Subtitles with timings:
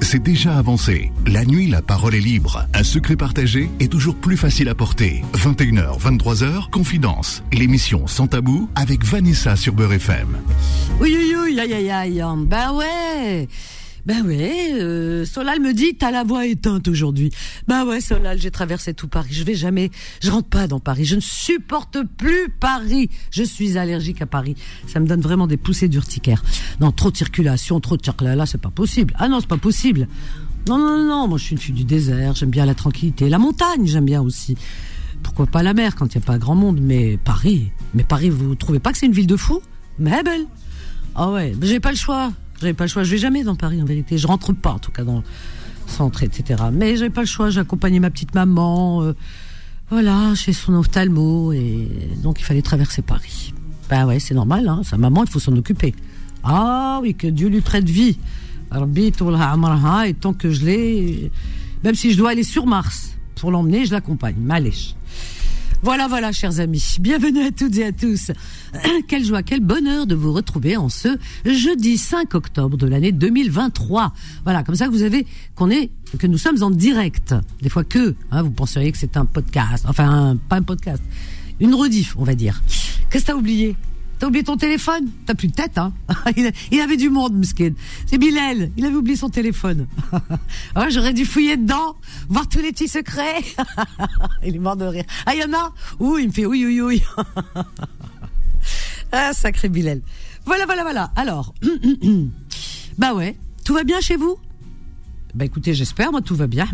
[0.00, 1.12] C'est déjà avancé.
[1.26, 2.66] La nuit, la parole est libre.
[2.72, 5.22] Un secret partagé est toujours plus facile à porter.
[5.34, 7.42] 21h, 23h, Confidence.
[7.52, 10.38] L'émission Sans Tabou avec Vanessa sur Beurre FM.
[11.00, 12.24] Oui, oui, oui, aïe, aïe.
[12.46, 13.46] Ben ouais.
[14.08, 17.30] Ben ouais, euh, Solal me dit t'as la voix éteinte aujourd'hui.
[17.66, 19.28] Ben ouais, Solal, j'ai traversé tout Paris.
[19.32, 19.90] Je vais jamais,
[20.22, 21.04] je rentre pas dans Paris.
[21.04, 23.10] Je ne supporte plus Paris.
[23.30, 24.56] Je suis allergique à Paris.
[24.86, 26.42] Ça me donne vraiment des poussées d'urticaire.
[26.80, 28.38] Non, trop de circulation, trop de circulation.
[28.38, 29.12] Là, c'est pas possible.
[29.18, 30.08] Ah non, c'est pas possible.
[30.66, 31.28] Non, non, non.
[31.28, 32.34] Moi, je suis une fille du désert.
[32.34, 33.86] J'aime bien la tranquillité, la montagne.
[33.86, 34.56] J'aime bien aussi.
[35.22, 36.80] Pourquoi pas la mer quand il n'y a pas grand monde?
[36.80, 39.60] Mais Paris, mais Paris, vous trouvez pas que c'est une ville de fous?
[39.98, 40.46] Mais belle.
[41.14, 42.32] Ah ouais, j'ai pas le choix.
[42.60, 43.02] J'avais pas le choix.
[43.04, 44.18] Je vais jamais dans Paris en vérité.
[44.18, 45.22] Je rentre pas en tout cas dans le
[45.86, 46.64] centre, etc.
[46.72, 47.50] Mais j'avais pas le choix.
[47.50, 49.14] J'ai accompagné ma petite maman, euh,
[49.90, 51.88] voilà, chez son ophtalmo, et
[52.22, 53.54] donc il fallait traverser Paris.
[53.88, 54.68] Ben ouais, c'est normal.
[54.68, 54.82] Hein.
[54.84, 55.94] Sa maman, il faut s'en occuper.
[56.44, 58.18] Ah oui, que Dieu lui prête vie.
[58.70, 61.30] Et tant que je l'ai,
[61.84, 64.36] même si je dois aller sur Mars pour l'emmener, je l'accompagne.
[64.38, 64.94] Malèche.
[65.80, 66.96] Voilà, voilà, chers amis.
[66.98, 68.32] Bienvenue à toutes et à tous.
[69.08, 74.12] quelle joie, quel bonheur de vous retrouver en ce jeudi 5 octobre de l'année 2023.
[74.42, 77.32] Voilà, comme ça vous avez qu'on est, que nous sommes en direct.
[77.62, 81.02] Des fois que, hein, vous penseriez que c'est un podcast, enfin pas un podcast,
[81.60, 82.60] une rediff, on va dire.
[83.10, 83.76] Qu'est-ce que t'as oublié?
[84.18, 85.08] T'as oublié ton téléphone?
[85.26, 85.92] T'as plus de tête, hein?
[86.70, 87.72] Il, avait du monde, Muskin.
[88.06, 89.86] C'est Bilal, il avait oublié son téléphone.
[90.74, 91.96] Ah, j'aurais dû fouiller dedans,
[92.28, 93.42] voir tous les petits secrets.
[94.44, 95.04] il est mort de rire.
[95.26, 95.72] Ah, il y en a?
[95.98, 97.02] Ouh, il me fait oui, oui, oui.
[99.12, 100.00] ah, sacré Bilal.
[100.46, 101.10] Voilà, voilà, voilà.
[101.16, 101.54] Alors,
[102.98, 104.38] bah ouais, tout va bien chez vous?
[105.34, 106.66] Bah écoutez, j'espère, moi tout va bien.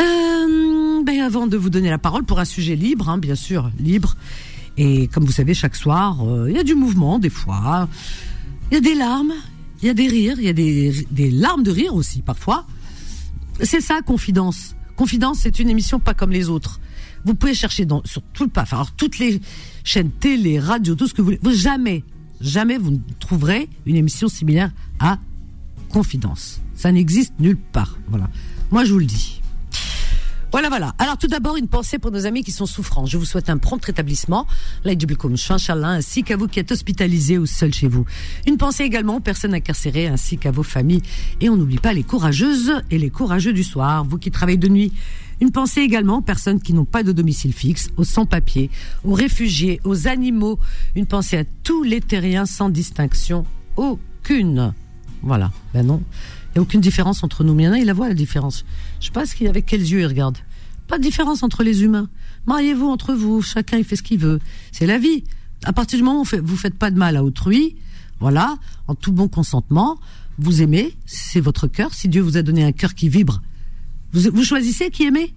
[0.00, 3.70] Euh, ben avant de vous donner la parole pour un sujet libre, hein, bien sûr,
[3.78, 4.16] libre,
[4.76, 7.88] et comme vous savez, chaque soir, euh, il y a du mouvement des fois.
[8.70, 9.34] Il y a des larmes,
[9.82, 12.66] il y a des rires, il y a des, des larmes de rire aussi parfois.
[13.62, 14.74] C'est ça, Confidence.
[14.96, 16.80] Confidence, c'est une émission pas comme les autres.
[17.24, 19.40] Vous pouvez chercher dans, sur tout le paf, alors toutes les
[19.84, 21.56] chaînes télé, radio, tout ce que vous voulez.
[21.56, 22.02] Jamais,
[22.40, 25.18] jamais vous ne trouverez une émission similaire à
[25.90, 26.60] Confidence.
[26.74, 27.98] Ça n'existe nulle part.
[28.08, 28.28] Voilà.
[28.70, 29.41] Moi, je vous le dis.
[30.52, 30.94] Voilà, voilà.
[30.98, 33.06] Alors tout d'abord, une pensée pour nos amis qui sont souffrants.
[33.06, 34.46] Je vous souhaite un prompt rétablissement,
[34.84, 38.04] ainsi qu'à vous qui êtes hospitalisés ou seuls chez vous.
[38.46, 41.00] Une pensée également aux personnes incarcérées ainsi qu'à vos familles.
[41.40, 44.68] Et on n'oublie pas les courageuses et les courageux du soir, vous qui travaillez de
[44.68, 44.92] nuit.
[45.40, 48.70] Une pensée également aux personnes qui n'ont pas de domicile fixe, aux sans-papiers,
[49.04, 50.58] aux réfugiés, aux animaux.
[50.94, 53.46] Une pensée à tous les terriens sans distinction
[53.76, 54.74] aucune.
[55.22, 55.50] Voilà.
[55.72, 56.02] Ben non.
[56.52, 57.54] Il n'y a aucune différence entre nous.
[57.54, 58.64] Mais il y en a, il la voit la différence.
[59.00, 60.38] Je sais pas ce qu'il avec quels yeux il regarde.
[60.86, 62.08] Pas de différence entre les humains.
[62.46, 64.40] Mariez-vous entre vous, chacun il fait ce qu'il veut.
[64.72, 65.24] C'est la vie.
[65.64, 67.76] À partir du moment où vous faites pas de mal à autrui,
[68.20, 68.56] voilà,
[68.88, 69.98] en tout bon consentement,
[70.38, 71.94] vous aimez, c'est votre cœur.
[71.94, 73.40] Si Dieu vous a donné un cœur qui vibre,
[74.12, 75.34] vous, vous choisissez qui aimez?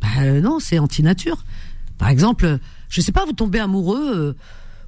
[0.00, 1.44] Ben non, c'est anti-nature.
[1.98, 4.32] Par exemple, je sais pas, vous tombez amoureux euh,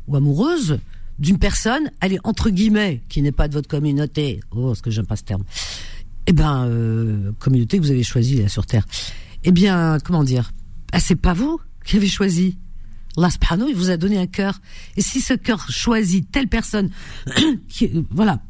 [0.09, 0.79] ou amoureuse
[1.23, 4.41] d'une personne, est entre guillemets, qui n'est pas de votre communauté.
[4.51, 5.45] Oh, ce que j'aime pas ce terme.
[6.27, 8.85] Eh ben, euh, communauté que vous avez choisie là sur Terre.
[9.45, 10.53] Eh bien, comment dire?
[10.91, 12.59] Ah, C'est pas vous qui avez choisi.
[13.17, 13.29] Allah
[13.69, 14.61] il vous a donné un cœur.
[14.97, 16.91] Et si ce cœur choisit telle personne,
[17.83, 18.43] euh, voilà,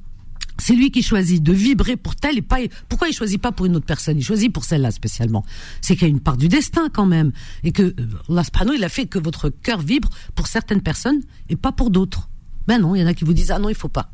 [0.56, 2.58] c'est lui qui choisit de vibrer pour telle et pas.
[2.88, 4.16] Pourquoi il choisit pas pour une autre personne?
[4.16, 5.44] Il choisit pour celle-là spécialement.
[5.82, 7.32] C'est qu'il y a une part du destin quand même,
[7.64, 7.94] et que euh,
[8.30, 8.44] Allah
[8.74, 12.30] il a fait que votre cœur vibre pour certaines personnes et pas pour d'autres.
[12.66, 14.10] Ben non, il y en a qui vous disent ah non, il faut pas.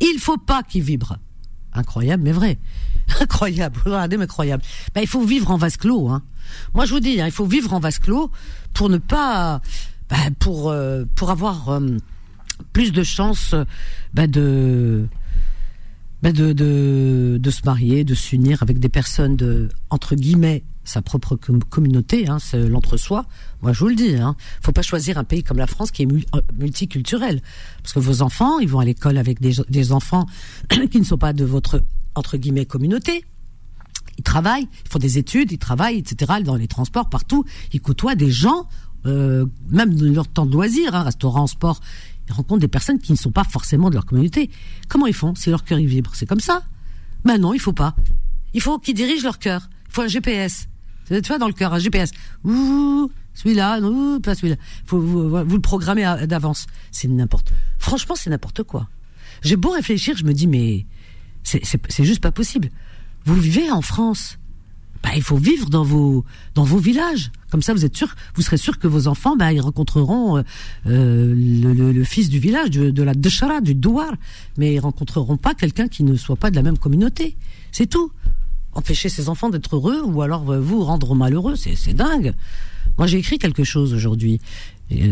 [0.00, 1.18] Il faut pas qu'il vibre.
[1.72, 2.58] Incroyable, mais vrai.
[3.20, 3.80] Incroyable.
[3.84, 4.62] Regardez, mais incroyable.
[4.94, 6.08] Ben, il faut vivre en vase clos.
[6.08, 6.22] Hein.
[6.74, 8.30] Moi, je vous dis, hein, il faut vivre en vase clos
[8.74, 9.60] pour ne pas,
[10.08, 11.96] ben, pour euh, pour avoir euh,
[12.72, 13.54] plus de chances
[14.14, 15.06] ben, de,
[16.22, 21.02] ben, de de de se marier, de s'unir avec des personnes de entre guillemets sa
[21.02, 23.26] propre communauté, hein, c'est l'entre-soi.
[23.60, 26.04] Moi, je vous le dis, hein, faut pas choisir un pays comme la France qui
[26.04, 27.42] est euh, multiculturel,
[27.82, 30.26] parce que vos enfants, ils vont à l'école avec des, enfants
[30.90, 31.82] qui ne sont pas de votre
[32.14, 33.24] entre guillemets communauté.
[34.16, 36.40] Ils travaillent, ils font des études, ils travaillent, etc.
[36.42, 38.66] Dans les transports, partout, ils côtoient des gens,
[39.04, 41.80] euh, même dans leur temps de loisir, hein, restaurant, sport.
[42.28, 44.50] Ils rencontrent des personnes qui ne sont pas forcément de leur communauté.
[44.88, 45.34] Comment ils font?
[45.34, 46.62] Si leur cœur vibre, c'est comme ça.
[47.24, 47.94] Ben non, il faut pas.
[48.54, 49.68] Il faut qu'ils dirigent leur cœur.
[49.88, 50.68] Il faut un GPS.
[51.08, 52.10] Tu vois, dans le cœur, un GPS.
[52.44, 54.56] Ouh, celui-là, non, pas celui-là.
[54.86, 56.66] Faut vous, le programmer d'avance.
[56.90, 57.52] C'est n'importe.
[57.78, 58.88] Franchement, c'est n'importe quoi.
[59.42, 60.86] J'ai beau réfléchir, je me dis mais
[61.44, 62.70] c'est juste pas possible.
[63.24, 64.38] Vous vivez en France.
[65.02, 66.24] bah, il faut vivre dans vos
[66.54, 67.30] dans vos villages.
[67.50, 70.42] Comme ça, vous êtes sûr, vous serez sûr que vos enfants, bah, ils rencontreront euh,
[70.86, 74.12] le, le, fils du village, de, de la Deshara, du Douar,
[74.58, 77.36] mais ils rencontreront pas quelqu'un qui ne soit pas de la même communauté.
[77.70, 78.10] C'est tout.
[78.76, 82.34] Empêcher ses enfants d'être heureux ou alors euh, vous rendre malheureux, c'est dingue.
[82.98, 84.40] Moi, j'ai écrit quelque chose aujourd'hui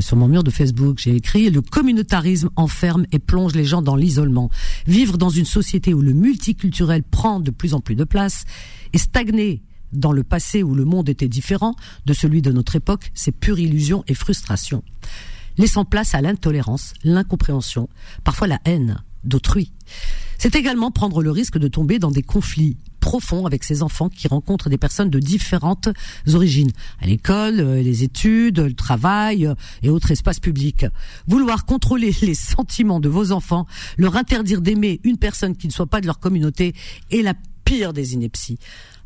[0.00, 3.96] sur mon mur de Facebook, j'ai écrit le communautarisme enferme et plonge les gens dans
[3.96, 4.50] l'isolement.
[4.86, 8.44] Vivre dans une société où le multiculturel prend de plus en plus de place
[8.92, 9.62] et stagner
[9.92, 11.74] dans le passé où le monde était différent
[12.06, 14.82] de celui de notre époque, c'est pure illusion et frustration.
[15.56, 17.88] Laissant place à l'intolérance, l'incompréhension,
[18.24, 19.72] parfois la haine d'autrui.
[20.38, 24.28] C'est également prendre le risque de tomber dans des conflits profonds avec ses enfants qui
[24.28, 25.90] rencontrent des personnes de différentes
[26.32, 26.70] origines,
[27.02, 30.86] à l'école, euh, les études, le travail euh, et autres espaces publics.
[31.26, 33.66] Vouloir contrôler les sentiments de vos enfants,
[33.98, 36.74] leur interdire d'aimer une personne qui ne soit pas de leur communauté
[37.10, 37.34] est la
[37.66, 38.58] pire des inepties.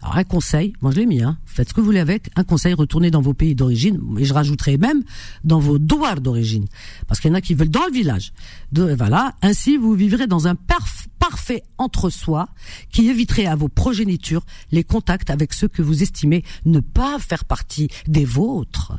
[0.02, 2.44] Alors un conseil, moi je l'ai mis, hein, faites ce que vous voulez avec, un
[2.44, 5.02] conseil, retournez dans vos pays d'origine, et je rajouterai même
[5.44, 6.66] dans vos douars d'origine,
[7.08, 8.32] parce qu'il y en a qui veulent dans le village.
[8.70, 12.48] De, voilà, ainsi vous vivrez dans un parfait entre-soi
[12.90, 17.44] qui éviterait à vos progénitures les contacts avec ceux que vous estimez ne pas faire
[17.44, 18.92] partie des vôtres.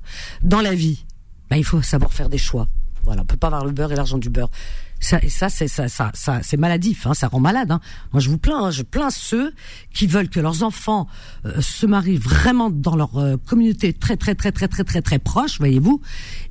[0.44, 1.06] Dans la vie,
[1.50, 2.68] ben, il faut savoir faire des choix.
[3.04, 4.52] Voilà, on peut pas avoir le beurre et l'argent du beurre.
[5.00, 7.72] Ça, et ça, c'est ça, ça, ça c'est maladif, hein, ça rend malade.
[7.72, 7.80] Hein.
[8.12, 9.54] Moi, je vous plains, hein, je plains ceux
[9.94, 11.08] qui veulent que leurs enfants
[11.46, 15.20] euh, se marient vraiment dans leur euh, communauté très, très, très, très, très, très, très
[15.20, 16.02] proche, voyez-vous,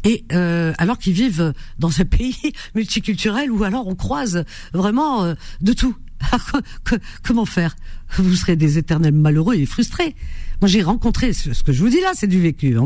[0.04, 5.72] et euh, alors qu'ils vivent dans un pays multiculturel où alors on croise vraiment de
[5.72, 5.94] tout.
[7.22, 7.76] Comment faire?
[8.16, 10.16] Vous serez des éternels malheureux et frustrés.
[10.60, 12.76] Moi, j'ai rencontré ce, que je vous dis là, c'est du vécu.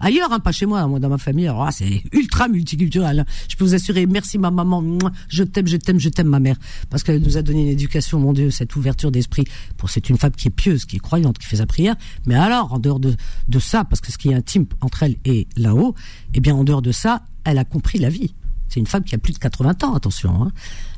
[0.00, 1.50] ailleurs, hein, pas chez moi, moi dans ma famille.
[1.72, 3.20] C'est ultra multiculturel.
[3.20, 3.24] Hein.
[3.48, 4.06] Je peux vous assurer.
[4.06, 4.82] Merci ma maman.
[5.28, 6.56] Je t'aime, je t'aime, je t'aime ma mère
[6.90, 9.44] parce qu'elle nous a donné une éducation, mon Dieu, cette ouverture d'esprit.
[9.76, 11.96] Pour c'est une femme qui est pieuse, qui est croyante, qui fait sa prière.
[12.26, 13.14] Mais alors, en dehors de
[13.48, 15.94] de ça, parce que ce qui est intime entre elle et là-haut,
[16.34, 18.34] eh bien, en dehors de ça, elle a compris la vie.
[18.68, 20.42] C'est une femme qui a plus de 80 ans, attention.
[20.42, 20.52] Hein.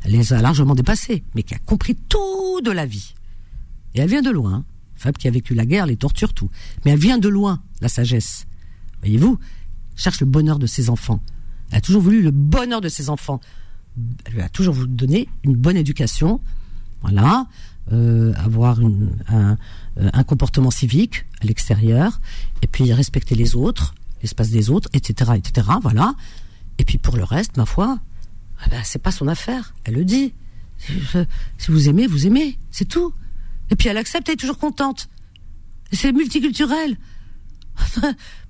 [0.04, 3.14] Elle les a largement dépassés, mais qui a compris tout de la vie.
[3.94, 4.64] Et elle vient de loin.
[5.18, 6.50] Qui a vécu la guerre, les tortures, tout.
[6.84, 8.46] Mais elle vient de loin, la sagesse.
[9.00, 9.38] Voyez-vous
[9.96, 11.20] Cherche le bonheur de ses enfants.
[11.70, 13.40] Elle a toujours voulu le bonheur de ses enfants.
[14.24, 16.40] Elle lui a toujours voulu donner une bonne éducation.
[17.02, 17.46] Voilà.
[17.92, 18.78] Euh, avoir
[19.28, 19.56] un,
[19.96, 22.20] un comportement civique à l'extérieur.
[22.62, 25.66] Et puis respecter les autres, l'espace des autres, etc., etc.
[25.82, 26.14] Voilà.
[26.78, 27.98] Et puis pour le reste, ma foi,
[28.66, 29.74] eh ben, c'est pas son affaire.
[29.84, 30.32] Elle le dit.
[31.58, 32.58] Si vous aimez, vous aimez.
[32.70, 33.12] C'est tout.
[33.70, 35.08] Et puis elle accepte, elle est toujours contente.
[35.92, 36.96] C'est multiculturel.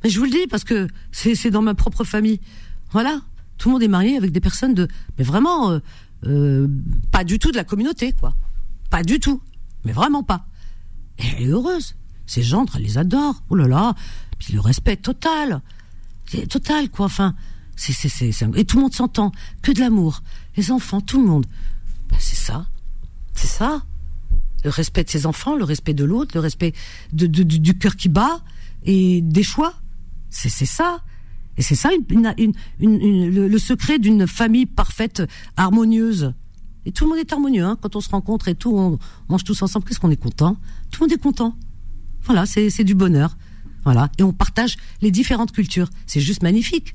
[0.02, 2.40] Mais je vous le dis parce que c'est dans ma propre famille.
[2.90, 3.20] Voilà.
[3.58, 4.88] Tout le monde est marié avec des personnes de,
[5.19, 5.81] mais vraiment, euh,
[6.26, 6.69] euh,
[7.11, 8.34] pas du tout de la communauté, quoi.
[8.88, 9.43] Pas du tout.
[9.84, 10.46] Mais vraiment pas.
[11.19, 11.94] Et elle est heureuse.
[12.26, 13.43] Ses gendres, elle les adore.
[13.50, 13.94] Oh là là.
[14.38, 15.61] Puis le respect total.
[16.49, 17.06] Total, quoi.
[17.06, 17.34] Enfin,
[17.76, 19.32] c'est, c'est, c'est, et tout le monde s'entend.
[19.62, 20.23] Que de l'amour.
[20.56, 21.46] Les enfants, tout le monde.
[22.08, 22.66] Ben, c'est ça.
[23.34, 23.82] C'est ça.
[24.65, 26.73] Le respect de ses enfants, le respect de l'autre, le respect
[27.12, 28.41] de, du, cœur qui bat
[28.85, 29.75] et des choix.
[30.29, 31.03] C'est, ça.
[31.57, 31.91] Et c'est ça
[32.81, 35.23] le, secret d'une famille parfaite,
[35.57, 36.35] harmonieuse.
[36.87, 38.99] Et tout le monde est harmonieux hein, quand on se rencontre et tout, on
[39.29, 39.87] mange tous ensemble.
[39.87, 40.57] Qu'est-ce qu'on est content?
[40.91, 41.57] Tout le monde est content.
[42.23, 43.37] Voilà, c'est du bonheur.
[43.85, 45.89] Voilà, et on partage les différentes cultures.
[46.07, 46.95] C'est juste magnifique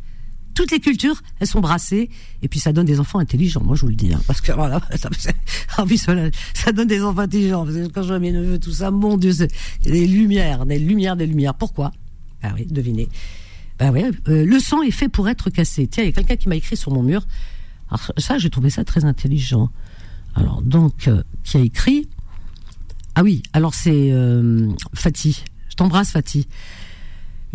[0.55, 2.09] toutes les cultures, elles sont brassées,
[2.41, 3.61] et puis ça donne des enfants intelligents.
[3.63, 5.09] Moi, je vous le dis, hein, parce que voilà, ça,
[6.53, 7.67] ça donne des enfants intelligents.
[7.93, 9.33] Quand je vois mes neveux, tout ça, mon Dieu,
[9.83, 11.53] des lumières, des lumières, des lumières.
[11.53, 11.91] Pourquoi?
[12.41, 13.09] Ah oui, devinez.
[13.77, 15.87] Ben oui, euh, le sang est fait pour être cassé.
[15.87, 17.27] Tiens, il y a quelqu'un qui m'a écrit sur mon mur.
[17.89, 19.69] Alors ça, j'ai trouvé ça très intelligent.
[20.33, 22.07] Alors donc, euh, qui a écrit?
[23.15, 25.43] Ah oui, alors c'est euh, Fatih.
[25.69, 26.47] Je t'embrasse, Fatih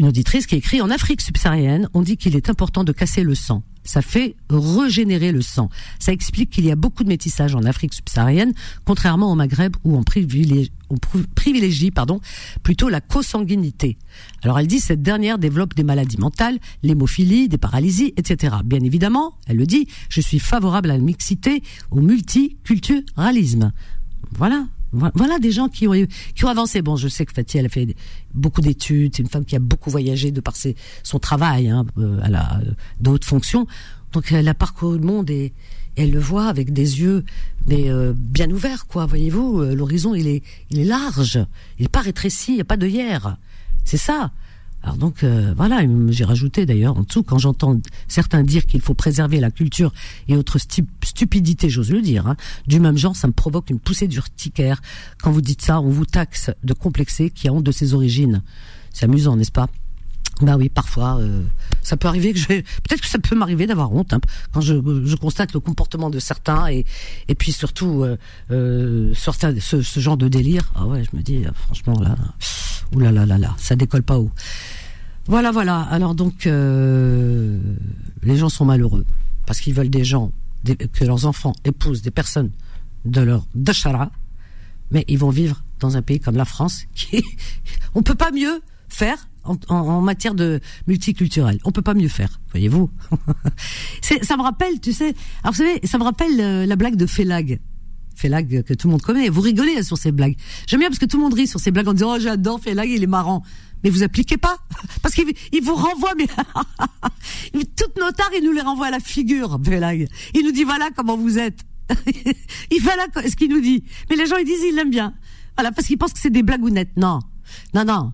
[0.01, 3.35] une auditrice qui écrit en Afrique subsaharienne, on dit qu'il est important de casser le
[3.35, 3.63] sang.
[3.85, 5.69] Ça fait régénérer le sang.
[5.99, 8.55] Ça explique qu'il y a beaucoup de métissage en Afrique subsaharienne,
[8.87, 10.97] contrairement au Maghreb où on privilégie, on
[11.35, 12.21] privilégie pardon,
[12.63, 13.99] plutôt la consanguinité.
[14.43, 18.57] Alors elle dit cette dernière développe des maladies mentales, l'hémophilie, des paralysies, etc.
[18.65, 23.73] Bien évidemment, elle le dit, je suis favorable à la mixité, au multiculturalisme.
[24.33, 25.95] Voilà, voilà des gens qui ont,
[26.35, 26.83] qui ont avancé.
[26.83, 27.95] Bon, je sais que Fatih, elle a fait
[28.35, 29.15] beaucoup d'études.
[29.15, 31.69] C'est une femme qui a beaucoup voyagé de par ses, son travail.
[31.69, 32.71] Hein, euh, euh,
[33.01, 33.67] d'autres fonctions.
[34.13, 35.53] Donc elle a parcouru le monde et,
[35.97, 37.25] elle le voit avec des yeux
[37.67, 39.07] mais euh, bien ouverts, quoi.
[39.07, 41.45] Voyez-vous, l'horizon il est, il est large.
[41.79, 42.53] Il est pas rétréci.
[42.53, 43.37] Il n'y a pas de hier.
[43.85, 44.31] C'est ça.
[44.83, 48.95] Alors donc euh, voilà, j'ai rajouté d'ailleurs en dessous quand j'entends certains dire qu'il faut
[48.95, 49.93] préserver la culture
[50.29, 54.09] et autres stupidités, j'ose le dire, hein, du même genre, ça me provoque une poussée
[54.09, 54.81] d'urticaire.
[55.23, 58.43] Quand vous dites ça, on vous taxe de complexé qui a honte de ses origines.
[58.93, 59.69] C'est amusant, n'est-ce pas?
[60.41, 61.43] Bah oui, parfois, euh,
[61.83, 64.21] ça peut arriver que je peut-être que ça peut m'arriver d'avoir honte hein,
[64.53, 66.85] quand je, je, constate le comportement de certains et
[67.29, 68.17] et puis surtout euh,
[68.51, 70.73] euh, ce, ce, genre de délire.
[70.75, 74.31] Ah ouais, je me dis franchement là, là, ça décolle pas haut.
[75.27, 75.81] Voilà voilà.
[75.83, 77.59] Alors donc euh,
[78.23, 79.05] les gens sont malheureux
[79.47, 80.33] parce qu'ils veulent des gens
[80.93, 82.51] que leurs enfants épousent des personnes
[83.05, 84.11] de leur dachara,
[84.91, 87.23] mais ils vont vivre dans un pays comme la France qui
[87.95, 91.59] on peut pas mieux faire en, matière de multiculturel.
[91.65, 92.91] On peut pas mieux faire, voyez-vous.
[94.23, 97.07] ça me rappelle, tu sais, alors vous savez, ça me rappelle euh, la blague de
[97.07, 97.61] Félag.
[98.15, 99.31] Félag que tout le monde connaît.
[99.31, 100.37] Vous rigolez sur ces blagues.
[100.67, 102.61] J'aime bien parce que tout le monde rit sur ces blagues en disant oh j'adore
[102.61, 103.43] Félag, il est marrant.
[103.83, 104.59] Mais vous appliquez pas
[105.03, 105.25] parce qu'il
[105.63, 106.27] vous renvoie mais
[107.77, 110.07] toutes nos tares il nous les renvoie à la figure Félag.
[110.35, 111.61] Il nous dit voilà comment vous êtes.
[112.71, 113.85] il fait là ce qu'il nous dit.
[114.11, 115.15] Mais les gens ils disent ils l'aiment bien.
[115.57, 116.97] Voilà parce qu'ils pensent que c'est des blagounettes.
[116.97, 117.21] Non.
[117.75, 118.13] Non, non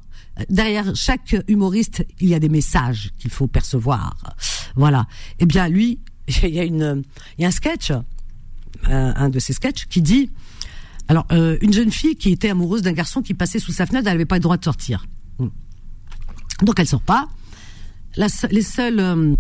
[0.49, 4.16] derrière chaque humoriste, il y a des messages qu'il faut percevoir.
[4.75, 5.07] Voilà.
[5.38, 5.99] Eh bien, lui,
[6.43, 7.93] il y a un sketch,
[8.85, 10.31] un, de ses sketchs, qui dit,
[11.09, 14.07] alors, euh, une jeune fille qui était amoureuse d'un garçon qui passait sous sa fenêtre,
[14.07, 15.07] elle n'avait pas le droit de sortir.
[15.38, 15.49] Hmm.
[16.62, 17.28] Donc, elle sort pas.
[18.16, 19.35] La, les seuls, euh,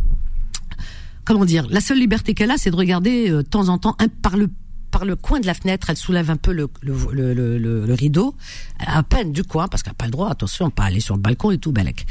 [1.24, 3.96] comment dire, la seule liberté qu'elle a, c'est de regarder euh, de temps en temps
[3.98, 4.48] un, par le
[4.96, 8.34] par le coin de la fenêtre, elle soulève un peu le, rideau,
[8.78, 11.20] à peine du coin, parce qu'elle n'a pas le droit, attention, pas aller sur le
[11.20, 12.06] balcon et tout, Balek.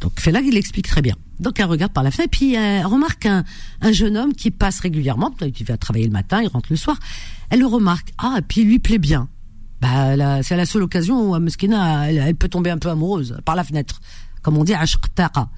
[0.00, 1.14] Donc là, il l'explique très bien.
[1.38, 3.44] Donc elle regarde par la fenêtre, puis elle remarque un,
[3.80, 6.98] un jeune homme qui passe régulièrement, il va travailler le matin, il rentre le soir.
[7.50, 9.28] Elle le remarque, ah, et puis il lui plaît bien.
[9.80, 13.54] Bah, c'est la seule occasion où Meskina, elle, elle, peut tomber un peu amoureuse par
[13.54, 14.00] la fenêtre
[14.46, 15.48] comme on dit, ashqtaqa.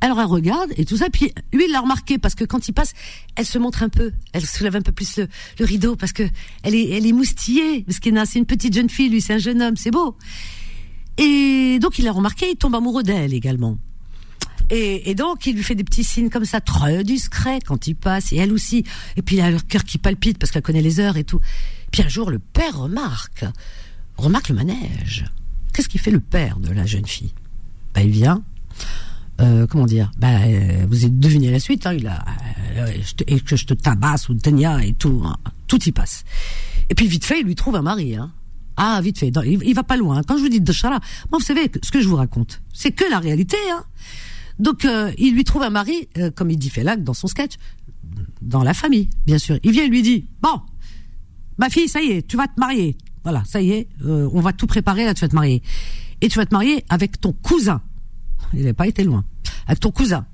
[0.00, 2.72] Alors elle regarde et tout ça, puis lui il l'a remarqué parce que quand il
[2.72, 2.94] passe,
[3.36, 6.22] elle se montre un peu, elle soulève un peu plus le, rideau parce que
[6.62, 9.38] elle est, elle est moustillée, parce qu'elle c'est une petite jeune fille, lui c'est un
[9.38, 10.16] jeune homme, c'est beau.
[11.18, 13.76] Et donc il l'a remarqué, il tombe amoureux d'elle également.
[14.70, 17.94] Et, et, donc, il lui fait des petits signes comme ça, très discrets quand il
[17.94, 18.82] passe, et elle aussi.
[19.14, 21.38] Et puis, il a le cœur qui palpite parce qu'elle connaît les heures et tout.
[21.92, 23.44] Puis un jour, le père remarque,
[24.16, 25.26] remarque le manège.
[25.74, 27.34] Qu'est-ce qu'il fait le père de la jeune fille?
[27.94, 28.42] Bah, il vient.
[29.40, 30.10] Euh, comment dire?
[30.18, 31.86] Bah, euh, Vous deviné la suite.
[31.86, 32.24] Hein, il a,
[32.76, 32.86] euh,
[33.26, 35.22] et que je te tabasse ou Tania et tout.
[35.24, 35.36] Hein,
[35.66, 36.24] tout y passe.
[36.90, 38.16] Et puis vite fait, il lui trouve un mari.
[38.16, 38.32] Hein.
[38.76, 39.32] Ah, vite fait.
[39.46, 40.22] il, va pas loin.
[40.26, 40.98] Quand je vous dis de Chara,
[41.30, 43.56] moi, vous savez, ce que je vous raconte, c'est que la réalité.
[43.72, 43.84] Hein.
[44.58, 44.86] Donc,
[45.16, 47.52] il lui trouve un mari, comme il dit Félac dans son sketch,
[48.42, 49.58] dans la famille, bien sûr.
[49.62, 50.60] Il vient et lui dit, bon,
[51.56, 52.96] ma fille, ça y est, tu vas te marier.
[53.22, 55.62] Voilà, ça y est, on va tout préparer, là, tu vas te marier
[56.20, 57.82] et tu vas te marier avec ton cousin.
[58.52, 59.24] Il n'avait pas été loin.
[59.66, 60.26] Avec ton cousin.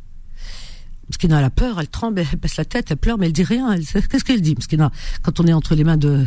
[1.10, 3.42] Parce qu'il a peur, elle tremble, elle baisse la tête, elle pleure, mais elle dit
[3.42, 3.76] rien.
[3.80, 4.54] Qu'est-ce qu'elle dit?
[4.54, 6.24] Parce qu'il a, quand on est entre les mains de,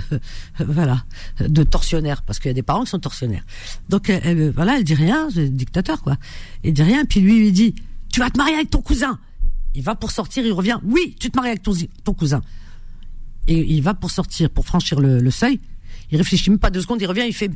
[0.59, 1.05] voilà,
[1.39, 3.45] de tortionnaires, parce qu'il y a des parents qui sont tortionnaires.
[3.87, 6.17] Donc, elle, voilà, elle dit rien, dictateur, quoi.
[6.65, 7.75] Elle dit rien, puis lui, il dit,
[8.11, 9.19] tu vas te marier avec ton cousin.
[9.73, 11.71] Il va pour sortir, il revient, oui, tu te maries avec ton,
[12.03, 12.41] ton cousin.
[13.47, 15.61] Et il va pour sortir, pour franchir le, le seuil.
[16.11, 17.49] Il réfléchit même pas deux secondes, il revient, il fait,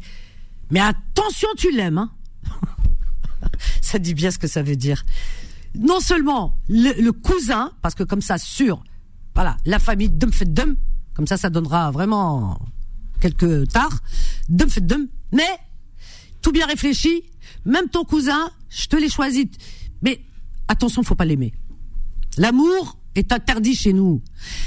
[0.70, 2.12] mais attention, tu l'aimes, hein
[3.82, 5.04] Ça dit bien ce que ça veut dire.
[5.76, 8.84] Non seulement le, cousin, parce que comme ça, sûr,
[9.36, 10.76] voilà, la famille dum fait dum,
[11.14, 12.60] comme ça, ça donnera vraiment
[13.20, 14.00] quelques tares,
[14.50, 15.48] dum fait dum, mais
[16.42, 17.24] tout bien réfléchi,
[17.66, 19.50] même ton cousin, je te l'ai choisi.
[20.02, 20.22] Mais
[20.68, 21.54] attention, faut pas l'aimer.
[22.38, 24.22] L'amour est interdit chez nous.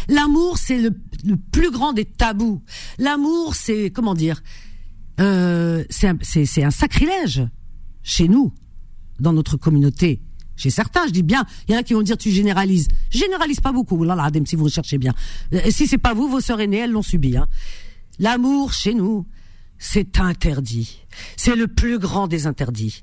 [0.09, 0.91] L'amour, c'est le,
[1.53, 2.63] plus grand des tabous.
[2.99, 4.43] L'amour, c'est comment dire
[5.21, 7.47] euh, c'est un, sacrilège
[8.03, 8.53] chez nous,
[9.19, 10.21] dans notre communauté.
[10.57, 12.89] Chez certains, je dis bien, il y en a qui vont dire tu généralises.
[13.11, 15.15] généralise pas beaucoup, là, là, si vous recherchez bien.
[15.55, 17.37] Euh, si c'est pas vous, vos sœurs aînées, elles l'ont subi.
[17.37, 17.49] Hein.
[18.19, 19.27] L'amour chez nous,
[19.79, 21.01] c'est interdit.
[21.37, 23.03] C'est le plus grand des interdits.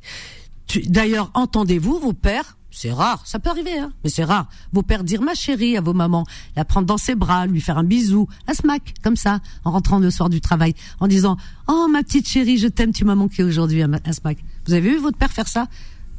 [0.85, 4.47] D'ailleurs, entendez-vous vos pères c'est rare, ça peut arriver, hein, mais c'est rare.
[4.73, 7.77] Vos pères dire ma chérie à vos mamans, la prendre dans ses bras, lui faire
[7.77, 11.87] un bisou, un smack, comme ça, en rentrant le soir du travail, en disant Oh
[11.89, 14.39] ma petite chérie, je t'aime, tu m'as manqué aujourd'hui, un, smack.
[14.65, 15.67] Vous avez vu votre père faire ça?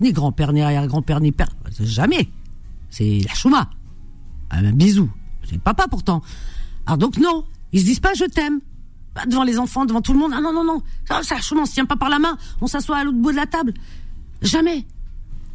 [0.01, 1.49] Ni grand-père, ni arrière-grand-père, ni père,
[1.81, 2.31] jamais.
[2.91, 3.69] C'est la chouma.
[4.51, 5.11] Un bisou.
[5.49, 6.23] C'est papa pourtant.
[6.87, 8.61] Alors donc non, ils se disent pas je t'aime.
[9.27, 10.33] Devant les enfants, devant tout le monde.
[10.35, 10.81] Ah non, non, non.
[11.07, 12.39] Ça, ça chouma, on se tient pas par la main.
[12.61, 13.75] On s'assoit à l'autre bout de la table.
[14.43, 14.87] Jamais.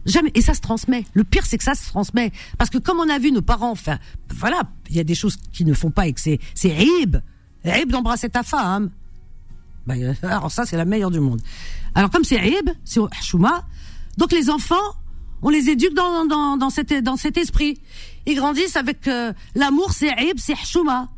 [0.06, 0.32] Jamais.
[0.36, 1.06] Et ça se transmet.
[1.14, 2.32] Le pire, c'est que ça se transmet.
[2.58, 3.98] Parce que comme on a vu nos parents, enfin,
[4.36, 7.18] voilà, il y a des choses qui ne font pas et que c'est, c'est rib.
[7.64, 8.92] Rib d'embrasser ta femme.
[9.86, 11.42] Ben, alors ça, c'est la meilleure du monde.
[11.96, 13.66] Alors comme c'est rib, c'est chouma,
[14.18, 14.76] Donc les enfants,
[15.42, 17.80] on les éduque dans, dans, dans, cet, dans cet esprit.
[18.26, 21.10] Ils grandissent avec euh, l'amour, c'est aib, c'est chouma.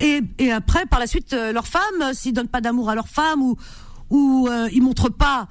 [0.00, 2.94] Et, et après, par la suite, euh, leurs femmes, euh, s'ils donnent pas d'amour à
[2.94, 3.56] leurs femmes ou,
[4.10, 5.48] ou ils montrent pas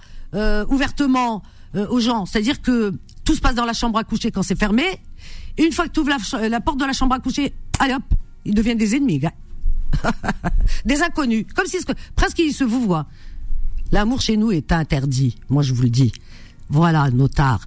[0.70, 1.44] ouvertement
[1.86, 2.94] aux gens, c'est-à-dire que
[3.24, 4.86] tout se passe dans la chambre à coucher quand c'est fermé.
[5.58, 8.04] une fois que tu ouvres la, la, porte de la chambre à coucher, allez hop,
[8.46, 9.34] ils deviennent des ennemis, gars.
[10.86, 11.78] des inconnus, comme si
[12.16, 13.08] presque ils se vous voient.
[13.92, 16.12] L'amour chez nous est interdit, moi je vous le dis.
[16.70, 17.66] Voilà, notard.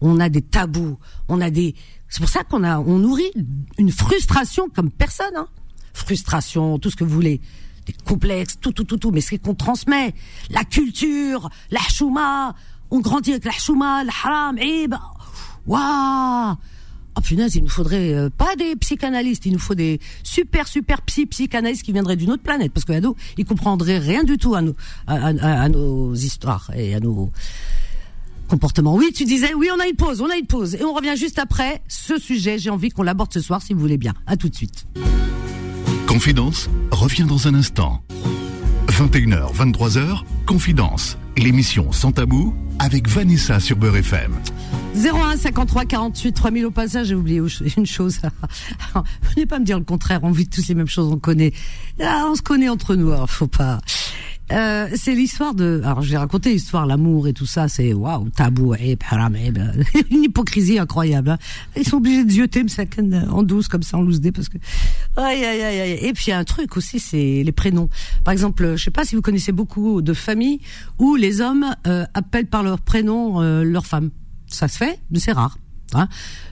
[0.00, 0.98] On a des tabous,
[1.28, 1.74] on a des.
[2.08, 3.30] C'est pour ça qu'on a, on nourrit
[3.78, 5.36] une frustration comme personne.
[5.36, 5.48] Hein.
[5.92, 7.40] Frustration, tout ce que vous voulez,
[7.86, 9.10] des complexes, tout, tout, tout, tout.
[9.10, 10.14] Mais ce qu'on transmet,
[10.50, 12.54] la culture, la chouma,
[12.90, 14.86] on grandit avec la chouma, le haram, et
[15.66, 16.56] waouh
[17.16, 21.02] Oh punaise, il nous faudrait euh, pas des psychanalystes, il nous faut des super super
[21.02, 24.54] psy psychanalystes qui viendraient d'une autre planète parce que nous, ils comprendraient rien du tout
[24.54, 24.74] à nos
[25.08, 25.68] à,
[26.14, 27.32] histoires et à nos
[28.48, 28.94] comportements.
[28.94, 31.16] Oui, tu disais oui, on a une pause, on a une pause et on revient
[31.16, 32.58] juste après ce sujet.
[32.58, 34.14] J'ai envie qu'on l'aborde ce soir si vous voulez bien.
[34.26, 34.86] À tout de suite.
[36.06, 38.02] Confidence revient dans un instant.
[38.88, 44.32] 21h, 23h, Confidence, l'émission sans tabou avec Vanessa sur Beurre FM.
[44.96, 47.40] 01 53 48 3000 au passage, j'ai oublié
[47.76, 48.20] une chose.
[49.34, 51.52] Venez pas me dire le contraire, on vit tous les mêmes choses, on connaît.
[52.02, 53.80] Ah, on se connaît entre nous, faut pas.
[54.52, 55.80] Euh, c'est l'histoire de.
[55.84, 57.68] Alors, je vais raconter l'histoire, l'amour et tout ça.
[57.68, 59.36] C'est waouh, tabou, et haram,
[60.10, 61.30] une hypocrisie incroyable.
[61.30, 61.38] Hein.
[61.76, 62.64] Ils sont obligés de zioter
[63.30, 64.58] en douce comme ça, en loose dé parce que.
[65.16, 65.98] Aïe, aïe, aïe, aïe.
[66.02, 67.88] Et puis il y a un truc aussi, c'est les prénoms.
[68.24, 70.60] Par exemple, je sais pas si vous connaissez beaucoup de familles
[70.98, 74.10] où les hommes euh, appellent par leur prénom euh, leur femme
[74.50, 75.56] ça se fait, mais c'est rare.
[75.94, 76.08] Hein.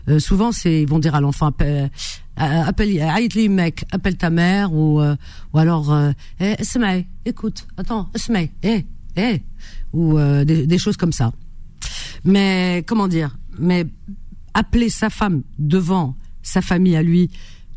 [0.09, 1.53] Euh, souvent, c'est ils vont dire à l'enfant
[2.39, 5.17] appelle, euh, appelle, mec, appelle ta mère ou euh,
[5.53, 6.57] ou alors euh, eh,
[7.25, 8.11] écoute, attends,
[8.63, 8.85] eh,
[9.17, 9.43] eh,
[9.93, 11.33] ou euh, des, des, choses comme ça.
[12.25, 13.87] Mais comment dire Mais
[14.55, 17.31] appeler sa femme devant sa famille à lui,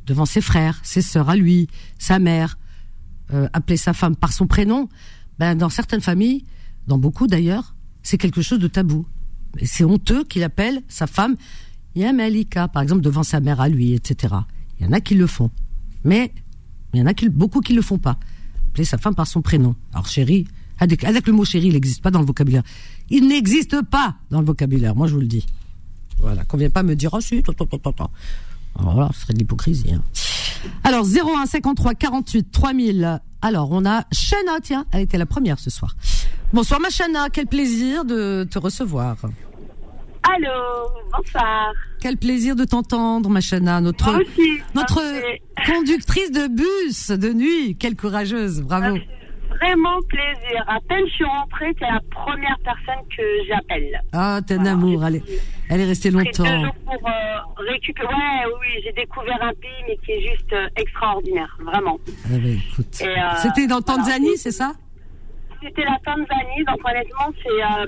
[0.06, 2.58] devant ses frères, ses sœurs à lui, sa mère,
[3.53, 4.89] appeler sa femme par son prénom,
[5.39, 6.46] ben dans certaines familles,
[6.88, 9.06] dans beaucoup d'ailleurs, c'est quelque chose de tabou
[9.63, 11.36] c'est honteux qu'il appelle sa femme
[11.95, 14.36] Yamalika, par exemple, devant sa mère à lui, etc.
[14.79, 15.51] Il y en a qui le font.
[16.03, 16.33] Mais
[16.93, 18.17] il y en a beaucoup qui le font pas.
[18.69, 19.75] Appeler sa femme par son prénom.
[19.93, 20.48] Alors chérie,
[20.79, 22.63] avec, le mot chérie, il n'existe pas dans le vocabulaire.
[23.10, 25.45] Il n'existe pas dans le vocabulaire, moi je vous le dis.
[26.17, 27.43] Voilà, qu'on vienne pas me dire, oh si,
[28.80, 29.93] Alors voilà, ce serait de l'hypocrisie.
[29.93, 30.01] Hein.
[30.84, 33.21] Alors 01 53 48 3000.
[33.41, 35.95] Alors on a Shana, tiens, elle était la première ce soir.
[36.54, 39.17] Bonsoir Machana, quel plaisir de te recevoir.
[40.23, 41.73] Allô, bonsoir.
[41.99, 44.12] Quel plaisir de t'entendre, Machana, notre
[44.75, 45.01] notre
[45.65, 47.75] conductrice de bus de nuit.
[47.79, 48.97] Quelle courageuse, bravo.
[49.60, 50.63] Vraiment plaisir.
[50.67, 53.99] À peine je suis rentrée, c'est la première personne que j'appelle.
[54.13, 55.05] Ah, t'es un amour.
[55.05, 55.23] Elle est,
[55.69, 56.71] elle est restée longtemps.
[56.86, 58.07] pour euh, récupérer.
[58.07, 61.99] Ouais, oui, j'ai découvert un pays, mais qui est juste euh, extraordinaire, vraiment.
[62.25, 62.97] Ah ben, écoute.
[63.01, 64.73] Euh, C'était dans Tanzanie, c'est ça?
[65.62, 67.86] C'était la Tanzanie, donc honnêtement, c'est, euh,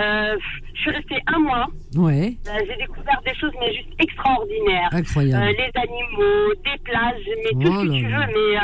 [0.00, 0.36] euh,
[0.74, 1.66] je suis restée un mois.
[1.96, 2.36] Ouais.
[2.48, 4.88] Euh, j'ai découvert des choses mais juste extraordinaires.
[4.92, 5.56] Incroyable.
[5.58, 8.58] les animaux, des plages, mais tout ce que tu veux, mais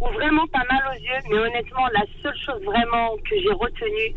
[0.00, 1.20] où vraiment t'as mal aux yeux.
[1.30, 4.14] Mais honnêtement, la seule chose vraiment que j'ai retenue,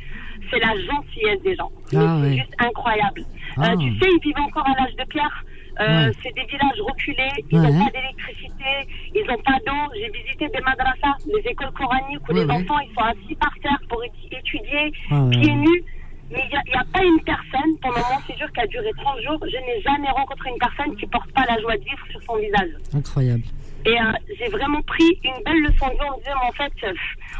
[0.49, 1.71] c'est la gentillesse des gens.
[1.95, 3.23] Ah, c'est juste incroyable.
[3.57, 3.75] Ah.
[3.77, 5.43] tu sais, ils vivent encore à l'âge de pierre?
[5.79, 9.93] Euh, c'est des villages reculés, ils n'ont pas d'électricité, ils n'ont pas d'eau.
[9.95, 13.79] J'ai visité des madrasas, des écoles coraniques où les enfants ils sont assis par terre
[13.89, 14.91] pour étudier,
[15.31, 15.83] pieds nus.
[16.31, 19.39] Mais il n'y a, pas une personne, pendant mon séjour qui a duré 30 jours,
[19.41, 22.37] je n'ai jamais rencontré une personne qui porte pas la joie de vivre sur son
[22.37, 22.69] visage.
[22.95, 23.43] Incroyable.
[23.85, 24.03] Et euh,
[24.37, 26.93] j'ai vraiment pris une belle leçon de vie en me disant, en fait, euh,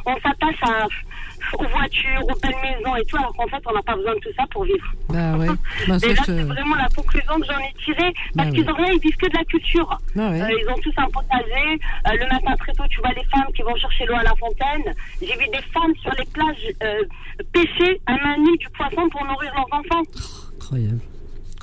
[0.05, 0.87] on s'attache à,
[1.57, 4.19] aux voitures, aux belles maisons et tout, alors qu'en fait, on n'a pas besoin de
[4.19, 4.93] tout ça pour vivre.
[5.09, 5.47] Bah ouais.
[5.87, 8.73] Bah, et là, c'est vraiment la conclusion que j'en ai tirée, parce bah qu'ils ont
[8.73, 9.97] rien, ils vivent que de la culture.
[10.15, 10.41] Bah ouais.
[10.41, 11.79] euh, ils ont tous un potager.
[12.07, 14.35] Euh, le matin très tôt, tu vois les femmes qui vont chercher l'eau à la
[14.35, 14.93] fontaine.
[15.21, 17.03] J'ai vu des femmes sur les plages euh,
[17.51, 20.03] pêcher à main nue du poisson pour nourrir leurs enfants.
[20.55, 20.99] incroyable.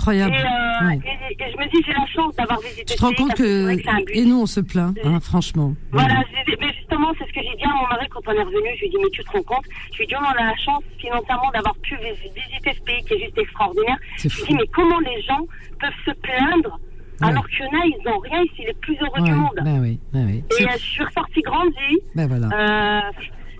[0.00, 0.34] Incroyable.
[0.34, 2.84] Et, euh, et, et, je me dis, j'ai la chance d'avoir visité.
[2.84, 3.76] Tu te rends compte que,
[4.16, 5.74] et nous on se plaint, hein, franchement.
[5.92, 6.22] Voilà,
[6.58, 8.70] mais justement, c'est ce que j'ai dit à mon mari quand on est revenu.
[8.76, 9.64] Je lui ai dit, mais tu te rends compte?
[9.92, 13.14] Je lui ai dit, on a la chance financièrement d'avoir pu visiter ce pays qui
[13.14, 13.98] est juste extraordinaire.
[14.16, 15.46] Je lui ai dit, mais comment les gens
[15.78, 16.80] peuvent se plaindre
[17.20, 19.60] Alors qu'il y en a, ils n'ont rien, c'est les plus heureux du monde?
[19.66, 20.44] Oui, ben oui.
[20.58, 21.98] Et je suis ressortie grandie.
[22.14, 22.48] Ben voilà.
[22.48, 23.00] Euh,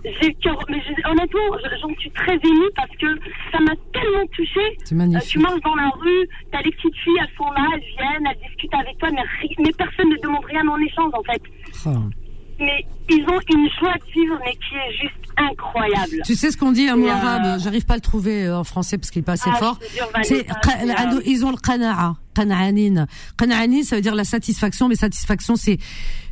[0.03, 0.35] j'ai
[0.69, 1.39] mais honnêtement,
[1.81, 3.07] j'en suis très émue parce que
[3.51, 4.77] ça m'a tellement touchée.
[4.83, 5.23] C'est magnifique.
[5.23, 8.27] Euh, tu marches dans la rue, t'as les petites filles, elles sont là, elles viennent,
[8.27, 9.21] elles discutent avec toi, mais,
[9.59, 11.41] mais personne ne demande rien en échange en fait.
[11.85, 12.09] Oh.
[12.59, 16.21] mais ils ont une joie de vivre, mais qui est juste incroyable.
[16.25, 18.57] Tu sais ce qu'on dit un mot euh, arabe J'arrive pas à le trouver euh,
[18.57, 19.79] en français parce qu'il est pas assez ah, fort.
[20.23, 20.45] C'est
[21.25, 23.05] ils ont le qana'a, qana'anin.
[23.37, 25.77] Qana'anin, ça veut dire la satisfaction, mais satisfaction, c'est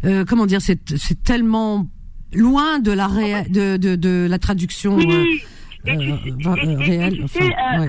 [0.06, 1.86] euh, comment dire c'est tellement
[2.34, 3.44] loin de la ré...
[3.50, 5.44] de, de, de la traduction oui.
[5.88, 7.22] euh, euh, réelle.
[7.24, 7.88] Enfin, ouais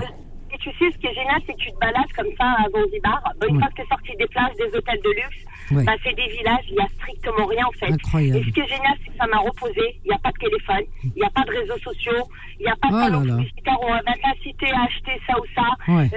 [0.61, 3.21] tu sais, ce qui est génial, c'est que tu te balades comme ça à Zanzibar.
[3.49, 5.41] Une fois que tu es sorti des plages, des hôtels de luxe,
[5.85, 7.91] bah, c'est des villages, il n'y a strictement rien en fait.
[7.91, 8.37] Incroyable.
[8.37, 9.81] Et ce qui est génial, c'est que ça m'a reposé.
[10.05, 12.23] Il n'y a pas de téléphone, il n'y a pas de réseaux sociaux,
[12.59, 15.45] il n'y a pas de oh publicitaire où on va t'inciter à acheter ça ou
[15.55, 15.67] ça.
[15.89, 16.07] Euh,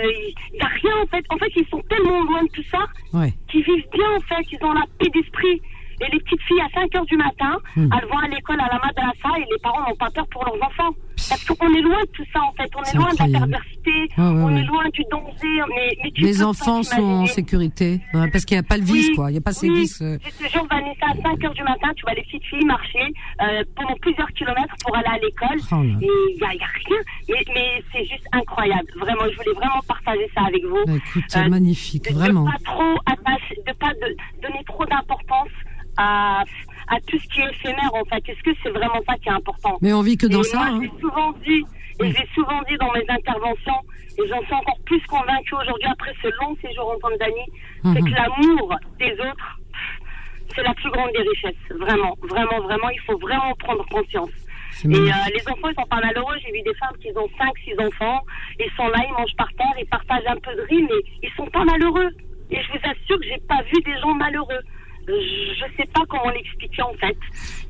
[0.52, 1.24] il n'y a rien en fait.
[1.30, 2.84] En fait, ils sont tellement loin de tout ça
[3.48, 4.44] qu'ils vivent bien en fait.
[4.52, 5.60] Ils ont la paix d'esprit.
[6.00, 7.88] Et les petites filles, à 5 heures du matin, hmm.
[7.92, 10.62] elles vont à l'école à la madrasa et les parents n'ont pas peur pour leurs
[10.62, 10.94] enfants.
[11.28, 12.70] Parce qu'on est loin de tout ça, en fait.
[12.76, 15.62] On est, loin de la perversité, on est loin du danger.
[15.68, 18.00] Mais, mais les enfants sont en sécurité,
[18.32, 19.30] parce qu'il n'y a pas le vice, quoi.
[19.30, 20.02] Il n'y a pas ces vices.
[20.02, 20.18] Euh...
[20.24, 23.06] Je te jure, Vanessa, à 5 heures du matin, tu vois les petites filles marcher
[23.40, 25.58] euh, pendant plusieurs kilomètres pour aller à l'école.
[25.72, 27.00] Oh et il n'y a, rien.
[27.28, 28.88] Mais, mais c'est juste incroyable.
[28.98, 30.84] Vraiment, je voulais vraiment partager ça avec vous.
[30.86, 32.44] Bah, écoute, c'est euh, magnifique, vraiment.
[32.44, 35.53] De pas trop attacher, de pas de, donner trop d'importance
[35.96, 36.44] à,
[36.88, 38.28] à tout ce qui est éphémère en fait.
[38.28, 40.58] Est-ce que c'est vraiment ça qui est important Mais on vit que dans ça.
[40.58, 40.80] Moi, hein.
[40.82, 41.64] j'ai souvent dit,
[42.00, 43.80] et j'ai souvent dit dans mes interventions,
[44.18, 47.50] et j'en suis encore plus convaincue aujourd'hui après ce long séjour en Tanzanie,
[47.82, 48.10] c'est mhm.
[48.10, 49.60] que l'amour des autres,
[50.54, 51.78] c'est la plus grande des richesses.
[51.78, 54.30] Vraiment, vraiment, vraiment, il faut vraiment prendre conscience.
[54.84, 56.34] Et euh, les enfants, ils sont pas malheureux.
[56.44, 58.20] J'ai vu des femmes qui ont 5, 6 enfants.
[58.58, 61.30] Ils sont là, ils mangent par terre, ils partagent un peu de riz, mais ils
[61.36, 62.10] sont pas malheureux.
[62.50, 64.60] Et je vous assure que j'ai pas vu des gens malheureux
[65.06, 67.16] je sais pas comment l'expliquer en fait.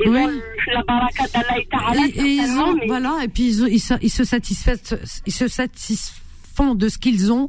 [0.01, 0.40] Et oui.
[0.73, 4.11] la baraka d'Allah et Et, et ils ont, voilà, et puis ils, ils, se, ils
[4.11, 4.73] se satisfont,
[5.27, 7.49] ils se satisfont de ce qu'ils ont.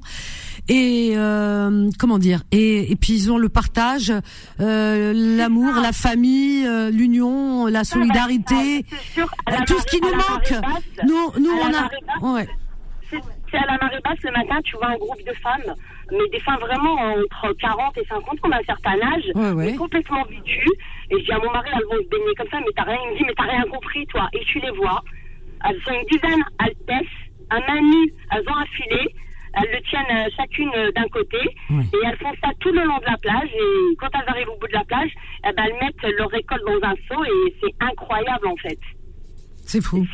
[0.68, 2.42] Et euh, comment dire?
[2.52, 4.12] Et, et puis ils ont le partage
[4.60, 8.84] euh, l'amour la famille euh, l'union la solidarité
[9.46, 10.54] bah, tout ce qui nous manque.
[11.06, 12.48] nous nous on a ouais.
[13.12, 15.76] c'est à la marée basse le matin tu vois un groupe de femmes
[16.12, 19.24] mais des femmes vraiment entre 40 et 50 qui ont un certain âge,
[19.56, 20.70] mais complètement vêtues.
[21.12, 22.98] Et je dis à mon mari, elles vont se baigner comme ça, mais t'as rien,
[23.06, 24.28] il me dit, mais t'as rien compris, toi.
[24.34, 25.02] Et tu les vois,
[25.68, 27.08] elles sont une dizaine, elles pèsent,
[27.52, 27.82] un main
[28.32, 29.08] elles ont un filet,
[29.56, 31.38] elles le tiennent euh, chacune euh, d'un côté,
[31.94, 34.58] et elles font ça tout le long de la plage, et quand elles arrivent au
[34.58, 35.12] bout de la plage,
[35.48, 38.80] eh ben, elles mettent leur récolte dans un seau, et c'est incroyable en fait.
[39.66, 40.06] C'est fou.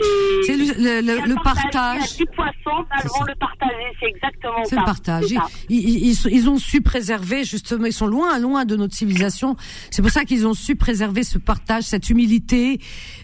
[0.46, 2.18] C'est le, le, le, partage.
[2.36, 2.86] Poisson,
[3.28, 4.70] le partager, c'est exactement ça.
[4.70, 5.26] C'est le partage.
[5.70, 9.58] Ils, ils, ils, ont su préserver, justement, ils sont loin, loin de notre civilisation.
[9.90, 12.80] C'est pour ça qu'ils ont su préserver ce partage, cette humilité,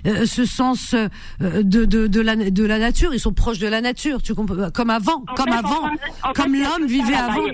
[0.06, 1.08] euh, ce sens euh,
[1.40, 3.14] de, de, de, la, de la nature.
[3.14, 5.90] Ils sont proches de la nature, tu comprends Comme avant, comme avant,
[6.36, 7.46] comme l'homme vivait avant.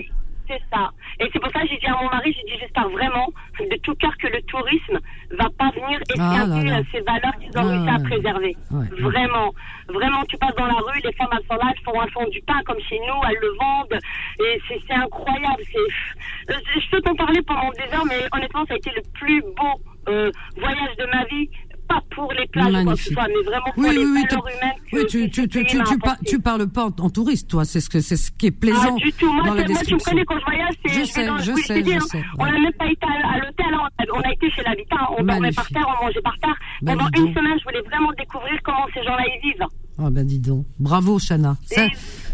[0.46, 0.90] C'est ça.
[1.20, 3.28] Et c'est pour ça que j'ai dit à mon mari, j'ai dit j'espère vraiment
[3.58, 4.98] de tout cœur que le tourisme
[5.30, 8.56] va pas venir esquinter ah ces valeurs qu'ils ont réussi à préserver.
[9.00, 9.54] vraiment.
[9.88, 12.60] Vraiment, tu passes dans la rue, les femmes elles sont là, elles font, du pain
[12.64, 14.00] comme chez nous, elles le vendent.
[14.40, 15.62] Et c'est incroyable.
[15.72, 19.40] C'est, je peux t'en parler pendant des heures, mais honnêtement, ça a été le plus
[19.42, 21.48] beau euh, voyage de ma vie
[21.88, 24.72] pas pour les plages ou quoi mais vraiment pour les oui, valeurs humaines.
[24.92, 25.78] oui, tu, tu, tu, tu,
[26.26, 28.96] tu, parles pas en, touriste, toi, c'est ce, que, c'est ce qui est plaisant.
[28.96, 30.92] Ah, du tout, moi, moi tu me connais quand je voyage, c'est.
[30.92, 32.22] Je sais, je, sais, je sais.
[32.38, 34.04] On n'a même pas été à, l'hôtel, hein.
[34.14, 36.56] on a été chez l'habitat, on dormait par terre, on mangeait par terre.
[36.84, 39.66] Pendant une semaine, je voulais vraiment découvrir comment ces gens-là y vivent.
[39.96, 41.56] Ah ben dis donc, bravo Chana.
[41.66, 41.86] Ça,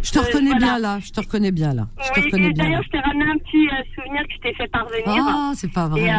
[0.03, 1.89] je te euh, reconnais bien là, je te reconnais bien là.
[2.03, 2.65] Je te reconnais bien.
[2.65, 5.27] D'ailleurs, je t'ai ramené un petit euh, souvenir que je t'ai fait parvenir.
[5.29, 6.11] Ah, c'est pas vrai.
[6.11, 6.15] Euh,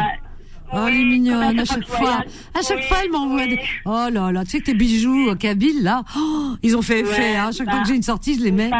[0.74, 2.22] Oh, elle est mignonne à chaque fois.
[2.54, 3.58] À chaque fois, elle m'envoie des...
[3.84, 7.00] Oh là là, tu sais que tes bijoux au Kabyle, là, oh, ils ont fait
[7.00, 7.36] effet.
[7.36, 7.50] hein.
[7.52, 8.70] Chaque fois que j'ai une sortie, je les mets.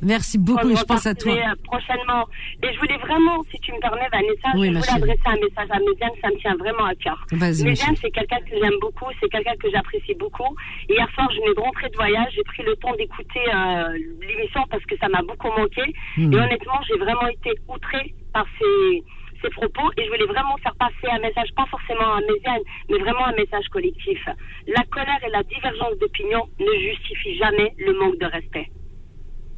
[0.00, 1.32] Merci beaucoup, je pense à toi.
[1.32, 2.26] Euh, prochainement.
[2.62, 5.78] Et je voulais vraiment, si tu me permets, Vanessa, je voulais adresser un message à
[5.78, 7.26] Médiane, ça me tient vraiment à cœur.
[7.32, 10.54] Médiane, c'est quelqu'un que j'aime beaucoup, c'est quelqu'un que j'apprécie beaucoup.
[10.88, 14.62] Hier soir, je venais de rentrer de voyage, j'ai pris le temps d'écouter euh, l'émission
[14.70, 15.82] parce que ça m'a beaucoup manqué.
[16.16, 16.32] Hmm.
[16.32, 19.02] Et honnêtement, j'ai vraiment été outrée par ces
[19.42, 22.98] ses propos et je voulais vraiment faire passer un message, pas forcément à Méziane, mais
[22.98, 24.18] vraiment un message collectif.
[24.66, 28.70] La colère et la divergence d'opinion ne justifient jamais le manque de respect.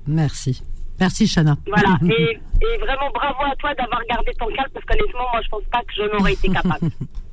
[0.06, 0.62] Merci.
[1.00, 1.56] Merci, Chana.
[1.66, 1.98] Voilà.
[2.16, 5.64] et, et, vraiment bravo à toi d'avoir gardé ton calme parce qu'honnêtement, moi, je pense
[5.70, 6.88] pas que je n'aurais été capable.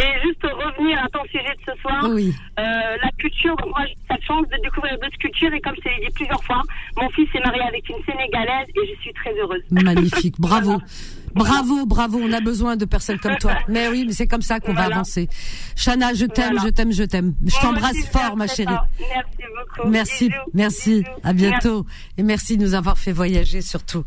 [0.00, 2.34] Et juste revenir à ton sujet de ce soir, oui.
[2.58, 2.62] euh,
[3.00, 6.12] la culture, moi j'ai cette chance de découvrir d'autres cultures et comme je l'ai dit
[6.12, 6.62] plusieurs fois,
[6.96, 9.62] mon fils est marié avec une Sénégalaise et je suis très heureuse.
[9.70, 10.80] Magnifique, bravo.
[11.34, 13.58] Bravo, bravo, on a besoin de personnes comme toi.
[13.68, 15.28] Mais oui, mais c'est comme ça qu'on va avancer.
[15.76, 17.34] Chana, je t'aime, je t'aime, je t'aime.
[17.44, 18.74] Je t'embrasse fort, ma chérie.
[18.98, 19.88] Merci beaucoup.
[19.88, 21.04] Merci, merci.
[21.22, 21.86] À bientôt.
[22.18, 24.04] Et merci de nous avoir fait voyager surtout.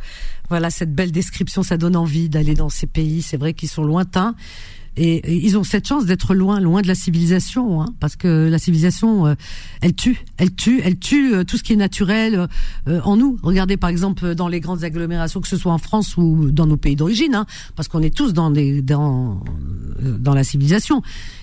[0.49, 3.21] Voilà, cette belle description, ça donne envie d'aller dans ces pays.
[3.21, 4.35] C'est vrai qu'ils sont lointains
[4.97, 8.57] et, ils ont cette chance d'être loin, loin de la civilisation, hein, parce que la
[8.57, 9.35] civilisation, euh,
[9.81, 12.47] elle tue, elle tue, elle tue euh, tout ce qui est naturel
[12.87, 13.37] euh, en nous.
[13.43, 16.77] Regardez par exemple dans les grandes agglomérations, que ce soit en France ou dans nos
[16.77, 19.43] pays d'origine, hein, parce qu'on est tous dans des dans
[20.01, 21.01] dans la civilisation.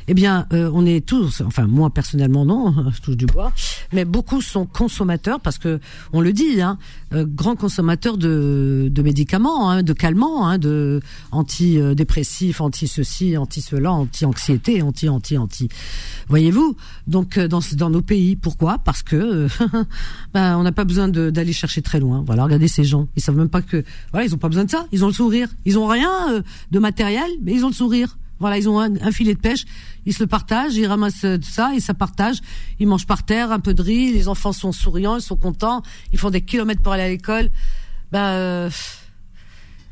[0.09, 3.53] Eh bien, on est tous, enfin moi personnellement non, je touche du bois,
[3.93, 5.81] mais beaucoup sont consommateurs parce que
[6.13, 6.79] on le dit, hein,
[7.13, 11.01] grands consommateurs de, de médicaments, hein, de calmants, hein, de
[11.33, 15.69] antidépressifs, anti ceci, anti cela, anti anxiété, anti anti anti.
[16.29, 18.79] Voyez-vous Donc euh, dans dans nos pays, pourquoi?
[18.79, 19.47] Parce que
[20.35, 22.23] ben, on n'a pas besoin d'aller chercher très loin.
[22.27, 24.71] Voilà, regardez ces gens, ils savent même pas que voilà, ils ont pas besoin de
[24.71, 27.75] ça, ils ont le sourire, ils ont rien euh, de matériel, mais ils ont le
[27.75, 28.17] sourire.
[28.45, 29.65] Voilà, ils ont un, filet de pêche,
[30.05, 32.43] ils se le partagent, ils ramassent euh, ça, ils ça partagent,
[32.79, 35.81] ils mangent par terre un peu de riz, les enfants sont souriants, ils sont contents,
[36.13, 37.49] ils font des kilomètres pour aller à l'école.
[38.13, 38.69] Ben,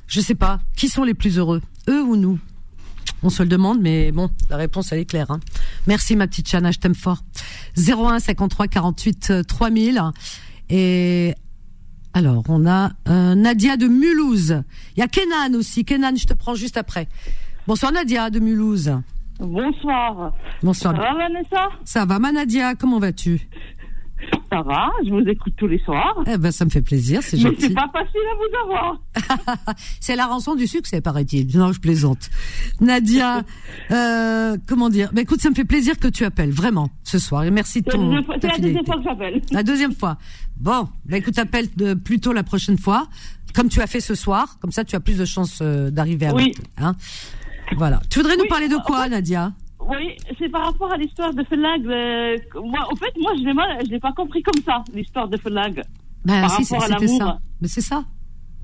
[0.07, 2.39] je sais pas, qui sont les plus heureux, eux ou nous?
[3.23, 5.31] On se le demande, mais bon, la réponse, elle est claire.
[5.31, 5.41] Hein.
[5.87, 7.25] Merci, ma petite Chana, je t'aime fort.
[7.79, 10.03] 01 53 48 3000.
[10.69, 11.35] Et
[12.13, 14.63] alors, on a euh, Nadia de Mulhouse.
[14.95, 15.87] Il y a Kenan aussi.
[15.87, 17.09] Kenan, je te prends juste après.
[17.67, 18.91] Bonsoir, Nadia de Mulhouse.
[19.39, 20.33] Bonsoir.
[20.63, 20.97] Bonsoir.
[20.97, 21.69] Ça va, Vanessa?
[21.85, 23.49] Ça va, ma Nadia, comment vas-tu?
[24.51, 26.25] Ça va, je vous écoute tous les soirs.
[26.27, 27.57] Eh ben, ça me fait plaisir, c'est gentil.
[27.61, 29.75] Mais c'est pas facile à vous avoir.
[30.01, 31.57] c'est la rançon du succès, paraît-il.
[31.57, 32.31] Non, je plaisante.
[32.81, 33.43] Nadia,
[33.93, 35.11] euh, comment dire?
[35.13, 37.45] Ben écoute, ça me fait plaisir que tu appelles, vraiment, ce soir.
[37.45, 38.23] Et merci de ton.
[38.41, 39.43] C'est la deuxième fois que j'appelle.
[39.53, 40.19] La deuxième fois.
[40.57, 41.69] Bon, ben écoute, appelle
[42.05, 43.07] plutôt la prochaine fois,
[43.55, 44.59] comme tu as fait ce soir.
[44.61, 46.35] Comme ça, tu as plus de chances euh, d'arriver à.
[46.35, 46.53] Oui.
[46.77, 46.95] Hein
[47.77, 48.01] voilà.
[48.11, 49.53] Tu voudrais nous parler de quoi, Nadia?
[49.81, 51.87] Oui, c'est par rapport à l'histoire de Felag.
[51.87, 55.29] Euh, moi, en fait, moi, je l'ai mal, je l'ai pas compris comme ça, l'histoire
[55.29, 55.83] de Felag.
[56.25, 57.39] Ben, si, c'était ça.
[57.61, 58.05] Mais c'est ça.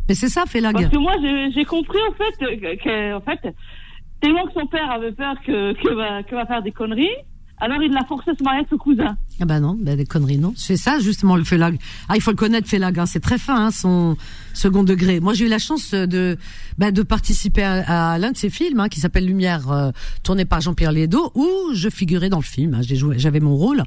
[0.08, 0.74] Mais c'est ça, Felag.
[0.74, 1.14] Parce que moi,
[1.54, 3.54] j'ai compris, en fait, que, en fait,
[4.20, 7.16] tellement que son père avait peur que, que, va, que va faire des conneries,
[7.60, 9.16] alors il l'a forcé à se marier avec son cousin.
[9.40, 10.52] Ah bah non, bah des conneries non.
[10.56, 11.78] C'est ça justement le Félag.
[12.08, 13.06] Ah il faut le connaître Félag, hein.
[13.06, 14.16] c'est très fin hein, son
[14.54, 15.20] second degré.
[15.20, 16.36] Moi j'ai eu la chance de
[16.78, 19.90] bah, de participer à, l'un de ses films hein, qui s'appelle Lumière, euh,
[20.22, 22.74] tourné par Jean-Pierre Lédo, où je figurais dans le film.
[22.74, 22.80] Hein.
[23.16, 23.82] J'avais mon rôle.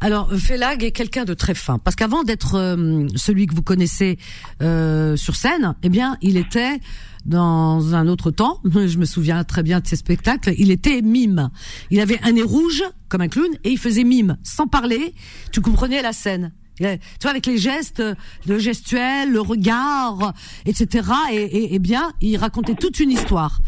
[0.00, 4.18] Alors Félag est quelqu'un de très fin parce qu'avant d'être euh, celui que vous connaissez
[4.62, 6.80] euh, sur scène, eh bien il était
[7.26, 11.50] dans un autre temps, je me souviens très bien de ces spectacles, il était mime.
[11.90, 15.14] Il avait un nez rouge comme un clown et il faisait mime sans parler.
[15.52, 16.52] Tu comprenais la scène.
[16.80, 16.86] Tu
[17.22, 18.02] vois, avec les gestes,
[18.46, 20.32] le gestuel, le regard,
[20.64, 21.08] etc.
[21.30, 23.60] Et, et, bien, il racontait toute une histoire.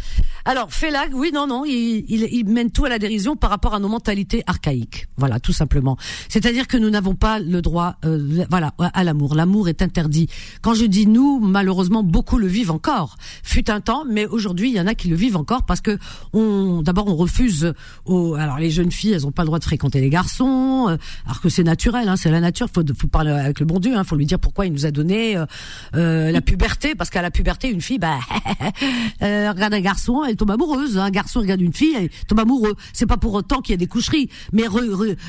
[0.45, 3.79] Alors, Félag, oui, non, non, il, il, mène tout à la dérision par rapport à
[3.79, 5.07] nos mentalités archaïques.
[5.17, 5.97] Voilà, tout simplement.
[6.29, 9.37] C'est-à-dire que nous n'avons pas le droit, euh, voilà, à l'amour.
[9.37, 10.29] L'amour est interdit.
[10.61, 13.17] Quand je dis nous, malheureusement, beaucoup le vivent encore.
[13.45, 15.97] Fut un temps, mais aujourd'hui, il y en a qui le vivent encore parce que
[16.33, 17.73] on, d'abord, on refuse.
[18.05, 20.97] Aux, alors, les jeunes filles, elles n'ont pas le droit de fréquenter les garçons, euh,
[21.25, 22.67] alors que c'est naturel, hein, c'est la nature.
[22.73, 23.97] Faut, faut parler avec le bon Dieu.
[23.97, 25.47] Hein, faut lui dire pourquoi il nous a donné euh,
[25.95, 28.19] euh la puberté, parce qu'à la puberté, une fille, bah,
[29.21, 30.99] regarde un garçon tombe amoureuse.
[30.99, 32.75] Un garçon regarde une fille, elle tombe amoureux.
[32.93, 34.65] C'est pas pour autant qu'il y a des coucheries, mais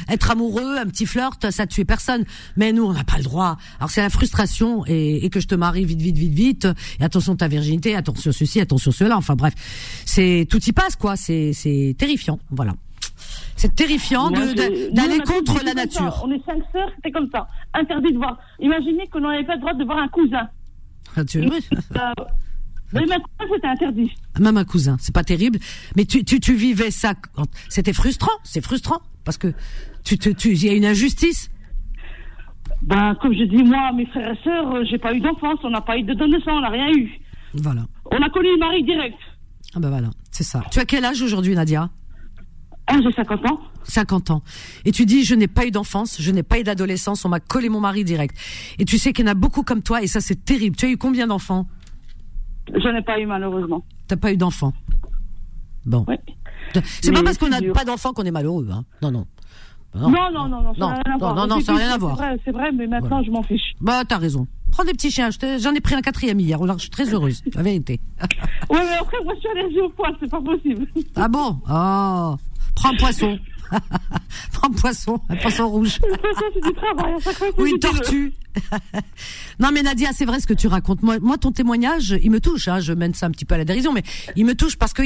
[0.09, 2.25] être amoureux, un petit flirt, ça tue personne.
[2.57, 3.57] Mais nous, on n'a pas le droit.
[3.79, 6.67] Alors c'est la frustration et, que je te marie vite, vite, vite, vite.
[6.99, 9.17] Et attention ta virginité, attention ceci, attention cela.
[9.17, 9.53] Enfin bref,
[10.05, 11.15] c'est tout y passe quoi.
[11.15, 12.39] C'est c'est terrifiant.
[12.49, 12.73] Voilà.
[13.55, 16.21] C'est terrifiant d'aller contre la nature.
[16.25, 17.47] On est cinq sœurs, c'était comme ça.
[17.73, 18.37] Interdit de voir.
[18.59, 20.49] Imaginez qu'on n'avait pas le droit de voir un cousin.
[21.15, 21.49] Ah, tu veux
[22.93, 24.11] mais maintenant, c'était interdit.
[24.39, 25.59] Même un cousin, c'est pas terrible.
[25.95, 27.13] Mais tu, tu, tu vivais ça.
[27.69, 28.99] C'était frustrant, c'est frustrant.
[29.23, 29.53] Parce que
[30.03, 31.49] tu te, tu, il y a une injustice.
[32.81, 35.69] Ben, comme je dis, moi, mes frères et sœurs, euh, j'ai pas eu d'enfance, on
[35.69, 37.09] n'a pas eu de sang, on n'a rien eu.
[37.53, 37.85] Voilà.
[38.11, 39.17] On a connu le mari direct.
[39.75, 40.61] Ah ben voilà, c'est ça.
[40.71, 41.89] Tu as quel âge aujourd'hui, Nadia?
[42.87, 43.59] Ah, j'ai 50 ans.
[43.83, 44.43] 50 ans.
[44.85, 47.39] Et tu dis, je n'ai pas eu d'enfance, je n'ai pas eu d'adolescence, on m'a
[47.39, 48.35] collé mon mari direct.
[48.79, 50.75] Et tu sais qu'il y en a beaucoup comme toi, et ça c'est terrible.
[50.75, 51.67] Tu as eu combien d'enfants?
[52.67, 53.83] Je n'ai pas eu malheureusement.
[54.07, 54.73] T'as pas eu d'enfant
[55.85, 56.05] Bon.
[56.07, 56.15] Oui.
[57.01, 58.85] C'est pas parce qu'on n'a pas d'enfant qu'on est malheureux, hein.
[59.01, 59.25] Non, non.
[59.95, 60.79] Non, non, non, non, ça
[61.19, 62.17] non, non, non, ça n'a rien à voir.
[62.43, 63.73] C'est vrai, mais maintenant je m'en fiche.
[63.79, 64.47] Bah, t'as raison.
[64.71, 65.29] Prends des petits chiens.
[65.59, 66.59] J'en ai pris un quatrième hier.
[66.59, 67.99] Alors, je suis très heureuse, la vérité.
[68.71, 70.87] oui, mais après, moi, je suis allergique au poisson, c'est pas possible.
[71.15, 71.59] Ah bon?
[71.69, 72.35] Oh.
[72.73, 73.37] Prends un poisson.
[74.53, 75.99] Prends un poisson, un poisson rouge.
[77.57, 78.33] Ou une tortue.
[79.59, 81.01] non mais Nadia, c'est vrai ce que tu racontes.
[81.01, 82.67] Moi, moi ton témoignage, il me touche.
[82.67, 82.79] Hein.
[82.79, 84.03] Je mène ça un petit peu à la dérision, mais
[84.35, 85.03] il me touche parce que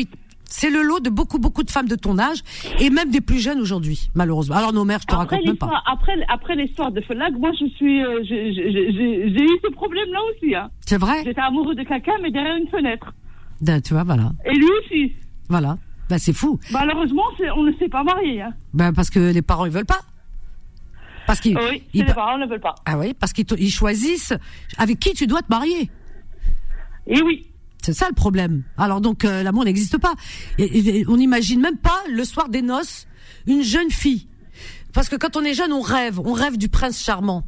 [0.50, 2.40] c'est le lot de beaucoup beaucoup de femmes de ton âge
[2.80, 4.56] et même des plus jeunes aujourd'hui, malheureusement.
[4.56, 5.84] Alors nos mères, je te raconte même pas.
[5.86, 10.56] Après, après l'histoire de Felag, moi je suis, euh, j'ai eu ce problème-là aussi.
[10.56, 10.70] Hein.
[10.86, 11.24] C'est vrai?
[11.26, 13.14] J'étais amoureux de quelqu'un, mais derrière une fenêtre.
[13.62, 14.32] Ben, tu vois, voilà.
[14.46, 15.14] Et lui aussi.
[15.50, 15.78] Voilà.
[16.10, 16.60] Bah, c'est fou.
[16.72, 17.24] Malheureusement,
[17.56, 18.42] on ne s'est pas marié.
[18.42, 18.54] Hein.
[18.74, 20.02] Bah, parce que les parents, ils veulent pas.
[21.28, 21.58] Parce qu'ils.
[21.58, 22.76] Oui, les parents ne veulent pas.
[22.86, 24.34] Ah oui, parce qu'ils choisissent
[24.78, 25.92] avec qui tu dois te marier.
[27.06, 27.48] Et oui.
[27.84, 28.64] C'est ça le problème.
[28.78, 30.14] Alors donc euh, l'amour n'existe pas.
[30.58, 33.08] Et, on n'imagine même pas le soir des noces
[33.46, 34.28] une jeune fille.
[34.94, 37.46] Parce que quand on est jeune, on rêve, on rêve du prince charmant.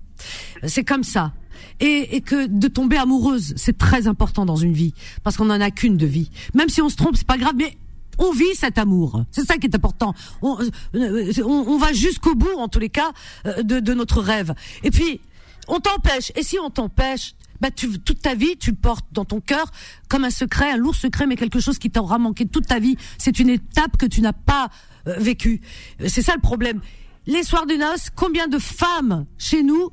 [0.64, 1.34] C'est comme ça.
[1.80, 4.94] Et, et, que de tomber amoureuse, c'est très important dans une vie,
[5.24, 6.30] parce qu'on en a qu'une de vie.
[6.54, 7.78] Même si on se trompe, c'est pas grave, mais
[8.20, 9.24] on vit cet amour.
[9.32, 10.14] C'est ça qui est important.
[10.42, 10.58] On,
[10.96, 13.12] euh, va jusqu'au bout, en tous les cas,
[13.48, 14.54] euh, de, notre rêve.
[14.84, 15.22] Et puis,
[15.68, 16.32] on t'empêche.
[16.36, 19.72] Et si on t'empêche, bah tu, toute ta vie, tu portes dans ton cœur
[20.10, 22.98] comme un secret, un lourd secret, mais quelque chose qui t'aura manqué toute ta vie.
[23.18, 24.70] C'est une étape que tu n'as pas
[25.08, 25.62] euh, vécue.
[26.08, 26.82] C'est ça le problème.
[27.26, 29.92] Les soirs de noces, combien de femmes chez nous,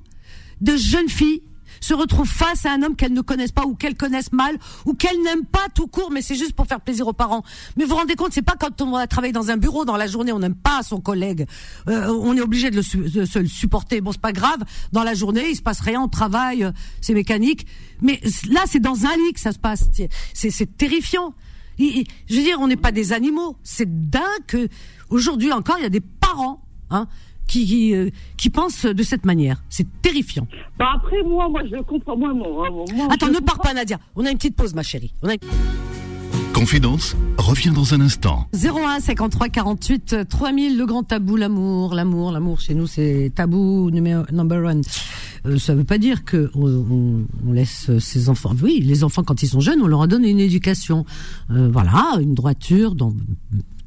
[0.61, 1.43] de jeunes filles,
[1.81, 4.95] se retrouvent face à un homme qu'elles ne connaissent pas ou qu'elles connaissent mal ou
[4.95, 7.43] qu'elles n'aiment pas tout court, mais c'est juste pour faire plaisir aux parents.
[7.77, 9.97] Mais vous vous rendez compte, c'est pas quand on va travailler dans un bureau dans
[9.97, 11.47] la journée, on n'aime pas son collègue,
[11.89, 14.01] euh, on est obligé de, le se le supporter.
[14.01, 14.62] Bon, c'est pas grave.
[14.93, 17.67] Dans la journée, il se passe rien, on travaille, euh, c'est mécanique.
[18.03, 19.85] Mais là, c'est dans un lit que ça se passe.
[20.35, 21.35] C'est terrifiant.
[21.79, 23.57] je veux dire, on n'est pas des animaux.
[23.62, 24.69] C'est dingue que
[25.11, 27.09] aujourd'hui encore, il y a des parents hein,
[27.46, 29.62] qui, qui, euh, qui pensent de cette manière.
[29.68, 30.46] C'est terrifiant.
[30.78, 32.16] Bah après, moi, moi, je comprends.
[32.16, 33.98] Moi, moi, moi Attends, ne pars pas, Nadia.
[34.14, 35.12] On a une petite pause, ma chérie.
[35.22, 35.35] On a...
[36.52, 38.48] Confidence revient dans un instant.
[38.54, 42.61] 01 53 48 3000, le grand tabou, l'amour, l'amour, l'amour.
[42.61, 44.80] Chez nous, c'est tabou numéro number one.
[45.44, 48.54] Euh, ça veut pas dire que on, on, laisse ses enfants.
[48.62, 51.04] Oui, les enfants quand ils sont jeunes, on leur donne une éducation.
[51.50, 53.12] Euh, voilà, une droiture dans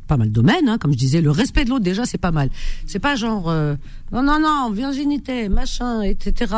[0.09, 2.31] pas mal de domaines, hein, comme je disais, le respect de l'autre déjà c'est pas
[2.31, 2.49] mal.
[2.87, 3.75] C'est pas genre euh,
[4.11, 6.53] non non non virginité machin etc.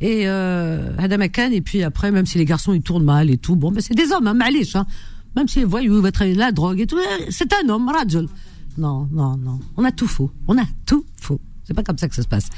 [0.00, 3.56] Et euh, Adam et puis après même si les garçons ils tournent mal et tout
[3.56, 4.86] bon ben c'est des hommes hein, malish, hein.
[5.34, 6.98] même si voyez va travailler la drogue et tout
[7.30, 8.28] c'est un homme rajul.
[8.76, 11.40] Non non non on a tout faux on a tout faux.
[11.66, 12.48] C'est pas comme ça que ça se passe.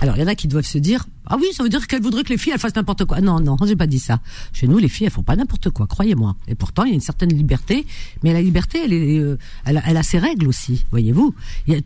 [0.00, 2.02] Alors, il y en a qui doivent se dire, ah oui, ça veut dire qu'elle
[2.02, 3.20] voudrait que les filles elles fassent n'importe quoi.
[3.20, 4.20] Non, non, j'ai pas dit ça.
[4.52, 6.36] Chez nous, les filles elles font pas n'importe quoi, croyez-moi.
[6.46, 7.86] Et pourtant, il y a une certaine liberté,
[8.22, 11.34] mais la liberté, elle, est, euh, elle, a ses règles aussi, voyez-vous.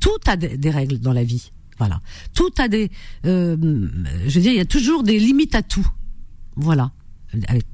[0.01, 1.51] Tout a des, règles dans la vie.
[1.79, 2.01] Voilà,
[2.35, 2.91] tout a des,
[3.27, 3.57] euh,
[4.27, 5.87] je veux dire, il y a toujours des limites à tout.
[6.55, 6.93] Voilà,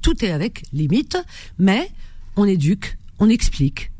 [0.01, 1.17] tout est avec limite,
[1.59, 1.91] mais
[2.35, 3.91] on éduque, on explique.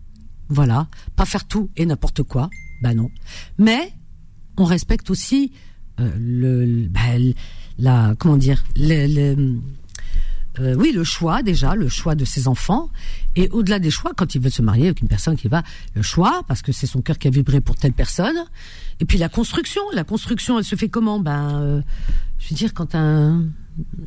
[0.48, 2.50] Voilà, pas faire tout et n'importe quoi.
[2.82, 3.12] Ben non.
[3.58, 3.94] Mais
[4.60, 5.52] on respecte aussi
[6.00, 7.00] euh, le, bah,
[7.78, 9.60] la comment dire le,
[10.60, 12.90] euh, oui le choix déjà le choix de ses enfants.
[13.36, 15.64] Et au-delà des choix quand il veut se marier avec une personne qui va
[15.96, 18.38] le choix parce que c'est son cœur qui a vibré pour telle personne.
[19.00, 21.20] Et puis la construction la construction elle se fait comment?
[21.20, 21.82] Ben euh,
[22.38, 23.46] je veux dire quand un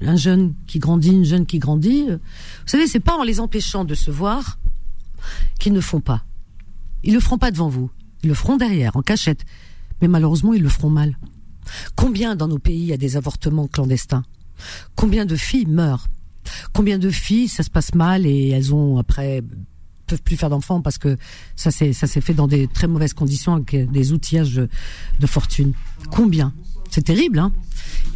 [0.02, 2.18] un jeune qui grandit une jeune qui grandit vous
[2.66, 4.58] savez c'est pas en les empêchant de se voir
[5.58, 6.24] qu'ils ne font pas.
[7.04, 7.90] Ils le feront pas devant vous.
[8.22, 9.44] Ils le feront derrière en cachette
[10.02, 11.16] mais malheureusement, ils le feront mal.
[11.94, 14.24] Combien dans nos pays il y a des avortements clandestins?
[14.96, 16.08] Combien de filles meurent?
[16.72, 19.42] Combien de filles ça se passe mal et elles ont après
[20.08, 21.16] peuvent plus faire d'enfants parce que
[21.54, 25.72] ça s'est ça s'est fait dans des très mauvaises conditions avec des outillages de, fortune?
[26.10, 26.52] Combien?
[26.90, 27.52] C'est terrible, hein?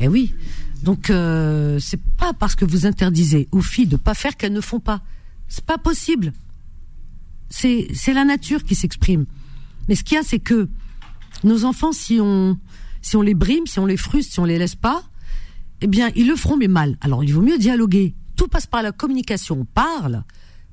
[0.01, 0.35] Eh oui.
[0.83, 4.61] Donc euh, c'est pas parce que vous interdisez aux filles de pas faire qu'elles ne
[4.61, 5.03] font pas.
[5.49, 6.33] C'est pas possible.
[7.49, 9.25] C'est c'est la nature qui s'exprime.
[9.89, 10.69] Mais ce qu'il y a, c'est que
[11.45, 12.59] nos enfants, si on,
[13.03, 15.03] si on les brime, si on les frustre, si on les laisse pas,
[15.81, 16.97] eh bien, ils le feront, mais mal.
[17.01, 18.15] Alors, il vaut mieux dialoguer.
[18.37, 19.61] Tout passe par la communication.
[19.61, 20.25] On parle,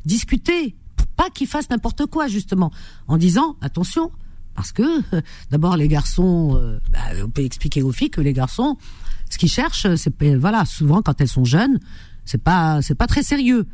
[0.06, 2.71] discuter, pour pas qu'ils fassent n'importe quoi, justement,
[3.08, 4.12] en disant, attention,
[4.56, 5.02] parce que,
[5.52, 8.78] d'abord, les garçons, euh, bah, on peut expliquer aux filles que les garçons,
[9.30, 11.80] ce qu'ils cherchent, c'est, voilà, souvent, quand elles sont jeunes,
[12.26, 13.67] c'est pas, c'est pas très sérieux.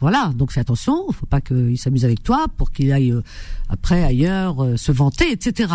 [0.00, 3.22] Voilà, donc fais attention, faut pas qu'il s'amuse avec toi pour qu'il aille euh,
[3.68, 5.74] après ailleurs euh, se vanter, etc.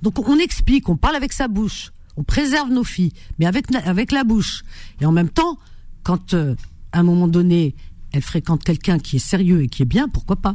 [0.00, 4.12] Donc on explique, on parle avec sa bouche, on préserve nos filles, mais avec avec
[4.12, 4.64] la bouche.
[5.00, 5.58] Et en même temps,
[6.04, 6.54] quand euh,
[6.92, 7.74] à un moment donné
[8.12, 10.54] elle fréquente quelqu'un qui est sérieux et qui est bien, pourquoi pas?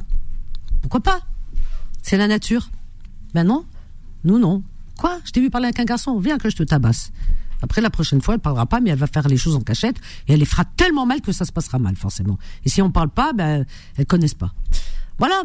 [0.82, 1.20] Pourquoi pas?
[2.02, 2.70] C'est la nature.
[3.34, 3.66] Ben non,
[4.24, 4.64] nous non.
[4.98, 5.20] Quoi?
[5.26, 7.12] Je t'ai vu parler avec un garçon, viens que je te tabasse.
[7.62, 9.98] Après, la prochaine fois, elle parlera pas, mais elle va faire les choses en cachette
[10.28, 12.38] et elle les fera tellement mal que ça se passera mal, forcément.
[12.66, 13.66] Et si on parle pas, ben,
[13.98, 14.54] elles connaissent pas.
[15.18, 15.42] Voilà.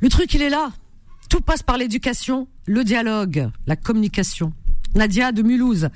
[0.00, 0.72] Le truc, il est là.
[1.28, 4.52] Tout passe par l'éducation, le dialogue, la communication.
[4.94, 5.88] Nadia de Mulhouse.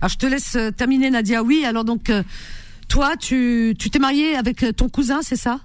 [0.00, 1.42] Alors, je te laisse euh, terminer, Nadia.
[1.42, 2.22] Oui, alors donc, euh,
[2.88, 5.60] toi, tu, tu t'es mariée avec euh, ton cousin, c'est ça?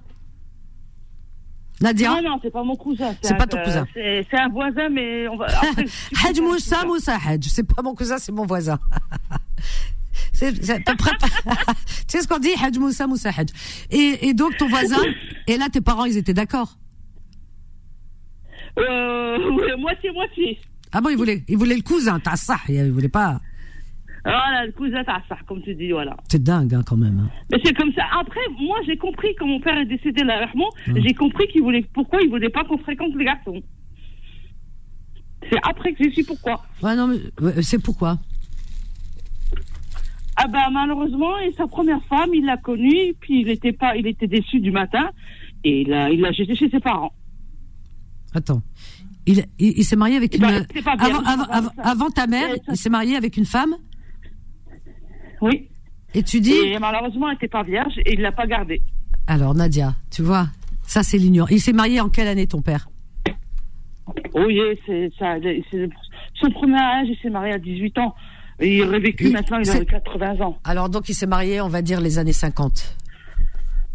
[1.83, 3.13] Nadia Non, non, c'est pas mon cousin.
[3.21, 3.85] C'est pas ton cousin.
[3.93, 5.47] C'est un voisin, mais on va.
[6.25, 7.47] Hadj Moussa Moussa Hadj.
[7.49, 8.79] C'est pas mon cousin, c'est mon voisin.
[10.39, 13.51] tu sais ce qu'on dit Hadj Moussa Moussa Hadj.
[13.91, 15.01] Et, et donc ton voisin,
[15.47, 16.77] et là tes parents, ils étaient d'accord
[18.79, 20.59] euh, moitié-moitié.
[20.91, 23.39] Ah bon, il voulait, il voulait le cousin, t'as ça, il voulait pas.
[24.25, 26.15] Voilà, le cousin, ça, comme tu dis, voilà.
[26.29, 27.19] C'est dingue, hein, quand même.
[27.19, 27.29] Hein.
[27.51, 28.03] Mais c'est comme ça.
[28.17, 30.63] Après, moi, j'ai compris, quand mon père est décédé, là, hum.
[30.95, 33.61] j'ai compris qu'il voulait, pourquoi il voulait pas qu'on fréquente les garçons.
[35.51, 36.63] C'est après que j'ai su pourquoi.
[36.81, 38.17] Ouais, non, mais c'est pourquoi?
[40.35, 44.07] Ah ben malheureusement, et sa première femme, il l'a connue, puis il était pas, il
[44.07, 45.09] était déçu du matin,
[45.63, 47.13] et il l'a, il l'a jeté chez ses parents.
[48.33, 48.63] Attends,
[49.27, 50.43] il, il, s'est marié avec une.
[50.43, 51.21] avant,
[51.77, 53.75] avant, ta mère, il s'est marié avec une femme?
[55.43, 55.67] Oui.
[56.13, 56.53] Et tu dis.
[56.53, 58.81] Et malheureusement, elle n'était pas vierge et il l'a pas gardée.
[59.27, 60.47] Alors Nadia, tu vois,
[60.83, 61.51] ça c'est l'ignorance.
[61.51, 62.89] Il s'est marié en quelle année ton père?
[64.35, 65.35] Oui, c'est ça.
[66.35, 68.15] Son premier âge, il s'est marié à 18 ans.
[68.59, 70.57] Et il aurait vécu maintenant, il aurait 80 ans.
[70.63, 72.97] Alors donc il s'est marié, on va dire, les années 50.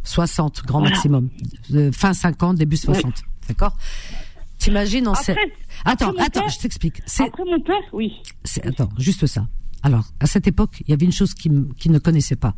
[0.03, 1.29] 60, grand maximum.
[1.93, 3.23] fin 50, début 60.
[3.49, 3.77] D'accord?
[4.59, 5.39] T'imagines en cette...
[5.85, 7.01] Attends, attends, je t'explique.
[7.21, 8.13] Après mon père, oui.
[8.65, 9.47] Attends, juste ça.
[9.83, 12.55] Alors, à cette époque, il y avait une chose qu'ils qui ne connaissaient pas.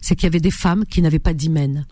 [0.00, 1.86] C'est qu'il y avait des femmes qui n'avaient pas d'hymen.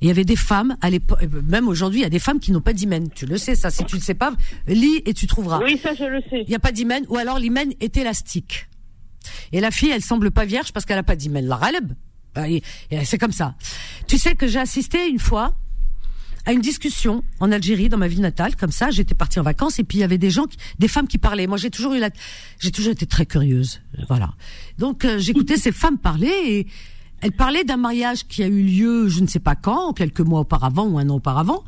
[0.00, 2.18] Et il y avait des femmes à l'époque, euh, même aujourd'hui, il y a des
[2.18, 3.08] femmes qui n'ont pas d'hymen.
[3.14, 3.70] Tu le sais, ça.
[3.70, 4.32] Si tu ne le sais pas,
[4.66, 5.60] lis et tu trouveras.
[5.62, 6.42] Oui, ça, je le sais.
[6.42, 8.68] Il n'y a pas d'hymen, ou alors l'hymen est élastique.
[9.52, 11.46] Et la fille, elle semble pas vierge parce qu'elle a pas d'hymen.
[11.46, 11.92] La raleb.
[12.34, 12.44] Bah,
[13.04, 13.54] c'est comme ça.
[14.06, 15.56] Tu sais que j'ai assisté une fois
[16.46, 18.90] à une discussion en Algérie, dans ma ville natale, comme ça.
[18.90, 20.46] J'étais partie en vacances et puis il y avait des gens,
[20.78, 21.46] des femmes qui parlaient.
[21.46, 22.10] Moi, j'ai toujours eu la,
[22.60, 24.32] j'ai toujours été très curieuse, voilà.
[24.78, 26.66] Donc euh, j'écoutais ces femmes parler et
[27.20, 30.40] elles parlaient d'un mariage qui a eu lieu, je ne sais pas quand, quelques mois
[30.40, 31.64] auparavant ou un an auparavant.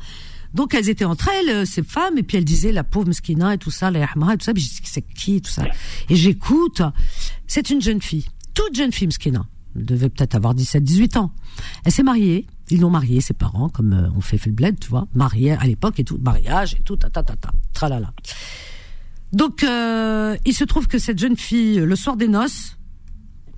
[0.53, 3.53] Donc elles étaient entre elles, euh, ces femmes, et puis elles disaient la pauvre Mskina
[3.53, 4.53] et tout ça, la Yahma et tout ça.
[4.53, 5.65] Puis je dis c'est qui tout ça?
[6.09, 6.81] Et j'écoute.
[7.47, 11.31] C'est une jeune fille, toute jeune fille Mskina, devait peut-être avoir 17, 18 ans.
[11.83, 12.47] Elle s'est mariée.
[12.69, 15.99] Ils l'ont mariée, ses parents, comme euh, on fait fait tu vois, mariée à l'époque
[15.99, 18.13] et tout, mariage et tout, ta ta ta ta, tralala.
[19.33, 22.77] Donc euh, il se trouve que cette jeune fille, le soir des noces,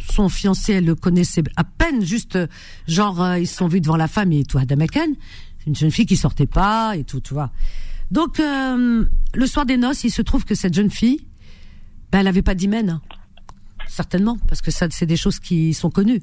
[0.10, 2.38] son fiancé, elle le connaissait à peine, juste
[2.88, 5.16] genre ils se sont vus devant la famille et tout, à Damaken
[5.68, 7.52] une jeune fille qui sortait pas et tout, tu vois.
[8.10, 11.26] Donc euh, le soir des noces, il se trouve que cette jeune fille,
[12.12, 13.02] ben, elle avait pas d'hymen, hein.
[13.88, 16.22] certainement, parce que ça, c'est des choses qui sont connues.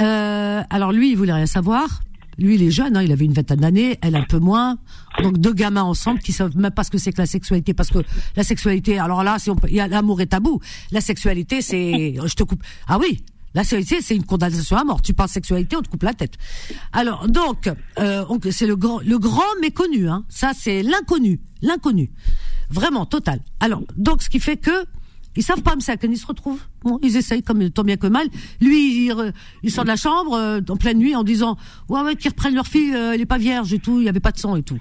[0.00, 2.00] Euh, alors lui, il voulait rien savoir.
[2.38, 4.78] Lui, il est jeune, hein, il avait une vingtaine d'années, elle un peu moins.
[5.22, 7.90] Donc deux gamins ensemble qui savent même pas ce que c'est que la sexualité, parce
[7.90, 7.98] que
[8.36, 10.60] la sexualité, alors là, si on, a l'amour est tabou.
[10.92, 12.62] La sexualité, c'est, je te coupe.
[12.86, 13.24] Ah oui,
[13.54, 15.02] la sexualité, c'est une condamnation à mort.
[15.02, 16.34] Tu parles sexualité, on te coupe la tête.
[16.92, 17.68] Alors, donc,
[17.98, 20.08] euh, c'est le grand, le grand méconnu.
[20.08, 20.24] Hein.
[20.28, 22.12] Ça, c'est l'inconnu, l'inconnu,
[22.70, 23.40] vraiment total.
[23.58, 24.84] Alors, donc, ce qui fait que
[25.38, 26.60] ils savent pas, quand ils se retrouvent.
[26.82, 28.26] Bon, ils essayent comme tant bien que mal.
[28.60, 29.32] Lui, il,
[29.62, 31.56] il sort de la chambre euh, en pleine nuit en disant
[31.88, 34.08] ouais ouais qu'ils reprennent leur fille, euh, elle est pas vierge et tout, il y
[34.08, 34.80] avait pas de sang et tout.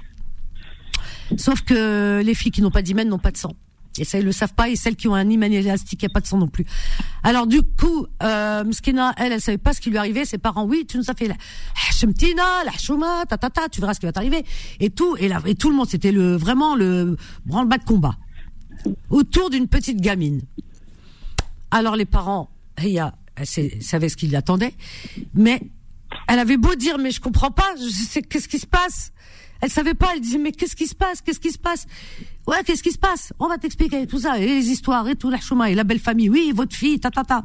[1.37, 3.53] Sauf que les filles qui n'ont pas d'hymen n'ont pas de sang.
[3.99, 4.69] Et ça, ils le savent pas.
[4.69, 6.65] Et celles qui ont un hymen élastique, il n'y a pas de sang non plus.
[7.23, 10.25] Alors, du coup, euh, Mskina, elle, elle savait pas ce qui lui arrivait.
[10.25, 11.35] Ses parents, oui, tu nous as fait la
[11.87, 14.43] Hachemtina, la Chouma, ta, ta, ta, tu verras ce qui va t'arriver.
[14.79, 18.15] Et tout, et là, et tout le monde, c'était le, vraiment le branle-bas de combat.
[19.09, 20.41] Autour d'une petite gamine.
[21.71, 23.47] Alors, les parents, Ria, elle
[23.81, 24.73] savait ce qui l'attendait.
[25.33, 25.61] Mais,
[26.27, 29.11] elle avait beau dire, mais je comprends pas, je qu'est-ce qui se passe?
[29.61, 31.21] Elle savait pas, elle disait mais qu'est-ce qui se passe?
[31.21, 31.87] Qu'est-ce qui se passe?
[32.45, 33.33] Ouais, qu'est-ce qui se passe?
[33.39, 35.99] On va t'expliquer tout ça et les histoires et tout la chouma et la belle
[35.99, 36.29] famille.
[36.29, 37.43] Oui, votre fille, ta ta ta.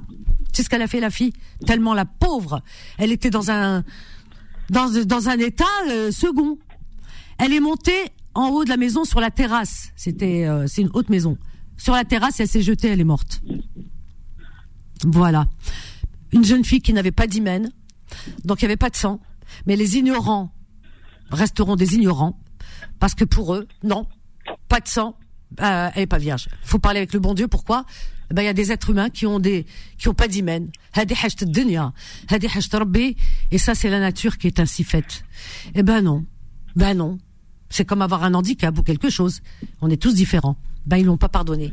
[0.53, 1.33] C'est ce qu'elle a fait la fille,
[1.67, 2.63] tellement la pauvre.
[2.99, 3.83] Elle était dans un
[4.69, 6.59] dans dans un état euh, second.
[7.39, 9.91] Elle est montée en haut de la maison sur la terrasse.
[9.97, 11.39] C'était euh, c'est une haute maison.
[11.77, 13.43] Sur la terrasse, elle s'est jetée, elle est morte.
[15.05, 15.47] Voilà.
[16.33, 17.71] Une jeune fille qui n'avait pas d'hymen,
[18.45, 19.21] donc il n'y avait pas de sang.
[19.67, 20.53] Mais les ignorants
[21.31, 22.39] resteront des ignorants
[22.99, 24.07] parce que pour eux, non,
[24.69, 25.17] pas de sang,
[25.61, 26.49] euh, elle est pas vierge.
[26.63, 27.49] Faut parler avec le bon Dieu.
[27.49, 27.85] Pourquoi?
[28.31, 29.67] Eh Ben il y a des êtres humains qui ont des
[29.99, 30.71] qui ont pas d'hymen.
[33.51, 35.25] Et ça c'est la nature qui est ainsi faite.
[35.75, 36.25] Eh ben non,
[36.75, 37.19] ben non.
[37.73, 39.41] C'est comme avoir un handicap ou quelque chose.
[39.81, 40.57] On est tous différents
[40.87, 41.73] ben ils l'ont pas pardonné.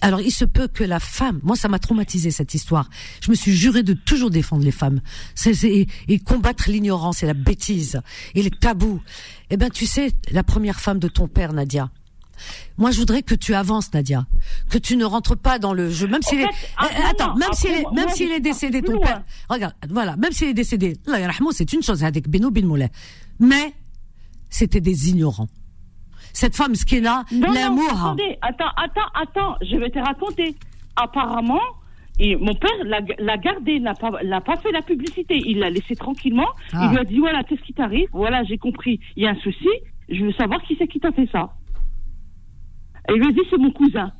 [0.00, 2.88] Alors il se peut que la femme, moi ça m'a traumatisé cette histoire.
[3.22, 5.00] Je me suis juré de toujours défendre les femmes,
[5.34, 8.00] c'est, et, combattre l'ignorance et la bêtise
[8.34, 9.00] et les tabous.
[9.50, 11.90] Eh ben tu sais, la première femme de ton père, Nadia.
[12.76, 14.26] Moi, je voudrais que tu avances, Nadia,
[14.68, 16.48] que tu ne rentres pas dans le jeu, même s'il est.
[16.76, 19.22] Ah, eh, attends, même s'il est, même s'il est décédé, ton père.
[19.48, 20.96] Regarde, voilà, même s'il est décédé,
[21.52, 22.66] c'est une chose avec Beno Bin
[23.38, 23.74] Mais
[24.52, 25.48] c'était des ignorants
[26.32, 27.90] cette femme skina, l'amour.
[27.90, 30.54] Attendez, attends, attends, attends, je vais te raconter.
[30.96, 31.60] Apparemment,
[32.18, 35.40] et mon père l'a gardé, n'a pas, l'a pas fait la publicité.
[35.46, 36.48] Il l'a laissé tranquillement.
[36.72, 36.88] Il ah.
[36.90, 38.08] lui a dit voilà, qu'est-ce qui t'arrive?
[38.12, 39.00] Voilà, j'ai compris.
[39.16, 39.68] Il y a un souci.
[40.08, 41.54] Je veux savoir qui c'est qui t'a fait ça.
[43.08, 44.12] Et il lui a dit c'est mon cousin.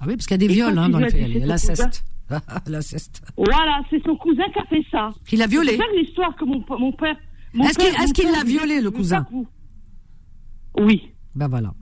[0.00, 1.46] Ah oui, parce qu'il y a des viols hein, dans le.
[1.46, 2.04] L'inceste.
[2.66, 3.22] L'inceste.
[3.36, 5.10] Voilà, c'est son cousin qui a fait ça.
[5.26, 5.76] Qui l'a violé.
[5.76, 7.16] C'est l'histoire que mon, mon père.
[7.62, 9.26] Est-ce qu'il l'a violé, le cousin
[10.78, 11.10] Oui.
[11.34, 11.72] Ben voilà.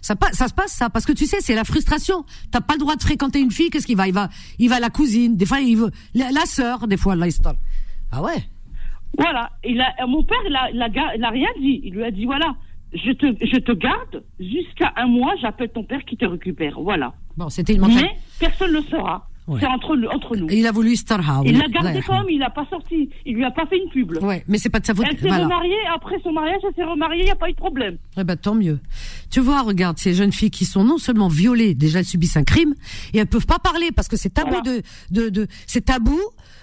[0.00, 2.24] Ça, ça se passe ça parce que tu sais c'est la frustration.
[2.50, 3.70] T'as pas le droit de fréquenter une fille.
[3.70, 5.36] Qu'est-ce qu'il va Il va il va la cousine.
[5.36, 6.86] Des fois il veut la, la sœur.
[6.86, 7.54] Des fois l'histoire.
[8.12, 8.42] Ah ouais.
[9.16, 9.50] Voilà.
[9.64, 11.80] Il a, mon père il a, il a, rien dit.
[11.84, 12.54] Il lui a dit voilà
[12.92, 15.34] je te je te garde jusqu'à un mois.
[15.40, 16.80] J'appelle ton père qui te récupère.
[16.80, 17.14] Voilà.
[17.36, 18.04] Bon c'était une mentalité.
[18.04, 19.28] Mais personne ne le saura.
[19.60, 20.46] C'est entre, entre nous.
[20.50, 21.42] Il a voulu Starha.
[21.44, 23.08] Il l'a gardé comme, il l'a pas sorti.
[23.24, 24.22] Il lui a pas fait une pub.
[24.22, 25.06] Ouais, mais c'est pas de sa faute.
[25.10, 27.56] Elle s'est remariée, après son mariage, elle s'est remariée, il n'y a pas eu de
[27.56, 27.96] problème.
[28.16, 28.78] Eh ben, tant mieux.
[29.30, 32.44] Tu vois, regarde, ces jeunes filles qui sont non seulement violées, déjà elles subissent un
[32.44, 32.74] crime,
[33.14, 36.20] et elles peuvent pas parler parce que c'est tabou de, de, de, c'est tabou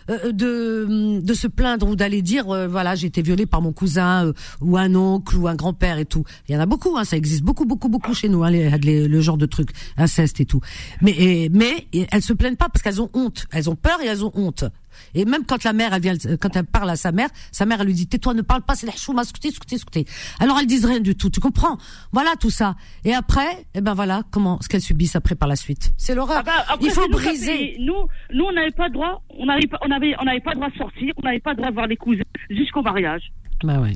[0.07, 4.27] de, de se plaindre ou d'aller dire euh, voilà j'ai été violée par mon cousin
[4.27, 6.23] euh, ou un oncle ou un grand-père et tout.
[6.47, 9.07] Il y en a beaucoup, hein, ça existe beaucoup beaucoup beaucoup chez nous, hein, les,
[9.07, 10.61] le genre de trucs inceste et tout.
[11.01, 14.07] Mais et, mais elles se plaignent pas parce qu'elles ont honte, elles ont peur et
[14.07, 14.65] elles ont honte.
[15.13, 17.81] Et même quand la mère, elle vient, quand elle parle à sa mère, sa mère,
[17.81, 20.05] elle lui dit, tais-toi, ne parle pas, c'est la chouma, écoutez, écoutez, écoutez.
[20.39, 21.77] Alors elles disent rien du tout, tu comprends?
[22.11, 22.75] Voilà tout ça.
[23.03, 25.93] Et après, eh ben voilà, comment, ce qu'elles subissent après par la suite.
[25.97, 26.43] C'est l'horreur.
[26.47, 27.77] Ah bah, Il faut briser.
[27.79, 27.93] Nous,
[28.33, 30.77] nous, on n'avait pas droit, on n'avait pas, on avait, on n'avait pas droit de
[30.77, 33.31] sortir, on n'avait pas droit de voir les cousins jusqu'au mariage.
[33.63, 33.93] Bah ouais.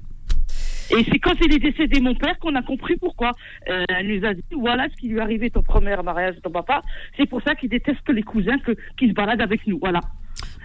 [0.91, 3.31] Et c'est quand il est décédé, mon père, qu'on a compris pourquoi.
[3.69, 6.41] Euh, elle nous a dit, voilà ce qui lui est arrivé ton premier mariage de
[6.41, 6.81] ton papa.
[7.15, 9.77] C'est pour ça qu'il déteste les cousins que, qui se baladent avec nous.
[9.79, 9.99] Voilà.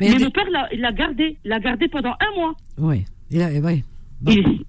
[0.00, 1.36] Mais, mon père, il l'a gardé.
[1.44, 2.54] L'a gardé pendant un mois.
[2.78, 3.04] Oui.
[3.30, 3.84] Il a, oui.
[4.26, 4.62] Il,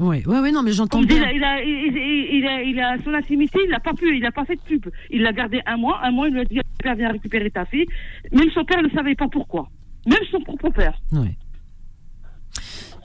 [0.00, 1.30] oui, oui, non, mais j'entends bien.
[1.30, 4.46] Il a, il, a, il, a, son intimité, il n'a pas pu, il n'a pas
[4.46, 4.86] fait de pub.
[5.10, 7.86] Il l'a gardé un mois, un mois, il lui a dit, viens récupérer ta fille.
[8.32, 9.68] Même son père ne savait pas pourquoi.
[10.06, 10.98] Même son propre père.
[11.12, 11.36] Oui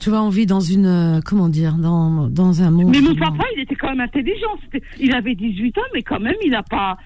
[0.00, 2.90] tu vois, on vit dans une, euh, comment dire, dans, dans un monde.
[2.90, 4.56] Mais mon papa, il était quand même intelligent.
[4.98, 6.96] Il avait 18 ans, mais quand même, il n'a pas.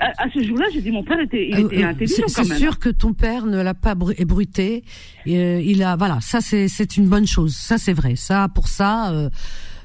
[0.00, 2.58] à, ce jour-là, j'ai dit, mon père était, il euh, était euh, intelligent quand même.
[2.58, 4.84] C'est sûr que ton père ne l'a pas ébruité.
[5.26, 7.54] il a, voilà, ça c'est, c'est une bonne chose.
[7.54, 8.16] Ça c'est vrai.
[8.16, 9.12] Ça, pour ça,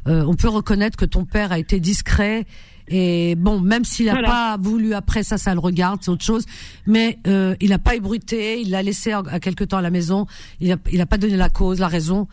[0.06, 2.45] on peut reconnaître que ton père a été discret.
[2.88, 6.46] Et bon, même s'il n'a pas voulu après ça, ça le regarde, c'est autre chose.
[6.86, 10.28] Mais euh, il n'a pas ébruité, il l'a laissé à quelque temps à la maison.
[10.60, 12.28] Il n'a il a pas donné la cause, la raison.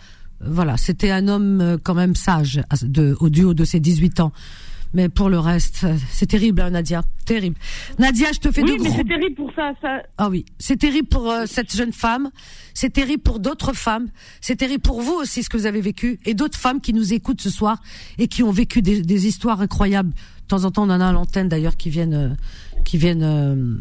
[0.44, 4.32] Voilà, c'était un homme euh, quand même sage de, au duo de ses 18 ans.
[4.94, 7.02] Mais pour le reste, euh, c'est terrible, hein, Nadia.
[7.24, 7.56] Terrible.
[7.98, 10.02] Nadia, je te fais oui, de mais c'est terrible pour ça, ça.
[10.18, 12.30] Ah oui, c'est terrible pour euh, cette jeune femme.
[12.74, 14.08] C'est terrible pour d'autres femmes.
[14.40, 16.18] C'est terrible pour vous aussi, ce que vous avez vécu.
[16.26, 17.80] Et d'autres femmes qui nous écoutent ce soir
[18.18, 20.12] et qui ont vécu des, des histoires incroyables.
[20.52, 22.36] De temps en temps, on en a à l'antenne d'ailleurs qui viennent,
[22.84, 23.80] qui viennent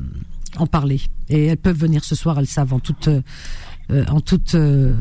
[0.57, 1.01] en parler.
[1.27, 3.09] Et elles peuvent venir ce soir, elles savent en toute
[3.91, 4.93] euh, en toute, euh,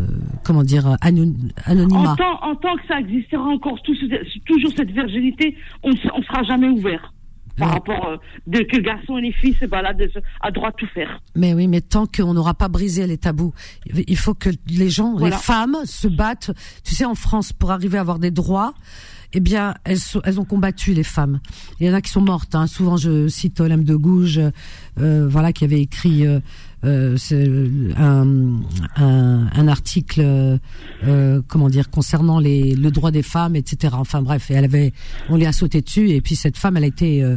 [0.43, 2.17] comment dire, anonymat.
[2.43, 7.13] En tant, que ça existera encore toujours cette virginité, on ne sera jamais ouvert
[7.57, 8.17] par rapport euh,
[8.49, 10.11] de que garçons et les filles se baladent
[10.41, 11.21] à droit tout faire.
[11.37, 13.53] Mais oui, mais tant qu'on n'aura pas brisé les tabous,
[13.87, 16.51] il faut que les gens, les femmes se battent.
[16.83, 18.75] Tu sais, en France, pour arriver à avoir des droits,
[19.33, 21.41] eh bien, elles, elles ont combattu les femmes.
[21.79, 22.55] Il y en a qui sont mortes.
[22.55, 22.67] Hein.
[22.67, 24.41] Souvent, je cite Olympe de Gouges,
[25.01, 26.27] euh, voilà, qui avait écrit
[26.85, 27.17] euh,
[27.97, 28.61] un,
[28.97, 30.59] un, un, article,
[31.05, 33.95] euh, comment dire, concernant les, le droit des femmes, etc.
[33.99, 34.93] Enfin bref, et elle avait,
[35.29, 37.37] on lui a sauté dessus, et puis cette femme, elle a été, euh,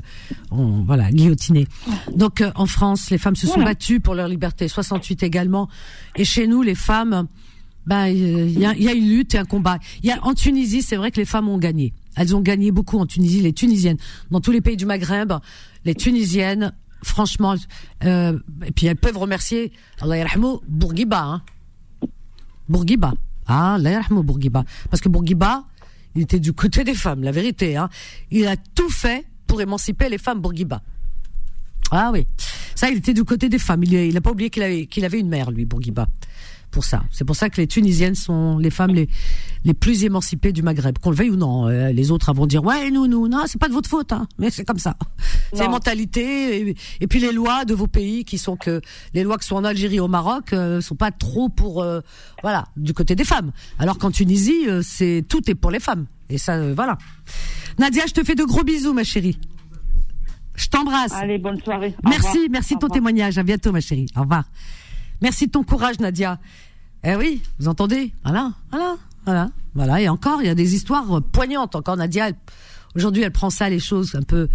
[0.52, 1.68] voilà, guillotinée.
[2.16, 4.68] Donc euh, en France, les femmes se sont battues pour leur liberté.
[4.68, 5.68] 68 également,
[6.16, 7.28] et chez nous, les femmes,
[7.86, 9.80] ben il y a, y a une lutte et un combat.
[10.02, 11.94] Il y a en Tunisie, c'est vrai que les femmes ont gagné.
[12.16, 13.98] Elles ont gagné beaucoup en Tunisie, les Tunisiennes.
[14.32, 15.34] Dans tous les pays du Maghreb,
[15.86, 16.74] les Tunisiennes
[17.04, 17.56] franchement,
[18.06, 19.72] euh, et puis elles peuvent remercier
[20.02, 21.22] Allah yarhamou Bourguiba.
[21.22, 21.42] Hein.
[22.70, 23.14] Bourguiba.
[23.46, 24.64] Ah, Allah yarhamou Bourguiba.
[24.90, 25.66] Parce que Bourguiba,
[26.16, 27.76] il était du côté des femmes, la vérité.
[27.76, 27.90] Hein.
[28.32, 30.82] Il a tout fait pour émanciper les femmes Bourguiba.
[31.92, 32.26] Ah oui.
[32.76, 33.84] Ça, il était du côté des femmes.
[33.84, 36.08] Il n'a pas oublié qu'il avait, qu'il avait une mère, lui, Bourguiba
[36.74, 37.04] pour ça.
[37.12, 39.08] C'est pour ça que les Tunisiennes sont les femmes les
[39.64, 41.70] les plus émancipées du Maghreb, qu'on le veuille ou non.
[41.70, 44.28] Euh, les autres vont dire ouais nous nous non c'est pas de votre faute hein,
[44.40, 44.98] mais c'est comme ça.
[45.54, 48.82] C'est mentalité et, puis les lois de vos pays qui sont que
[49.14, 52.02] les lois qui sont en Algérie au Maroc euh, sont pas trop pour euh,
[52.42, 53.52] voilà du côté des femmes.
[53.78, 56.98] Alors qu'en Tunisie c'est tout est pour les femmes et ça voilà.
[57.78, 59.40] Nadia je te fais de gros bisous ma chérie.
[60.56, 61.14] Je t'embrasse.
[61.14, 61.96] Allez bonne soirée.
[62.04, 63.38] merci merci de ton témoignage.
[63.38, 64.08] À bientôt ma chérie.
[64.18, 64.46] Au revoir.
[65.24, 66.38] Merci de ton courage, Nadia.
[67.06, 70.02] Eh oui, vous entendez Voilà, voilà, voilà, voilà.
[70.02, 71.76] Et encore, il y a des histoires poignantes.
[71.76, 72.32] Encore, Nadia,
[72.94, 74.50] aujourd'hui, elle prend ça, les choses un peu.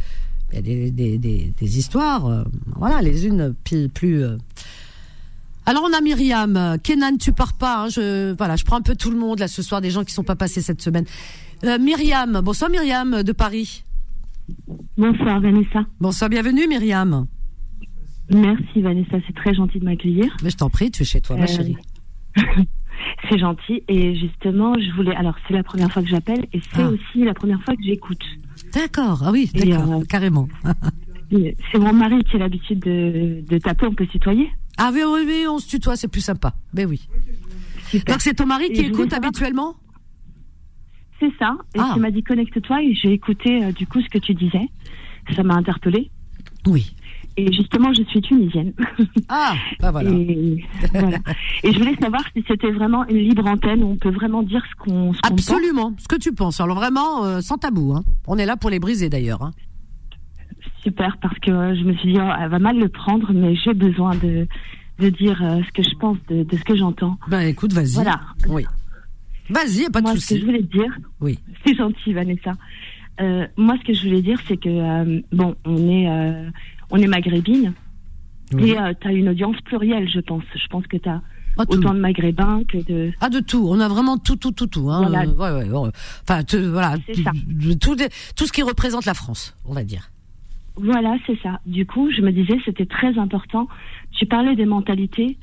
[0.52, 2.44] Il y a des, des, des, des histoires, euh,
[2.76, 3.88] voilà, les unes plus.
[3.88, 4.36] plus euh.
[5.64, 7.84] Alors on a Myriam, Kenan, tu pars pas.
[7.84, 10.04] Hein, je voilà, je prends un peu tout le monde là ce soir, des gens
[10.04, 11.06] qui sont pas passés cette semaine.
[11.64, 13.84] Euh, Myriam, bonsoir Myriam de Paris.
[14.96, 15.84] Bonsoir Vanessa.
[16.00, 17.26] Bonsoir, bienvenue Myriam.
[18.30, 20.36] Merci Vanessa, c'est très gentil de m'accueillir.
[20.42, 21.76] Mais je t'en prie, tu es chez toi, ma euh, chérie.
[23.28, 23.82] c'est gentil.
[23.88, 25.14] Et justement, je voulais.
[25.16, 26.88] Alors, c'est la première fois que j'appelle et c'est ah.
[26.88, 28.22] aussi la première fois que j'écoute.
[28.74, 30.48] D'accord, ah oui, d'accord, euh, carrément.
[31.30, 35.02] c'est mon mari qui a l'habitude de, de taper, on peut se tutoyer Ah oui,
[35.06, 36.54] oui, oui, on se tutoie, c'est plus sympa.
[36.72, 37.08] Ben oui.
[38.06, 39.76] Donc c'est ton mari qui écoute habituellement?
[41.20, 41.56] C'est ça.
[41.74, 41.92] Et ah.
[41.94, 44.68] tu m'as dit connecte-toi et j'ai écouté euh, du coup ce que tu disais.
[45.34, 46.10] Ça m'a interpellée.
[46.66, 46.94] Oui.
[47.38, 48.72] Et justement, je suis tunisienne.
[49.28, 50.10] Ah, bah voilà.
[50.10, 50.64] Et,
[51.62, 54.74] je voulais savoir si c'était vraiment une libre antenne où on peut vraiment dire ce
[54.82, 56.60] qu'on qu Absolument, ce que tu penses.
[56.60, 57.92] Alors vraiment, euh, sans tabou.
[57.92, 58.02] Hein.
[58.26, 59.42] On est là pour les briser d'ailleurs.
[59.42, 59.52] Hein.
[60.82, 63.74] Super, parce que je me suis dit, oh, elle va mal le prendre, mais j'ai
[63.74, 64.48] besoin de,
[64.98, 67.18] de dire euh, ce que je pense de, de ce que j'entends.
[67.28, 67.94] Ben écoute, vas-y.
[67.94, 68.20] Voilà.
[68.48, 68.64] Oui.
[69.50, 70.20] Vas-y, pas de souci.
[70.20, 71.38] Ce que je voulais dire, oui.
[71.64, 72.52] c'est gentil, Vanessa.
[73.20, 76.08] Euh, moi, ce que je voulais dire, c'est que bon, on est
[76.90, 77.74] on est maghrébine.
[78.58, 80.42] Et euh, tu as une audience plurielle, je pense.
[80.54, 81.20] Je pense que tu as
[81.58, 83.12] ah, autant de maghrébins que de.
[83.20, 83.66] Ah, de tout.
[83.68, 84.90] On a vraiment tout, tout, tout, tout.
[84.90, 85.08] Hein.
[85.08, 85.28] Voilà.
[85.28, 85.90] Ouais, ouais,
[86.22, 86.94] Enfin, voilà.
[87.22, 87.32] Ça.
[87.80, 87.96] Tout,
[88.36, 90.10] tout ce qui représente la France, on va dire.
[90.76, 91.60] Voilà, c'est ça.
[91.66, 93.68] Du coup, je me disais, c'était très important.
[94.12, 95.36] Tu parlais des mentalités.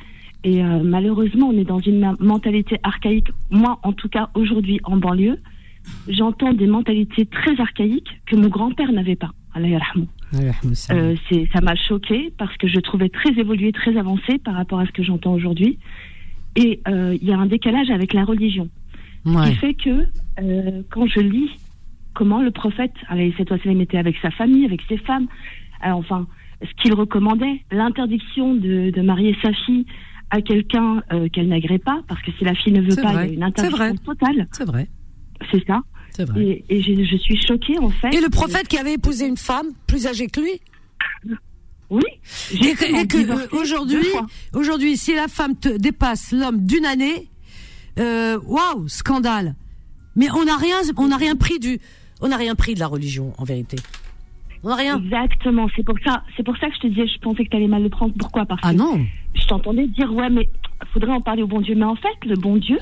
[0.44, 3.30] Et euh, malheureusement, on est dans une mentalité archaïque.
[3.50, 5.40] Moi, en tout cas, aujourd'hui, en banlieue,
[6.08, 9.32] j'entends des mentalités très archaïques que mon grand-père n'avait pas.
[10.92, 11.16] Euh,
[11.54, 14.92] ça m'a choqué parce que je trouvais très évolué, très avancé par rapport à ce
[14.92, 15.78] que j'entends aujourd'hui.
[16.56, 18.70] Et euh, il y a un décalage avec la religion.
[19.26, 20.06] Ce qui fait que
[20.40, 21.50] euh, quand je lis
[22.14, 25.28] comment le prophète, il était avec sa famille, avec ses femmes,
[25.84, 26.28] enfin,
[26.62, 29.86] ce qu'il recommandait, l'interdiction de, marier sa fille
[30.30, 31.02] à quelqu'un
[31.34, 33.44] qu'elle n'agrée pas, parce que si la fille ne veut pas, il y a une
[33.44, 34.48] interdiction totale.
[34.52, 34.88] C'est vrai.
[35.52, 35.82] C'est ça.
[36.24, 36.64] Vrai.
[36.70, 38.14] Et, je, suis choquée en fait.
[38.14, 40.62] Et le prophète qui avait épousé une femme plus âgée que lui
[41.90, 42.04] Oui.
[42.52, 44.08] Et que, euh, aujourd'hui,
[44.54, 47.30] aujourd'hui, si la femme te dépasse l'homme d'une année,
[48.00, 49.56] euh, waouh, scandale.
[50.16, 51.80] Mais on n'a rien, on n'a rien pris du,
[52.22, 53.78] on n'a rien pris de la religion en vérité.
[54.66, 54.98] On n'a rien.
[54.98, 55.68] Exactement.
[55.76, 57.68] C'est pour ça, c'est pour ça que je te disais, je pensais que tu allais
[57.68, 58.16] mal le prendre.
[58.18, 58.46] Pourquoi?
[58.46, 59.00] Parce ah non.
[59.36, 60.50] Je t'entendais dire ouais, mais
[60.92, 61.76] faudrait en parler au bon Dieu.
[61.76, 62.80] Mais en fait, le bon Dieu,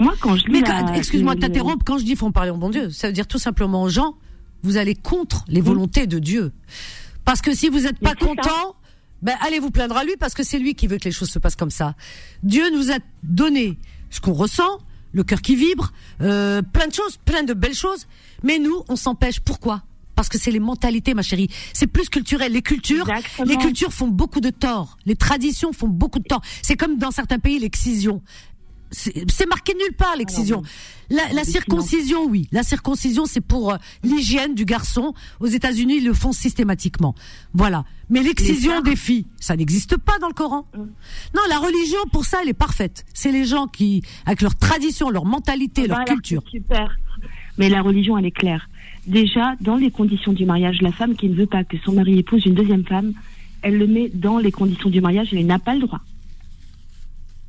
[0.00, 0.44] moi, quand je.
[0.50, 0.62] Mais
[0.94, 3.26] excuse-moi de t'interrompre, quand je dis faut en parler au bon Dieu, ça veut dire
[3.26, 4.14] tout simplement aux gens,
[4.62, 6.52] vous allez contre les volontés de Dieu.
[7.26, 8.74] Parce que si vous n'êtes pas content,
[9.20, 11.28] ben, allez vous plaindre à lui parce que c'est lui qui veut que les choses
[11.28, 11.96] se passent comme ça.
[12.44, 13.76] Dieu nous a donné
[14.08, 14.78] ce qu'on ressent,
[15.12, 18.06] le cœur qui vibre, euh, plein de choses, plein de belles choses.
[18.42, 19.40] Mais nous, on s'empêche.
[19.40, 19.82] Pourquoi?
[20.16, 21.48] Parce que c'est les mentalités, ma chérie.
[21.72, 22.52] C'est plus culturel.
[22.52, 23.06] Les cultures,
[23.44, 24.96] les cultures font beaucoup de tort.
[25.04, 26.40] Les traditions font beaucoup de tort.
[26.62, 28.22] C'est comme dans certains pays l'excision.
[28.90, 30.62] C'est marqué nulle part l'excision.
[31.10, 32.48] La, la circoncision, oui.
[32.50, 35.12] La circoncision, c'est pour euh, l'hygiène du garçon.
[35.40, 37.14] Aux États-Unis, ils le font systématiquement.
[37.52, 37.84] Voilà.
[38.10, 40.66] Mais l'excision des filles, ça n'existe pas dans le Coran.
[40.74, 40.80] Mm.
[41.34, 43.04] Non, la religion, pour ça, elle est parfaite.
[43.12, 46.42] C'est les gens qui, avec leur tradition, leur mentalité, leur culture.
[46.50, 46.96] Super.
[47.58, 48.68] Mais la religion, elle est claire
[49.06, 52.18] déjà, dans les conditions du mariage, la femme qui ne veut pas que son mari
[52.18, 53.12] épouse une deuxième femme,
[53.62, 56.00] elle le met dans les conditions du mariage et elle n'a pas le droit.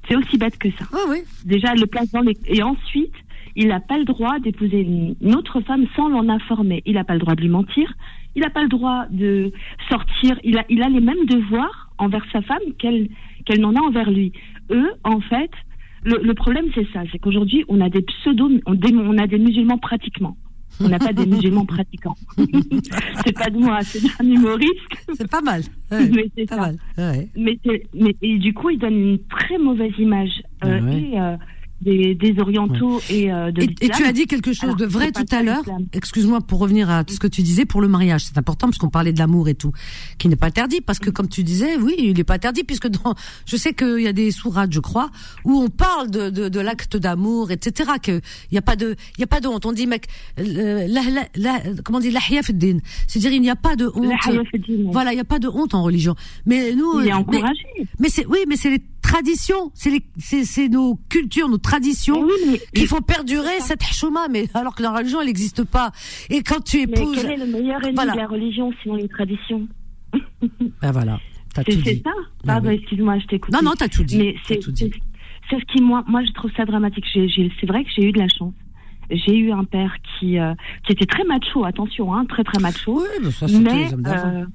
[0.08, 0.86] C'est aussi bête que ça.
[1.10, 1.18] Oui.
[1.46, 2.38] Déjà, elle le place dans les...
[2.46, 3.14] Et ensuite,
[3.56, 4.82] il n'a pas le droit d'épouser
[5.22, 6.82] une autre femme sans l'en informer.
[6.86, 7.92] Il n'a pas le droit de lui mentir.
[8.36, 9.52] Il n'a pas le droit de
[9.90, 10.40] sortir.
[10.44, 13.10] Il a, il a les mêmes devoirs envers sa femme qu'elle
[13.46, 14.32] qu'elle n'en a envers lui.
[14.70, 15.52] Eux, en fait,
[16.04, 17.02] le, le problème, c'est ça.
[17.12, 18.50] C'est qu'aujourd'hui, on a des pseudo...
[18.66, 20.38] On, on a des musulmans pratiquement.
[20.80, 22.16] On n'a pas des musulmans pratiquants.
[23.26, 24.80] c'est pas de moi, c'est d'un humoriste.
[25.14, 25.62] C'est pas mal.
[25.92, 26.78] mais c'est pas mal.
[27.36, 27.60] Mais,
[27.94, 30.42] mais, et du coup, il donne une très mauvaise image.
[30.64, 31.36] Euh, et, euh,
[31.82, 35.12] des, des orientaux et euh, de et, et, tu as dit quelque chose de vrai
[35.12, 35.64] tout à l'heure.
[35.94, 38.26] Excuse-moi pour revenir à ce que tu disais pour le mariage.
[38.26, 39.72] C'est important parce qu'on parlait de l'amour et tout,
[40.18, 42.88] qui n'est pas interdit parce que comme tu disais, oui, il n'est pas interdit puisque
[42.88, 43.14] dans,
[43.46, 45.10] je sais qu'il y a des sourates, je crois,
[45.46, 47.92] où on parle de, de, de l'acte d'amour, etc.
[48.02, 48.22] Que
[48.52, 49.66] il n'y a pas de, il y a pas de honte.
[49.66, 50.08] On dit mec,
[50.38, 52.12] la, la, la, comment on dit
[53.08, 54.14] C'est-à-dire il n'y a pas de honte.
[54.92, 56.16] Voilà, il n'y a pas de honte en religion.
[56.46, 57.64] Mais nous, il est encouragé.
[58.00, 62.28] Mais, c'est oui, mais c'est les traditions, c'est c'est nos cultures, nos traditions
[62.74, 65.92] qui font perdurer cette chouma, mais alors que la religion, elle n'existe pas.
[66.30, 67.16] Et quand tu épouses...
[67.16, 69.68] Mais quel est le meilleur ennemi de la religion, sinon les traditions
[70.82, 71.20] Ben voilà,
[71.54, 71.84] t'as tout dit.
[71.84, 72.12] C'est ça
[72.44, 73.54] ben Pardon, excuse-moi, je t'écoute.
[73.54, 74.18] Non, non, t'as tout dit.
[74.18, 77.06] Mais c'est ce qui, moi, moi, je trouve ça dramatique.
[77.14, 78.54] C'est vrai que j'ai eu de la chance
[79.10, 80.54] j'ai eu un père qui euh,
[80.86, 83.00] qui était très macho, attention, hein, très très macho.
[83.00, 84.46] Oui, mais ça c'était les hommes euh,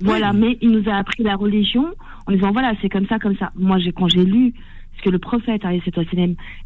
[0.00, 1.86] Voilà, mais il nous a appris la religion
[2.26, 3.50] en disant voilà, c'est comme ça, comme ça.
[3.54, 4.54] Moi, j'ai quand j'ai lu
[4.96, 5.62] ce que le prophète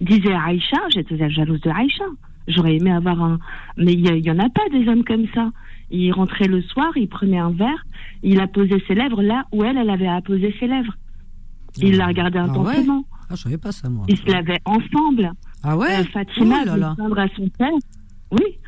[0.01, 2.05] disait à Aïcha, j'étais jalouse de Aïcha.
[2.47, 3.39] J'aurais aimé avoir un,
[3.79, 5.51] mais il y, en a pas des hommes comme ça.
[5.91, 7.87] Il rentrait le soir, il prenait un verre,
[8.23, 10.95] il a posé ses lèvres là où elle, elle avait apposé ses lèvres.
[11.79, 13.05] Il la regardait ah intensément.
[13.31, 14.05] Ah, je savais pas ça, moi.
[14.09, 15.33] Ils se lavaient ensemble.
[15.63, 17.73] Ah ouais euh, Fatima oh se plaindre à son père.
[18.31, 18.59] Oui.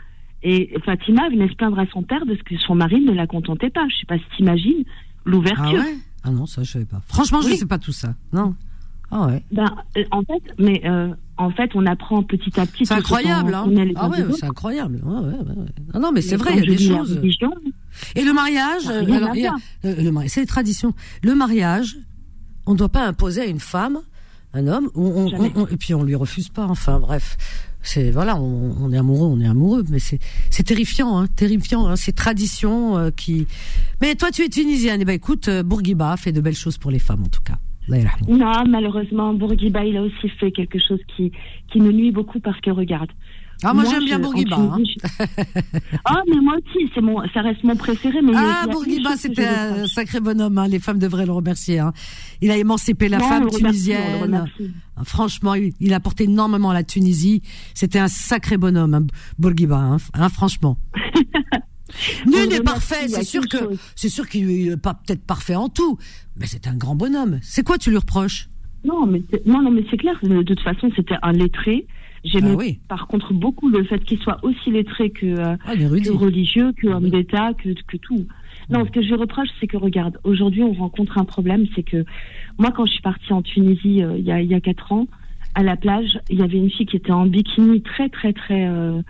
[0.49, 3.27] Et Fatima venait se plaindre à son père de ce que son mari ne la
[3.27, 3.85] contentait pas.
[3.91, 4.85] Je sais pas si t'imagines
[5.25, 5.81] l'ouverture.
[5.83, 7.03] Ah ouais Ah non, ça, je savais pas.
[7.09, 8.15] Franchement, je ne sais pas tout ça.
[8.33, 8.55] Non.
[9.11, 9.43] Ah ouais.
[9.51, 12.87] Ben, euh, en fait, mais euh, en fait, on apprend petit à petit.
[12.87, 13.67] C'est incroyable, hein.
[13.97, 15.01] Ah ouais, c'est incroyable.
[15.05, 17.21] Ouais, ouais, non, non, mais c'est vrai, il y a des choses.
[18.15, 19.35] Et le mariage, alors,
[19.83, 20.95] le, c'est les traditions.
[21.25, 21.97] Le mariage,
[22.67, 23.99] on ne doit pas imposer à une femme,
[24.55, 26.67] un homme, on, et puis on lui refuse pas.
[26.67, 27.37] Enfin, bref.
[27.87, 30.19] C'est voilà, on, est amoureux, on est amoureux, mais c'est
[30.51, 33.47] c'est terrifiant, hein, terrifiant, hein, ces traditions euh, qui.
[34.01, 36.91] Mais toi, tu es tunisienne, et eh ben écoute, Bourguiba fait de belles choses pour
[36.91, 37.59] les femmes en tout cas.
[38.29, 41.31] Non, malheureusement, Bourguiba, il a aussi fait quelque chose qui,
[41.71, 43.11] qui me nuit beaucoup parce que regarde.
[43.63, 44.57] Ah, moi, j'aime bien Bourguiba.
[44.57, 44.83] Hein.
[46.05, 48.21] ah, mais moi aussi, c'est mon, ça reste mon préféré.
[48.23, 50.59] Mais ah, Bourguiba, c'était un sacré bonhomme.
[50.59, 50.69] Hein.
[50.69, 51.79] Les femmes devraient le remercier.
[51.79, 51.93] Hein.
[52.43, 54.45] Il a émancipé la femme tunisienne.
[54.97, 57.43] Ah, franchement, il, a apporté énormément à la Tunisie.
[57.75, 59.07] C'était un sacré bonhomme,
[59.39, 59.97] Bourguiba.
[60.33, 60.79] Franchement.
[62.27, 63.57] Nul n'est parfait, c'est sûr que
[63.95, 65.99] c'est sûr qu'il n'est pas peut-être parfait en tout,
[66.37, 67.39] mais c'est un grand bonhomme.
[67.43, 68.49] C'est quoi tu lui reproches?
[68.85, 70.19] Non, mais non, non, mais c'est clair.
[70.23, 71.87] De toute façon, c'était un lettré.
[72.27, 75.73] J'aimais ah par contre beaucoup le fait qu'il soit aussi lettré que, euh, ah,
[76.13, 78.27] religieux, que homme d'État, que, que tout.
[78.69, 82.05] Non, ce que je reproche, c'est que regarde, aujourd'hui, on rencontre un problème, c'est que
[82.59, 84.91] moi, quand je suis partie en Tunisie euh, il y a il y a quatre
[84.93, 85.07] ans,
[85.55, 88.67] à la plage, il y avait une fille qui était en bikini très très très
[88.67, 89.01] euh,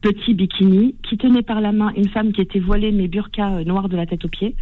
[0.00, 3.64] petit bikini, qui tenait par la main une femme qui était voilée mais burqa euh,
[3.64, 4.54] noire de la tête aux pieds.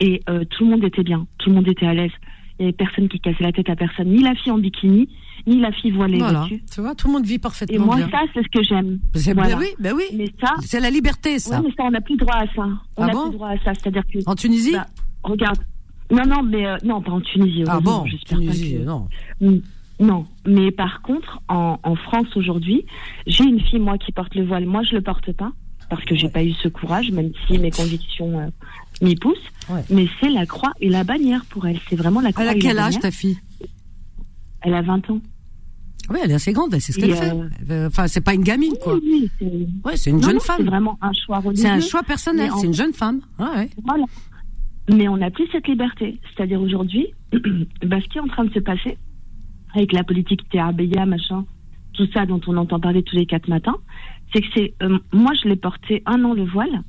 [0.00, 0.20] Et
[0.50, 2.12] tout le monde était bien, tout le monde était à l'aise.
[2.58, 5.08] Il n'y avait personne qui cassait la tête à personne, ni la fille en bikini,
[5.46, 6.18] ni la fille voilée.
[6.18, 6.46] Voilà.
[6.72, 8.98] Tu vois, tout le monde vit parfaitement Et moi, ça, c'est ce que j'aime.
[9.14, 10.04] Ben oui, ben oui.
[10.14, 11.60] Mais ça, c'est la liberté, ça.
[11.60, 12.68] Oui, mais ça, on n'a plus droit à ça.
[12.96, 13.72] On n'a ah plus droit à ça.
[13.74, 14.18] C'est-à-dire que.
[14.26, 14.86] En Tunisie bah,
[15.22, 15.58] Regarde.
[16.10, 17.64] Non, non, mais euh, non, pas en Tunisie.
[17.66, 19.08] Ah bon Tunisie, non.
[19.40, 19.58] Mm.
[20.00, 22.86] Non, mais par contre, en, en France aujourd'hui,
[23.26, 24.64] j'ai une fille moi qui porte le voile.
[24.64, 25.50] Moi, je le porte pas
[25.90, 28.48] parce que j'ai pas eu ce courage, même si mes convictions euh,
[29.02, 29.36] m'y poussent.
[29.90, 31.78] Mais c'est la croix et la bannière pour elle.
[31.88, 32.44] C'est vraiment la croix.
[32.44, 33.38] Elle a quel âge ta fille?
[34.62, 35.20] Elle a 20 ans.
[36.10, 37.34] Oui, elle est assez grande, c'est ce qu'elle fait.
[37.70, 38.94] Euh, enfin, c'est pas une gamine, quoi.
[38.94, 39.30] Oui,
[39.84, 40.56] ouais, c'est une jeune femme.
[40.58, 43.20] C'est vraiment un choix C'est un choix personnel, c'est une jeune femme.
[43.38, 43.68] Ouais.
[43.84, 44.04] Voilà.
[44.90, 46.18] Mais on n'a plus cette liberté.
[46.34, 48.96] C'est-à-dire aujourd'hui, bah, ce qui est en train de se passer,
[49.74, 51.44] avec la politique Théabéa, machin,
[51.92, 53.76] tout ça dont on entend parler tous les quatre matins,
[54.32, 56.82] c'est que c'est euh, moi je l'ai porté un an le voile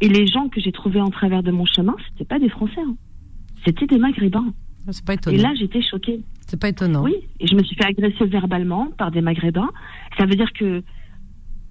[0.00, 2.80] et les gens que j'ai trouvés en travers de mon chemin, c'était pas des Français,
[2.80, 2.96] hein.
[3.64, 4.52] c'était des Maghrébins.
[4.86, 5.36] Ah, c'est pas étonnant.
[5.36, 6.20] Et là j'étais choquée.
[6.46, 7.02] C'est pas étonnant.
[7.02, 9.70] Oui, et je me suis fait agresser verbalement par des Maghrébins.
[10.18, 10.82] Ça veut dire que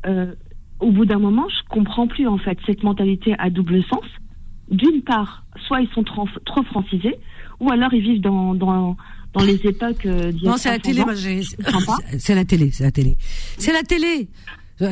[0.05, 0.33] euh,
[0.79, 4.05] au bout d'un moment, je comprends plus en fait cette mentalité à double sens.
[4.69, 7.17] D'une part, soit ils sont trop, trop francisés,
[7.59, 8.97] ou alors ils vivent dans, dans
[9.33, 11.03] dans les époques euh, Non, c'est la télé,
[12.17, 13.15] C'est la télé, c'est la télé.
[13.57, 14.29] C'est la télé.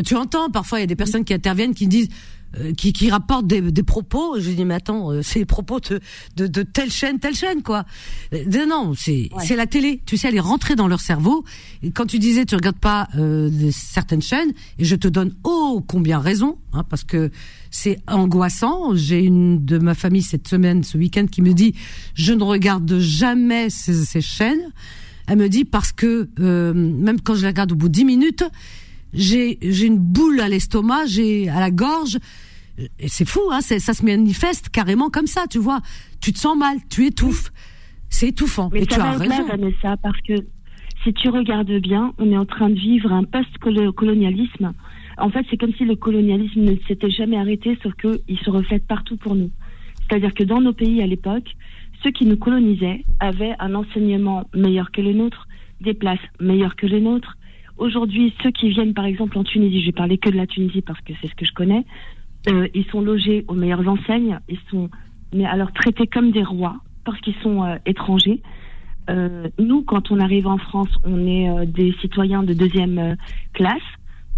[0.06, 2.10] Tu entends, parfois, il y a des personnes qui interviennent qui disent
[2.58, 4.40] euh, qui, qui rapportent des, des propos.
[4.40, 6.00] Je dis mais attends, euh, c'est les propos de,
[6.36, 7.86] de, de, telle chaîne, telle chaîne quoi.
[8.34, 10.02] Euh, non, c'est c'est la télé.
[10.06, 11.46] Tu sais, elle est rentrée dans leur cerveau.
[11.82, 15.84] Et quand tu disais tu regardes pas euh, certaines chaînes, et je te donne oh
[15.88, 17.32] combien raison, hein, parce que
[17.70, 18.96] c'est angoissant.
[18.96, 21.74] J'ai une de ma famille cette semaine, ce week-end, qui me dit
[22.16, 24.72] je ne regarde jamais ces, ces chaînes.
[25.28, 26.30] Elle me dit parce que
[26.74, 28.44] même quand je la regarde au bout de 10 minutes,
[29.14, 32.18] j'ai j'ai une boule à l'estomac, j'ai à la gorge.
[33.00, 35.82] Et c'est fou, hein, ça se manifeste carrément comme ça, tu vois.
[36.22, 37.52] Tu te sens mal, tu étouffes.
[38.10, 38.70] C'est étouffant.
[38.72, 39.48] Mais et ça tu as raison.
[39.48, 40.34] Vanessa, parce que
[41.04, 44.74] si tu regardes bien, on est en train de vivre un post-colonialisme.
[45.18, 48.86] En fait, c'est comme si le colonialisme ne s'était jamais arrêté, sauf qu'il se reflète
[48.88, 49.52] partout pour nous.
[50.02, 51.56] C'est-à-dire que dans nos pays à l'époque,
[52.04, 55.48] ceux qui nous colonisaient avaient un enseignement meilleur que le nôtre,
[55.80, 57.38] des places meilleures que les nôtres,
[57.78, 60.82] Aujourd'hui, ceux qui viennent par exemple en Tunisie, je vais parler que de la Tunisie
[60.82, 61.86] parce que c'est ce que je connais,
[62.50, 64.90] euh, ils sont logés aux meilleures enseignes, ils sont
[65.34, 68.42] mais alors traités comme des rois parce qu'ils sont euh, étrangers.
[69.10, 73.16] Euh, nous, quand on arrive en France, on est des citoyens de deuxième
[73.54, 73.82] classe.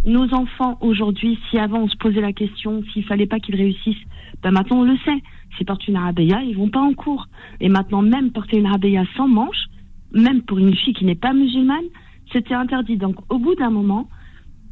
[0.05, 4.03] Nos enfants aujourd'hui, si avant on se posait la question s'il fallait pas qu'ils réussissent,
[4.41, 5.21] ben maintenant on le sait.
[5.55, 7.27] S'ils portent une arabeya, ils vont pas en cours.
[7.61, 9.65] Et maintenant, même porter une arabeya sans manche,
[10.11, 11.85] même pour une fille qui n'est pas musulmane,
[12.31, 12.97] c'était interdit.
[12.97, 14.07] Donc, au bout d'un moment,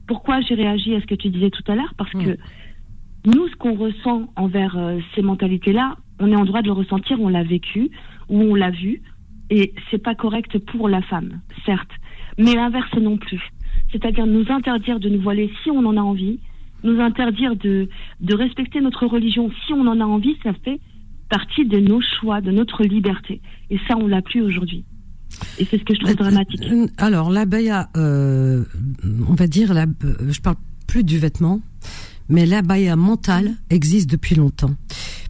[0.08, 1.94] pourquoi j'ai réagi à ce que tu disais tout à l'heure?
[1.98, 2.38] Parce que
[3.26, 7.20] nous, ce qu'on ressent envers euh, ces mentalités-là, on est en droit de le ressentir,
[7.22, 7.92] on l'a vécu
[8.30, 9.02] ou on l'a vu,
[9.50, 11.92] et c'est pas correct pour la femme, certes,
[12.38, 13.42] mais l'inverse non plus.
[13.92, 16.40] C'est-à-dire nous interdire de nous voiler si on en a envie,
[16.84, 17.90] nous interdire de,
[18.22, 20.80] de respecter notre religion si on en a envie, ça fait
[21.30, 23.42] partie de nos choix, de notre liberté.
[23.70, 24.84] Et ça, on l'a plus aujourd'hui.
[25.58, 26.62] Et c'est ce que je trouve dramatique.
[26.72, 28.64] Euh, alors, la baya, euh,
[29.28, 30.58] on va dire, la, euh, je parle
[30.88, 31.62] plus du vêtement,
[32.30, 34.76] mais la baya mentale existe depuis longtemps.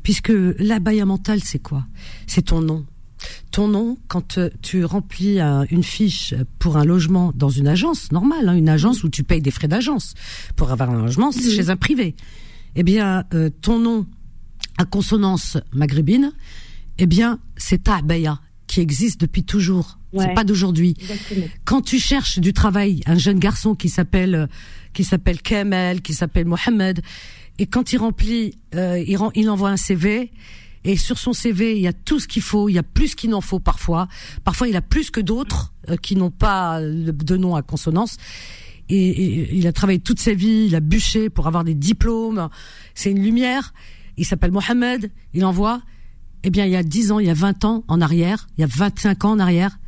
[0.04, 1.86] Puisque la baya mentale, c'est quoi?
[2.28, 2.86] C'est ton nom.
[3.52, 8.56] Ton nom, quand tu remplis une fiche pour un logement dans une agence normale, hein,
[8.56, 10.16] une agence où tu payes des frais d'agence
[10.56, 12.16] pour avoir un logement, c'est chez un privé.
[12.76, 13.26] Eh bien,
[13.62, 14.08] ton nom
[14.80, 16.32] à consonance maghrébine,
[16.97, 18.39] eh bien, c'est ta baya
[18.72, 19.99] qui existe depuis toujours.
[20.17, 20.95] C'est pas d'aujourd'hui.
[21.65, 24.47] Quand tu cherches du travail, un jeune garçon qui s'appelle
[24.93, 27.01] qui s'appelle Kamel, qui s'appelle Mohamed,
[27.59, 30.32] et quand il remplit, euh, il, il envoie un CV.
[30.86, 32.69] Et sur son CV, il y a tout ce qu'il faut.
[32.69, 34.07] Il y a plus qu'il n'en faut parfois.
[34.45, 38.17] Parfois, il a plus que d'autres euh, qui n'ont pas de nom à consonance.
[38.88, 40.65] Et, et, il a travaillé toute sa vie.
[40.67, 42.49] Il a bûché pour avoir des diplômes.
[42.95, 43.74] C'est une lumière.
[44.15, 45.11] Il s'appelle Mohamed.
[45.34, 45.82] Il envoie
[46.44, 48.62] eh bien, il y a 10 ans, il y a 20 ans en arrière, il
[48.62, 49.80] y a 25 ans en arrière,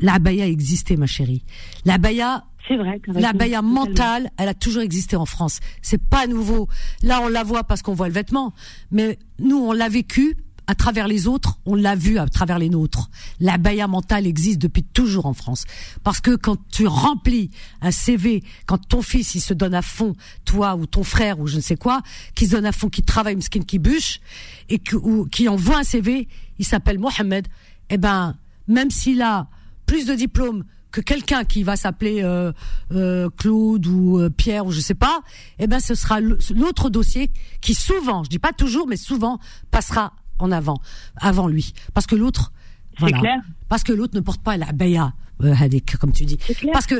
[0.00, 1.44] la baya existait, ma chérie.
[1.84, 3.00] La baya, c'est vrai.
[3.06, 5.60] La baya mentale, elle a toujours existé en France.
[5.82, 6.68] C'est pas nouveau.
[7.02, 8.52] Là, on la voit parce qu'on voit le vêtement,
[8.90, 10.36] mais nous, on l'a vécu
[10.68, 13.10] à travers les autres, on l'a vu à travers les nôtres.
[13.40, 15.64] La baya mentale existe depuis toujours en France.
[16.04, 17.50] Parce que quand tu remplis
[17.80, 20.14] un CV, quand ton fils il se donne à fond,
[20.44, 22.02] toi ou ton frère ou je ne sais quoi,
[22.34, 24.20] qui se donne à fond, qui travaille, une skin qui bûche,
[24.68, 27.48] et qui envoie un CV, il s'appelle Mohamed,
[27.88, 29.48] eh ben, même s'il a
[29.86, 32.52] plus de diplômes que quelqu'un qui va s'appeler euh,
[32.92, 35.20] euh, Claude ou euh, Pierre ou je sais pas,
[35.58, 39.38] eh ben ce sera l'autre dossier qui souvent, je dis pas toujours, mais souvent
[39.70, 40.80] passera en avant,
[41.16, 41.72] avant lui.
[41.94, 42.52] Parce que l'autre,
[42.98, 43.18] voilà.
[43.18, 43.40] Clair.
[43.68, 45.12] Parce que l'autre ne porte pas la baya,
[45.42, 45.54] euh,
[46.00, 46.36] comme tu dis.
[46.36, 46.96] Clair, parce que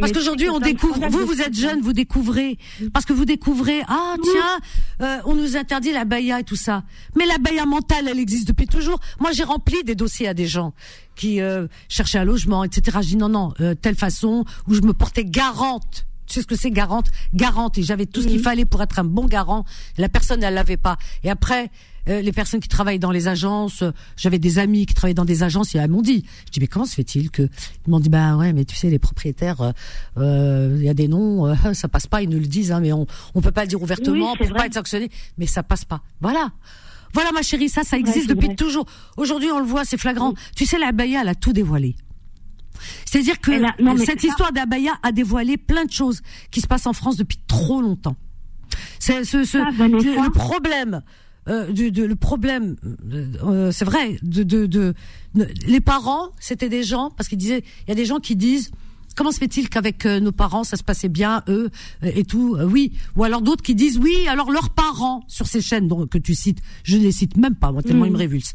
[0.00, 0.98] parce qu'aujourd'hui on découvre.
[1.08, 2.58] Vous vous êtes jeune, vous découvrez.
[2.92, 3.82] Parce que vous découvrez.
[3.86, 6.84] Ah tiens, euh, on nous interdit la baya et tout ça.
[7.16, 8.98] Mais la baya mentale, elle existe depuis toujours.
[9.20, 10.72] Moi j'ai rempli des dossiers à des gens
[11.14, 12.98] qui euh, cherchaient un logement, etc.
[13.02, 16.46] Je dis non non, euh, telle façon où je me portais garante tu sais ce
[16.48, 17.06] que c'est garante?
[17.34, 19.64] Garante et j'avais tout ce qu'il fallait pour être un bon garant
[19.96, 21.70] la personne elle l'avait pas et après
[22.06, 25.42] les personnes qui travaillent dans les agences, euh, j'avais des amis qui travaillaient dans des
[25.42, 28.08] agences, et elles m'ont dit, je dis mais comment se fait-il que ils m'ont dit
[28.08, 29.72] bah ouais mais tu sais les propriétaires,
[30.16, 32.92] euh, il y a des noms, ça passe pas, ils nous le disent, hein, mais
[32.92, 36.02] on on peut pas le dire ouvertement pour pas être sanctionné, mais ça passe pas.
[36.20, 36.50] Voilà.
[37.12, 38.84] Voilà ma chérie, ça, ça existe depuis toujours.
[39.16, 40.34] Aujourd'hui, on le voit, c'est flagrant.
[40.54, 41.96] Tu sais, la Abaya, elle a tout dévoilé.
[43.06, 43.52] C'est-à-dire que
[44.04, 47.80] cette histoire d'Abaya a dévoilé plein de choses qui se passent en France depuis trop
[47.80, 48.16] longtemps.
[48.98, 51.02] C'est ce, ce, le problème
[51.48, 52.76] euh, du, le problème,
[53.12, 54.94] euh, c'est vrai, de, de, de,
[55.66, 58.70] les parents, c'était des gens parce qu'ils disaient, il y a des gens qui disent.
[59.14, 61.70] Comment se fait-il qu'avec euh, nos parents ça se passait bien eux
[62.02, 64.28] et tout Oui, ou alors d'autres qui disent oui.
[64.28, 67.54] Alors leurs parents sur ces chaînes donc, que tu cites, je ne les cite même
[67.54, 68.52] pas moi tellement ils me révulsent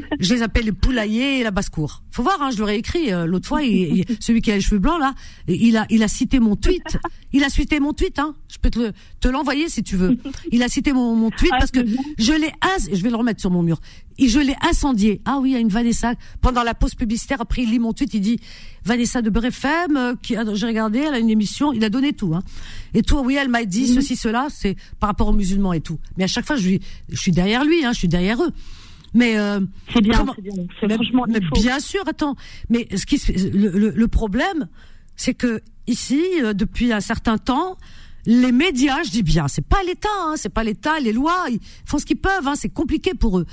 [0.20, 2.02] je les appelle le poulailler et la basse-cour.
[2.10, 3.60] Faut voir, hein, je leur ai écrit euh, l'autre fois,
[4.20, 5.14] celui qui a les cheveux blancs là,
[5.48, 6.98] il a, il a cité mon tweet.
[7.32, 8.34] Il a cité mon tweet, hein.
[8.48, 10.18] Je peux te, te l'envoyer si tu veux.
[10.50, 11.80] Il a cité mon, mon tweet parce que
[12.18, 12.52] je l'ai,
[12.92, 13.80] je vais le remettre sur mon mur.
[14.18, 15.22] Et je l'ai incendié.
[15.24, 17.40] Ah oui, il y a une Vanessa pendant la pause publicitaire.
[17.40, 18.38] Après, il lit mon tweet, il dit
[18.84, 22.34] Vanessa de Brefem, euh, qui j'ai regardé, elle a une émission, il a donné tout,
[22.34, 22.42] hein.
[22.94, 25.98] Et tout, oui, elle m'a dit ceci, cela, c'est par rapport aux musulmans et tout.
[26.18, 26.76] Mais à chaque fois, je,
[27.08, 28.52] je suis derrière lui, hein, je suis derrière eux.
[29.14, 29.60] Mais euh,
[29.92, 30.24] c'est bien,
[30.80, 30.96] c'est bien.
[30.96, 32.36] franchement mais bien sûr, attends.
[32.70, 34.68] Mais ce qui le, le, le problème,
[35.16, 37.76] c'est que ici, euh, depuis un certain temps,
[38.24, 41.58] les médias, je dis bien, c'est pas l'État, hein, c'est pas l'État, les lois, ils
[41.84, 42.46] font ce qu'ils peuvent.
[42.46, 43.46] Hein, c'est compliqué pour eux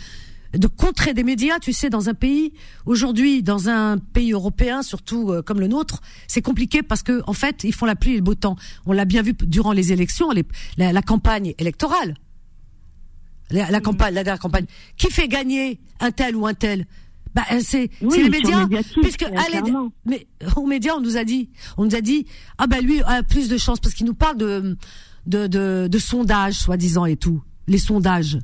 [0.54, 2.54] de contrer des médias, tu sais, dans un pays
[2.86, 7.34] aujourd'hui, dans un pays européen, surtout euh, comme le nôtre, c'est compliqué parce que en
[7.34, 8.56] fait, ils font la pluie et le beau temps.
[8.86, 10.46] On l'a bien vu durant les élections, les,
[10.78, 12.16] la, la, campagne électorale
[13.52, 14.66] la, campagne, la dernière campagne.
[14.98, 16.86] Qui fait gagner un tel ou un tel?
[17.34, 18.68] Bah, euh, c'est les médias,
[19.02, 19.62] puisque allez,
[20.06, 22.26] mais aux médias on nous a dit, on nous a dit
[22.58, 24.78] ah bah lui a plus de chance parce qu'il nous parle de
[25.28, 28.40] de de, de sondages soi-disant et tout, les sondages.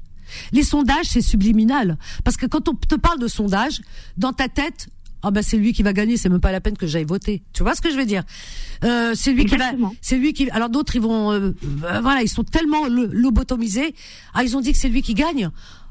[0.51, 1.97] Les sondages c'est subliminal.
[2.24, 3.82] Parce que quand on te parle de sondages,
[4.18, 4.88] dans ta tête
[5.26, 7.41] ah ben c'est lui qui va gagner, c'est même pas la peine que j'aille voter.
[7.51, 8.23] Tu vois ce que je veux dire?
[8.84, 10.49] Euh, C'est lui qui va, c'est lui qui.
[10.51, 11.51] Alors d'autres ils vont, euh,
[11.84, 13.95] euh, voilà, ils sont tellement lobotomisés.
[14.36, 15.49] Ah ils ont dit que c'est lui qui gagne.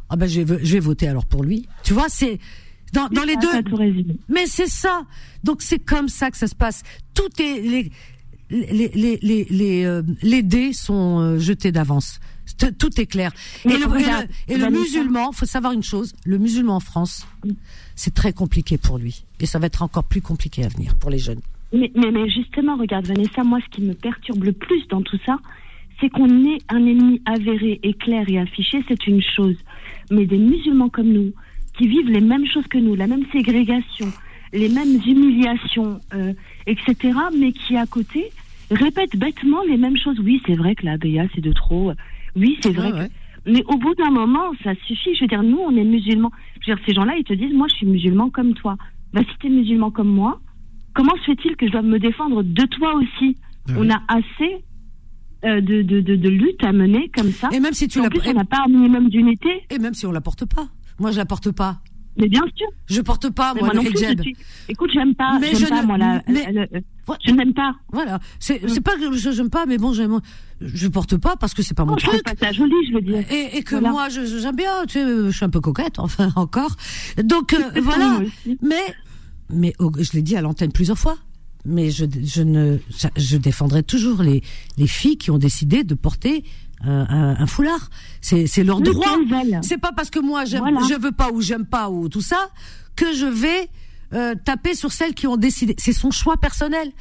[0.08, 1.66] Ah ben je vais, je vais voter alors pour lui.
[1.82, 2.38] Tu vois c'est
[2.92, 3.48] dans, dans les deux.
[4.28, 5.02] Mais c'est ça.
[5.42, 6.82] Donc c'est comme ça que ça se passe.
[7.14, 7.90] Tout est les
[8.50, 12.20] les les les les, les dés sont jetés d'avance.
[12.78, 13.32] Tout est clair.
[13.64, 13.86] Et le,
[14.48, 17.26] et le, musulman, faut savoir une chose, le musulman en France,
[17.96, 19.24] c'est très compliqué pour lui.
[19.40, 21.40] Et ça va être encore plus compliqué à venir pour les jeunes.
[21.72, 25.18] Mais, mais, mais justement, regarde Vanessa, moi ce qui me perturbe le plus dans tout
[25.26, 25.38] ça,
[26.00, 29.56] c'est qu'on est un ennemi avéré et clair et affiché, c'est une chose.
[30.10, 31.32] Mais des musulmans comme nous,
[31.76, 34.12] qui vivent les mêmes choses que nous, la même ségrégation,
[34.52, 36.32] les mêmes humiliations, euh,
[36.66, 38.30] etc., mais qui à côté
[38.70, 40.18] répètent bêtement les mêmes choses.
[40.20, 41.92] Oui, c'est vrai que la BA c'est de trop.
[42.36, 43.10] Oui, c'est vrai.
[43.46, 45.14] Mais au bout d'un moment, ça suffit.
[45.14, 46.30] Je veux dire, nous, on est musulmans.
[46.60, 48.76] Je veux dire, ces gens-là, ils te disent, moi, je suis musulman comme toi.
[49.12, 50.40] Bah, si tu es musulman comme moi,
[50.94, 53.36] comment se fait-il que je dois me défendre de toi aussi?
[53.76, 54.64] On a assez
[55.44, 57.48] euh, de, de, de, lutte à mener comme ça.
[57.52, 59.62] Et même si tu l'as on n'a pas un minimum d'unité.
[59.70, 60.68] Et même si on la porte pas.
[60.98, 61.78] Moi, je la porte pas.
[62.16, 62.68] Mais bien sûr.
[62.86, 64.20] Je porte pas, moi, le hijab.
[64.68, 67.74] Écoute, j'aime pas, mais je pas, moi, la, je n'aime pas.
[67.92, 68.20] Voilà.
[68.38, 70.20] C'est, c'est pas que je j'aime pas, mais bon, j'aime,
[70.60, 72.14] je porte pas parce que c'est pas mon truc.
[72.14, 73.24] Je pas ça joli, je veux dire.
[73.30, 76.30] Et, et que moi, je, j'aime bien, tu sais, je suis un peu coquette, enfin,
[76.36, 76.76] encore.
[77.22, 78.20] Donc, euh, voilà.
[78.62, 78.94] Mais,
[79.50, 81.16] mais, oh, je l'ai dit à l'antenne plusieurs fois.
[81.66, 82.76] Mais je, je ne,
[83.16, 84.42] je défendrai toujours les,
[84.76, 86.44] les filles qui ont décidé de porter
[86.82, 87.90] un, foulard.
[88.20, 89.18] C'est, leur droit.
[89.62, 92.50] C'est pas parce que moi j'aime, je veux pas ou j'aime pas ou tout ça
[92.96, 93.68] que je vais
[94.12, 95.74] euh, taper sur celles qui ont décidé.
[95.78, 96.92] C'est son choix personnel.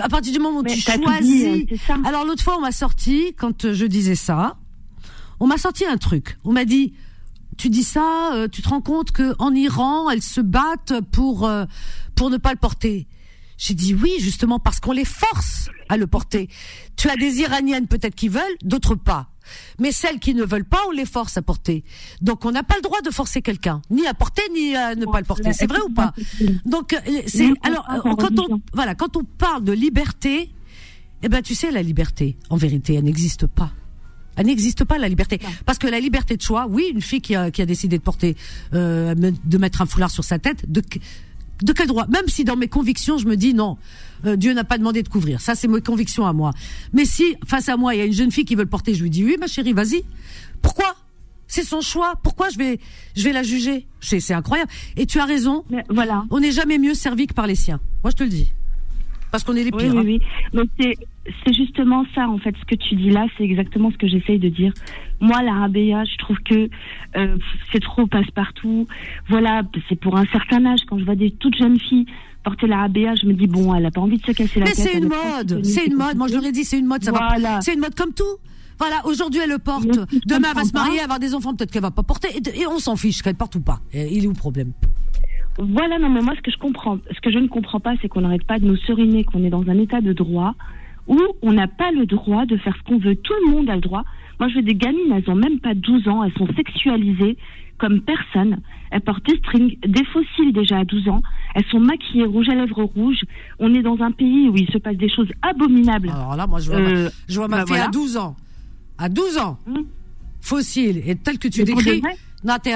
[0.00, 1.66] À partir du moment où tu choisis.
[1.88, 4.56] Hein, Alors l'autre fois on m'a sorti quand je disais ça,
[5.40, 6.38] on m'a sorti un truc.
[6.44, 6.94] On m'a dit
[7.58, 11.46] tu dis ça, euh, tu te rends compte que en Iran, elles se battent pour
[11.46, 11.64] euh,
[12.14, 13.06] pour ne pas le porter.
[13.58, 16.48] J'ai dit oui, justement parce qu'on les force à le porter.
[16.96, 19.30] Tu as des Iraniennes peut-être qui veulent, d'autres pas.
[19.78, 21.82] Mais celles qui ne veulent pas, on les force à porter.
[22.20, 25.06] Donc on n'a pas le droit de forcer quelqu'un, ni à porter, ni à ne
[25.06, 25.52] pas le porter.
[25.52, 26.14] C'est vrai ou pas?
[26.66, 30.52] Donc euh, c'est alors euh, quand on voilà, quand on parle de liberté,
[31.22, 33.72] eh ben tu sais la liberté, en vérité, elle n'existe pas.
[34.36, 37.34] Elle n'existe pas la liberté, parce que la liberté de choix, oui, une fille qui
[37.34, 38.36] a, qui a décidé de porter,
[38.72, 40.80] euh, de mettre un foulard sur sa tête, de
[41.62, 42.06] de quel droit?
[42.08, 43.76] Même si dans mes convictions, je me dis non,
[44.26, 45.40] euh, Dieu n'a pas demandé de couvrir.
[45.40, 46.52] Ça, c'est mes convictions à moi.
[46.92, 48.94] Mais si face à moi, il y a une jeune fille qui veut le porter,
[48.94, 50.02] je lui dis oui, ma chérie, vas-y.
[50.62, 50.96] Pourquoi?
[51.46, 52.14] C'est son choix.
[52.22, 52.78] Pourquoi je vais,
[53.16, 53.86] je vais la juger?
[54.00, 54.70] C'est incroyable.
[54.96, 55.64] Et tu as raison.
[55.88, 56.24] voilà.
[56.30, 57.80] On n'est jamais mieux servi que par les siens.
[58.04, 58.52] Moi, je te le dis.
[59.30, 59.94] Parce qu'on est les pires.
[59.94, 60.20] Oui, oui,
[60.54, 60.64] hein.
[60.78, 60.94] oui.
[61.44, 64.38] c'est justement ça, en fait, ce que tu dis là, c'est exactement ce que j'essaye
[64.38, 64.72] de dire.
[65.20, 66.68] Moi, la rabia, je trouve que
[67.16, 67.36] euh,
[67.72, 68.86] c'est trop passe-partout.
[69.28, 70.80] Voilà, c'est pour un certain âge.
[70.88, 72.06] Quand je vois des toutes jeunes filles
[72.44, 74.66] porter la rabia, je me dis, bon, elle a pas envie de se casser la
[74.66, 74.78] tête.
[74.78, 76.16] Mais c'est une mode, c'est une mode.
[76.16, 77.60] Moi, je l'aurais dit, c'est une mode, ça va.
[77.60, 78.38] C'est une mode comme tout.
[78.78, 79.88] Voilà, aujourd'hui elle le porte,
[80.24, 82.78] demain elle va se marier, avoir des enfants, peut-être qu'elle va pas porter, et, on
[82.78, 83.80] s'en fiche qu'elle porte ou pas.
[83.92, 84.72] il est où le problème?
[85.58, 88.08] Voilà, non, mais moi, ce que je comprends, ce que je ne comprends pas, c'est
[88.08, 90.54] qu'on n'arrête pas de nous seriner, qu'on est dans un état de droit
[91.08, 93.16] où on n'a pas le droit de faire ce qu'on veut.
[93.16, 94.04] Tout le monde a le droit.
[94.38, 97.36] Moi, je veux des gamines, elles ont même pas 12 ans, elles sont sexualisées
[97.78, 98.58] comme personne.
[98.90, 101.22] Elles portent des strings, des fossiles déjà à 12 ans.
[101.54, 103.22] Elles sont maquillées rouge à lèvres rouges.
[103.58, 106.10] On est dans un pays où il se passe des choses abominables.
[106.10, 108.36] Alors là, moi, je vois ma, euh, je vois ma bah fille à 12 ans.
[108.98, 109.58] À 12 ans.
[109.66, 109.86] Hum.
[110.40, 111.02] Fossile.
[111.06, 112.02] Et tel que tu décris.
[112.44, 112.72] Non, t'es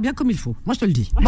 [0.00, 0.54] bien comme il faut.
[0.64, 1.10] Moi, je te le dis.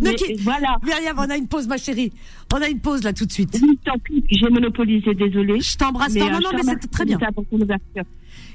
[0.00, 0.12] Bon.
[0.42, 0.76] voilà.
[0.84, 2.12] Myriam, on a une pause, ma chérie.
[2.52, 3.58] On a une pause, là, tout de suite.
[3.84, 5.60] tant pis, j'ai monopolisé, désolé.
[5.60, 6.14] Je t'embrasse.
[6.14, 7.18] Non, non, non, mais c'était très bien.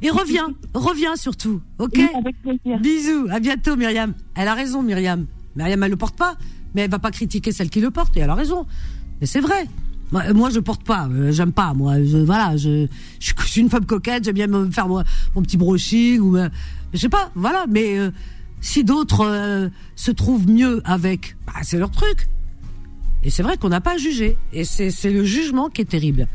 [0.03, 2.80] Et reviens, reviens surtout, ok avec plaisir.
[2.80, 4.13] Bisous, à bientôt, Myriam.
[4.36, 5.28] Elle a raison, Myriam.
[5.55, 6.38] Myriam, elle le porte pas,
[6.74, 8.65] mais elle va pas critiquer celle qui le porte, et elle a raison.
[9.19, 9.67] Mais c'est vrai.
[10.11, 11.74] Moi, moi, je porte pas, euh, j'aime pas.
[11.74, 12.88] Moi, je, voilà, je,
[13.19, 15.03] je, suis une femme coquette, j'aime bien me faire mon,
[15.36, 16.49] mon petit brushing ou, euh,
[16.94, 17.66] je sais pas, voilà.
[17.70, 18.12] Mais euh,
[18.62, 22.28] si d'autres se trouvent mieux avec, bah, c'est leur truc.
[23.24, 24.38] Et c'est vrai qu'on n'a pas jugé.
[24.54, 26.28] Et c'est le jugement qui est terrible.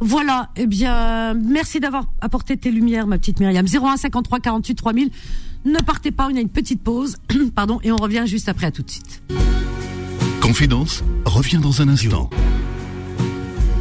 [0.00, 3.66] Voilà, eh bien, merci d'avoir apporté tes lumières, ma petite Myriam.
[3.66, 5.10] 01 53 48 3000.
[5.66, 7.16] Ne partez pas, on a une petite pause,
[7.54, 8.66] pardon, et on revient juste après.
[8.66, 9.22] À tout de suite.
[10.40, 12.30] Confidence revient dans un instant.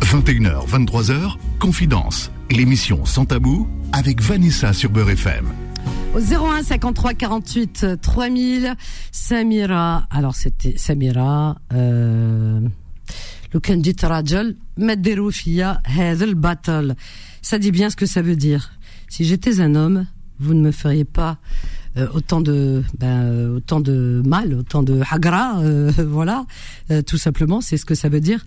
[0.02, 5.46] 21h, 23h, Confidence, l'émission sans tabou avec Vanessa sur Beurre FM.
[6.15, 8.75] Au 01 53 48 3000,
[9.13, 10.07] Samira.
[10.11, 11.57] Alors c'était Samira.
[11.73, 12.61] Euh,
[13.53, 15.83] le جيت راجل ما ديروا فيا
[16.35, 16.95] battle.
[17.43, 18.73] Ça dit bien ce que ça veut dire.
[19.09, 20.07] Si j'étais un homme,
[20.41, 21.39] vous ne me feriez pas
[21.97, 26.47] euh, autant de ben, euh, autant de mal, autant de hagra, euh, voilà,
[27.07, 28.45] tout simplement, c'est ce que ça veut dire.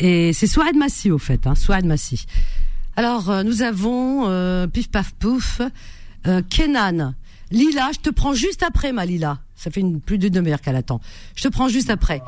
[0.00, 2.26] Et c'est Souad Massi au fait, hein, Souad Massi.
[2.96, 5.60] Alors euh, nous avons euh, pif paf pouf
[6.27, 7.13] euh, Kenan.
[7.51, 9.39] Lila, je te prends juste après ma Lila.
[9.55, 10.99] Ça fait une, plus de demi-heure qu'elle attend.
[11.35, 12.21] Je te prends juste après.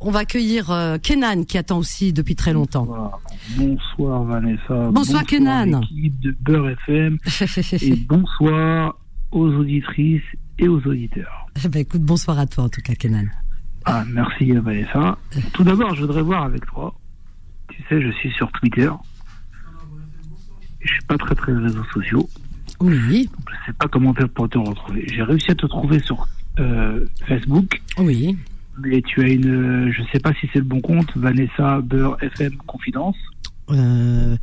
[0.00, 3.12] On va accueillir euh, Kenan qui attend aussi depuis très longtemps.
[3.56, 4.62] Bonsoir, Vanessa.
[4.68, 5.80] Bonsoir, bonsoir Kenan.
[5.92, 7.18] De Beurre FM.
[7.82, 8.98] et bonsoir
[9.30, 10.22] aux auditrices
[10.58, 11.46] et aux auditeurs.
[11.68, 13.26] ben, écoute, bonsoir à toi en tout cas Kenan.
[13.84, 15.16] Ah, merci Vanessa.
[15.52, 16.94] Tout d'abord, je voudrais voir avec toi
[17.72, 18.90] tu sais, je suis sur Twitter.
[20.80, 22.28] je suis pas très très réseaux sociaux.
[22.82, 23.28] Oui.
[23.48, 25.06] je sais pas comment faire pour te retrouver.
[25.12, 26.26] J'ai réussi à te trouver sur
[26.58, 27.80] euh, Facebook.
[27.98, 28.36] Oui.
[28.78, 32.56] Mais tu as une, je sais pas si c'est le bon compte, Vanessa Beurre FM
[32.66, 33.16] Confidence.
[33.70, 34.36] Euh,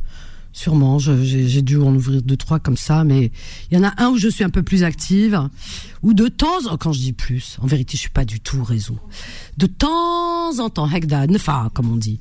[0.52, 3.30] sûrement, j'ai dû en ouvrir deux trois comme ça, mais
[3.70, 5.38] il y en a un où je suis un peu plus active,
[6.02, 8.62] ou de temps, en quand je dis plus, en vérité, je suis pas du tout
[8.62, 8.98] réseau.
[9.58, 12.18] De temps en temps, Hekda, Nefa, comme on dit,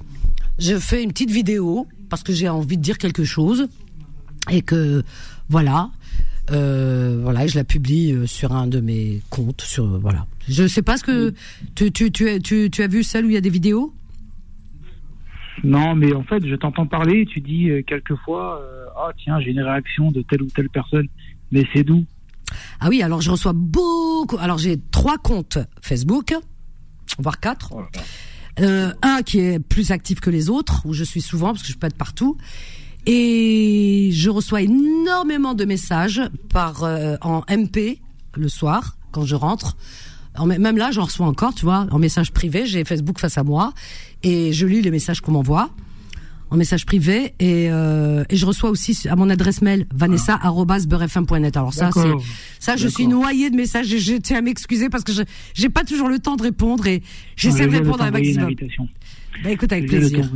[0.57, 3.67] je fais une petite vidéo parce que j'ai envie de dire quelque chose
[4.49, 5.03] et que
[5.47, 5.89] voilà,
[6.51, 9.61] euh, voilà, et je la publie euh, sur un de mes comptes.
[9.61, 11.33] Sur voilà, je sais pas ce que
[11.75, 13.93] tu tu tu, tu, tu as vu celle où il y a des vidéos?
[15.63, 18.61] Non, mais en fait, je t'entends parler, tu dis euh, quelquefois,
[18.95, 21.07] ah tiens, j'ai une réaction de telle ou telle personne,
[21.51, 22.05] mais c'est d'où?
[22.79, 24.37] Ah oui, alors je reçois beaucoup.
[24.37, 26.33] Alors j'ai trois comptes Facebook,
[27.17, 27.73] voire quatre.
[27.73, 27.83] Oh
[28.61, 31.77] un qui est plus actif que les autres, où je suis souvent parce que je
[31.77, 32.37] peux être partout.
[33.11, 37.97] Et je reçois énormément de messages par euh, en MP
[38.35, 39.77] le soir quand je rentre.
[40.45, 42.67] même là, j'en reçois encore, tu vois, en message privé.
[42.67, 43.73] J'ai Facebook face à moi
[44.21, 45.71] et je lis les messages qu'on m'envoie
[46.51, 51.57] en message privé et, euh, et je reçois aussi à mon adresse mail vanessa@beurrefm.net.
[51.57, 52.11] Alors ça c'est
[52.59, 55.21] ça je suis noyée de messages je tiens à m'excuser parce que je
[55.53, 57.03] j'ai pas toujours le temps de répondre et
[57.35, 58.55] j'essaie de répondre un maximum.
[59.43, 60.27] Bah écoute avec plaisir.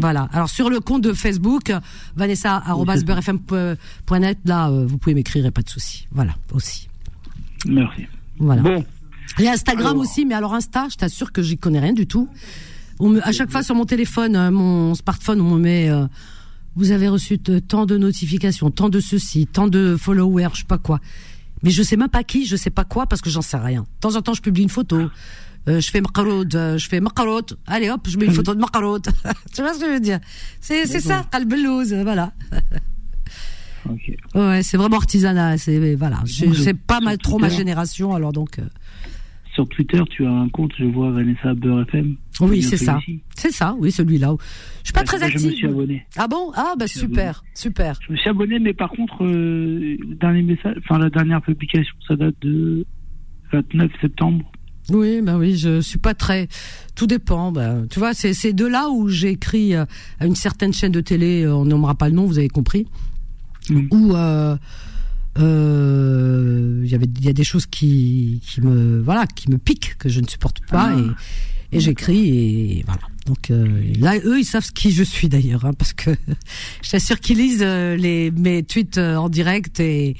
[0.00, 0.30] Voilà.
[0.32, 1.70] Alors sur le compte de Facebook
[2.16, 6.06] vanessa@beurrefm.net là euh, vous pouvez m'écrire et pas de souci.
[6.10, 6.88] Voilà aussi.
[7.66, 8.06] Merci.
[8.38, 8.62] Voilà.
[8.62, 8.84] Bon.
[9.38, 12.28] Et Instagram aussi mais alors Insta, je t'assure que j'y connais rien du tout
[13.22, 16.06] à chaque fois sur mon téléphone, euh, mon smartphone, on me met euh,
[16.76, 20.78] vous avez reçu tant de notifications, tant de ceci, tant de followers, je sais pas
[20.78, 21.00] quoi.
[21.62, 23.82] Mais je sais même pas qui, je sais pas quoi parce que j'en sais rien.
[23.82, 25.08] De temps en temps, je publie une photo.
[25.68, 27.54] Euh, je fais maqarout, je fais maqarout.
[27.66, 29.02] Allez hop, je mets une photo de maqarout.
[29.54, 30.18] tu vois ce que je veux dire?
[30.60, 32.32] C'est c'est ça, albelouz, voilà.
[33.88, 34.16] Okay.
[34.34, 35.58] Ouais, c'est vraiment artisanat.
[35.58, 38.58] C'est voilà, c'est pas mal trop ma génération, alors donc.
[39.54, 42.16] Sur Twitter, tu as un compte, je vois Vanessa Beurre FM.
[42.40, 42.98] Oui, c'est ça.
[43.36, 44.34] C'est ça, oui, celui-là.
[44.82, 45.40] Je suis pas très active.
[45.40, 46.06] Je me suis abonné.
[46.16, 46.52] Ah bon?
[46.54, 47.98] Ah bah super, super.
[48.06, 52.16] Je me suis abonné, mais par contre, euh, dernier message, enfin la dernière publication, ça
[52.16, 52.86] date de
[53.52, 54.50] 29 septembre.
[54.90, 56.48] Oui, bah oui, je suis pas très.
[56.94, 57.52] Tout dépend.
[57.52, 59.84] Bah, tu vois, c'est de là où j'ai écrit euh,
[60.18, 62.86] à une certaine chaîne de télé, euh, on nommera pas le nom, vous avez compris,
[63.90, 64.14] où
[65.38, 69.56] euh, il y avait il y a des choses qui qui me voilà qui me
[69.56, 71.00] piquent que je ne supporte pas ah.
[71.72, 75.64] et, et j'écris et voilà donc euh, là eux ils savent qui je suis d'ailleurs
[75.64, 76.10] hein, parce que
[76.82, 80.16] je t'assure qu'ils lisent euh, les mes tweets en direct et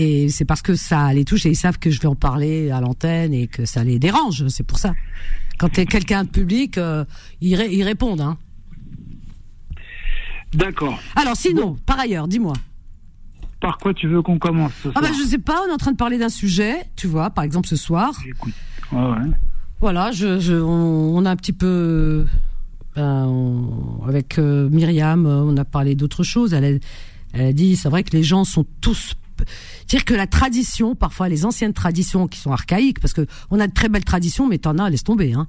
[0.00, 2.70] et c'est parce que ça les touche et ils savent que je vais en parler
[2.70, 4.94] à l'antenne et que ça les dérange c'est pour ça
[5.58, 6.78] quand t'es quelqu'un de public
[7.40, 8.38] ils, ils répondent hein
[10.52, 10.98] D'accord.
[11.14, 12.54] Alors sinon, par ailleurs, dis-moi
[13.60, 15.76] par quoi tu veux qu'on commence ce Ah bah je sais pas, on est en
[15.76, 18.10] train de parler d'un sujet, tu vois, par exemple ce soir.
[18.24, 18.54] J'écoute.
[18.90, 19.28] ouais.
[19.80, 22.24] Voilà, je, on, a un petit peu
[22.96, 23.68] ben,
[24.08, 26.54] avec euh, Myriam, on a parlé d'autres choses.
[26.54, 26.80] Elle
[27.34, 29.12] elle a dit, c'est vrai que les gens sont tous
[29.88, 33.66] dire que la tradition, parfois les anciennes traditions qui sont archaïques, parce que on a
[33.66, 35.32] de très belles traditions, mais t'en as, laisse tomber.
[35.32, 35.46] Hein.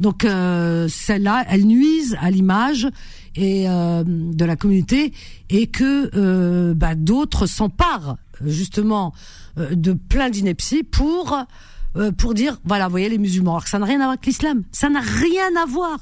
[0.00, 2.88] Donc euh, celles-là, elles nuisent à l'image
[3.34, 5.12] et euh, de la communauté,
[5.48, 9.12] et que euh, bah, d'autres s'emparent justement
[9.58, 11.38] euh, de plein d'inepties pour
[11.96, 13.52] euh, pour dire voilà, vous voyez les musulmans.
[13.52, 15.98] Alors que ça n'a rien à voir avec l'islam, ça n'a rien à voir,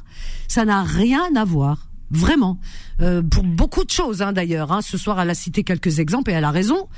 [0.49, 1.87] ça n'a rien à voir.
[2.13, 2.59] Vraiment,
[3.01, 4.73] euh, pour beaucoup de choses hein, d'ailleurs.
[4.73, 4.83] Hein.
[4.83, 6.89] Ce soir, elle a cité quelques exemples et elle a raison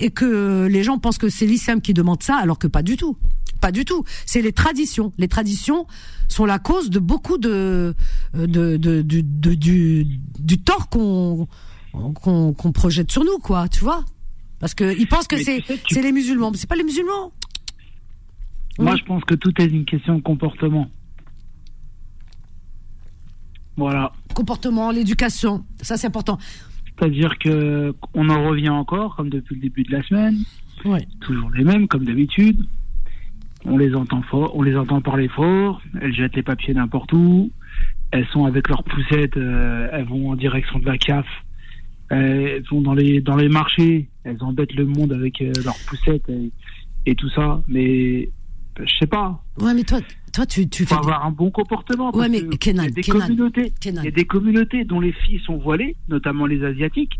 [0.00, 2.96] et que les gens pensent que c'est l'islam qui demande ça, alors que pas du
[2.96, 3.16] tout.
[3.60, 4.04] Pas du tout.
[4.26, 5.12] C'est les traditions.
[5.16, 5.86] Les traditions
[6.28, 7.94] sont la cause de beaucoup de,
[8.34, 10.04] de, de, du,
[10.38, 11.48] du tort qu'on
[12.14, 13.68] qu'on projette sur nous, quoi.
[13.68, 14.04] Tu vois
[14.60, 17.32] Parce que ils pensent que c'est c'est les musulmans, mais c'est pas les musulmans.
[18.78, 20.90] Moi, je pense que tout est une question de comportement.
[23.76, 24.12] Voilà.
[24.34, 26.38] Comportement, l'éducation, ça c'est important.
[26.98, 30.36] C'est-à-dire que on en revient encore, comme depuis le début de la semaine.
[31.20, 32.64] Toujours les mêmes, comme d'habitude.
[33.64, 35.80] On les entend fort, on les entend parler fort.
[36.00, 37.50] Elles jettent les papiers n'importe où.
[38.10, 41.26] Elles sont avec leurs poussettes, euh, elles vont en direction de la CAF.
[42.10, 44.08] Elles vont dans les dans les marchés.
[44.24, 46.52] Elles embêtent le monde avec euh, leurs poussettes et,
[47.06, 47.62] et, tout ça.
[47.66, 48.28] Mais
[48.78, 49.42] je sais pas.
[49.60, 50.00] Ouais, mais toi,
[50.32, 52.14] toi, tu, tu faut avoir un bon comportement.
[52.14, 55.12] Ouais, mais Kenan, il y a des communautés, il y a des communautés dont les
[55.12, 57.12] filles sont voilées, notamment les asiatiques.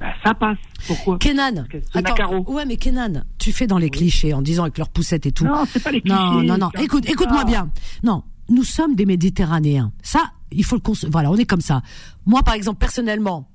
[0.00, 0.58] Bah, ça passe.
[0.86, 1.18] Pourquoi?
[1.18, 5.26] Kenan, attends, ouais, mais Kenan, tu fais dans les clichés en disant avec leurs poussettes
[5.26, 5.44] et tout.
[5.44, 6.16] Non, c'est pas les clichés.
[6.16, 6.70] Non, non, non.
[6.80, 7.70] Écoute, écoute-moi bien.
[8.02, 9.92] Non, nous sommes des Méditerranéens.
[10.02, 11.82] Ça, il faut le voilà, on est comme ça.
[12.26, 13.48] Moi, par exemple, personnellement,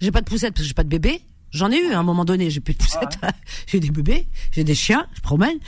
[0.00, 1.20] J'ai pas de poussette parce que j'ai pas de bébé.
[1.50, 2.50] J'en ai eu à un moment donné.
[2.50, 3.18] J'ai plus de poussette.
[3.66, 5.58] j'ai des bébés, j'ai des chiens, je promène.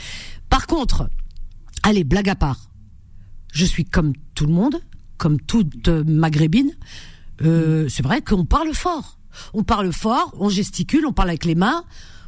[0.49, 1.09] Par contre,
[1.83, 2.69] allez, blague à part.
[3.51, 4.81] Je suis comme tout le monde,
[5.17, 6.71] comme toute maghrébine.
[7.41, 9.19] Euh, c'est vrai qu'on parle fort.
[9.53, 11.83] On parle fort, on gesticule, on parle avec les mains,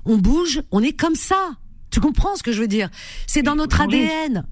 [0.05, 1.51] on bouge, on est comme ça.
[1.91, 2.89] Tu comprends ce que je veux dire?
[3.27, 4.45] C'est dans notre ADN.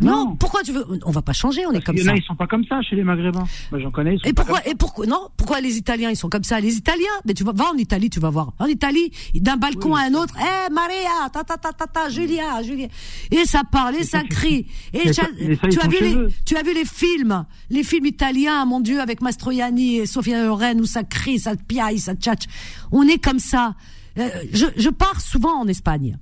[0.00, 0.36] Non.
[0.36, 2.02] pourquoi tu veux On va pas changer, on est comme ça.
[2.02, 3.44] Il y en a, ils sont pas comme ça chez les Maghrébins.
[3.70, 4.16] Moi, j'en connais.
[4.24, 6.60] et pourquoi Et pourquoi Non, pourquoi les Italiens ils sont comme ça?
[6.60, 8.52] Les Italiens, mais tu vas va en Italie, tu vas voir.
[8.58, 12.62] En Italie, d'un balcon à un autre, eh Maria, ta ta ta ta ta, Julia,
[12.62, 12.88] Julia.
[13.30, 14.66] Et ça parle, et ça crie.
[14.92, 19.00] Et tu, as vu les, tu as vu les films, les films italiens, mon Dieu,
[19.00, 22.46] avec Mastroianni et Sofia Loren où ça crie, ça piaille, ça tchatche.
[22.92, 23.74] On est comme ça.
[24.18, 26.18] Euh, je, je pars souvent en Espagne,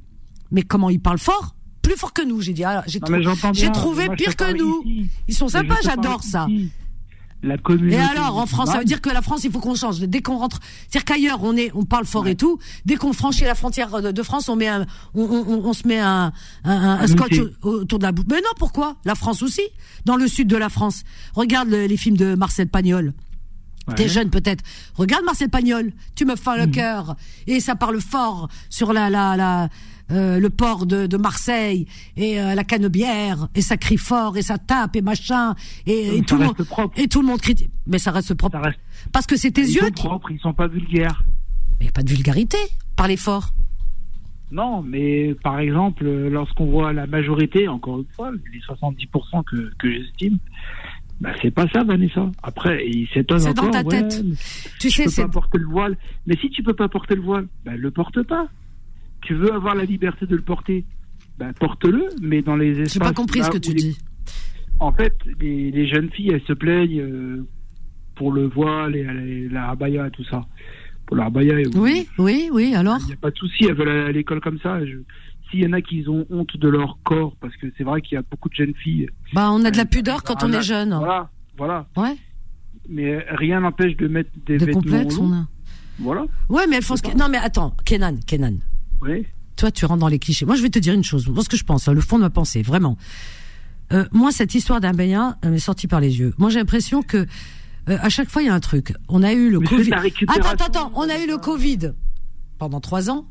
[0.51, 1.55] mais comment ils parlent fort?
[1.83, 2.41] Plus fort que nous.
[2.41, 3.01] J'ai dit, ah, j'ai
[3.71, 4.85] trouvé pire que nous.
[5.29, 6.47] Ils sont sympas, j'adore ça.
[7.45, 7.57] La.
[7.91, 9.99] Et alors, en France, ça veut dire que la France, il faut qu'on change.
[9.99, 12.61] Dès qu'on rentre, c'est-à-dire qu'ailleurs, on est, on parle fort et tout.
[12.85, 15.99] Dès qu'on franchit la frontière de, France, on met un, on, on, on se met
[15.99, 16.33] un,
[16.63, 18.27] un, un scotch autour de la bouche.
[18.31, 18.95] Mais non, pourquoi?
[19.05, 19.63] La France aussi,
[20.05, 21.03] dans le sud de la France.
[21.35, 23.13] Regarde les films de Marcel Pagnol.
[23.97, 24.63] T'es jeune peut-être.
[24.95, 26.71] Regarde Marcel Pagnol, tu me fais le hmm.
[26.71, 29.69] cœur et ça parle fort sur la la la
[30.13, 31.87] euh, le port de, de Marseille
[32.17, 35.55] et euh, la canebière et ça crie fort et ça tape et machin
[35.87, 36.57] et, et tout le monde
[36.97, 38.61] et tout le monde critique mais ça reste propre
[39.13, 41.25] parce que c'est tes ils yeux sont propres ils sont pas vulgaires
[41.81, 42.59] mais pas de vulgarité
[42.95, 43.51] parlez fort
[44.51, 49.91] non mais par exemple lorsqu'on voit la majorité encore une fois les 70% que, que
[49.91, 50.39] j'estime
[51.23, 52.29] bah, c'est pas ça, Vanessa.
[52.43, 54.25] Après, il s'étonne C'est dans ta tête.
[54.81, 55.23] Tu sais, c'est.
[55.23, 55.97] pas porter le voile.
[56.27, 58.49] Mais si tu peux pas porter le voile, bah, le porte pas
[59.23, 60.85] tu veux avoir la liberté de le porter,
[61.39, 62.93] ben, porte-le, mais dans les espaces.
[62.95, 63.99] J'ai pas compris ce que tu dis.
[64.81, 67.47] En fait, les, jeunes filles, elles se plaignent euh,
[68.17, 70.45] pour le voile et la abaya et tout ça.
[71.07, 71.55] Pour la abaya.
[71.75, 74.41] Oui, oui, oui, alors Il n'y a pas de souci, elles veulent aller à l'école
[74.41, 74.79] comme ça.
[75.51, 78.17] S'il y en a qui ont honte de leur corps, parce que c'est vrai qu'il
[78.17, 79.09] y a beaucoup de jeunes filles.
[79.35, 80.95] Bah, on a de la pudeur quand on est jeune.
[80.95, 81.87] Voilà, voilà.
[81.97, 82.17] Ouais.
[82.89, 85.47] Mais rien n'empêche de mettre des, vêtements complexes, on a.
[85.99, 86.25] Voilà.
[86.49, 87.17] Ouais, mais elles font ce que...
[87.17, 88.59] Non, mais attends, Kenan, Kenan.
[89.57, 90.47] Toi, tu rentres dans les clichés.
[90.47, 91.29] Moi, je vais te dire une chose.
[91.29, 92.97] Moi, ce que je pense, hein, le fond de ma pensée, vraiment.
[93.93, 96.35] Euh, moi, cette histoire d'un bain m'est sortie par les yeux.
[96.39, 97.27] Moi, j'ai l'impression que
[97.89, 98.95] euh, à chaque fois, il y a un truc.
[99.09, 99.93] On a eu le Covid.
[99.93, 100.93] Attends, attends, attends.
[100.95, 101.93] On a eu le Covid
[102.59, 103.27] pendant trois ans.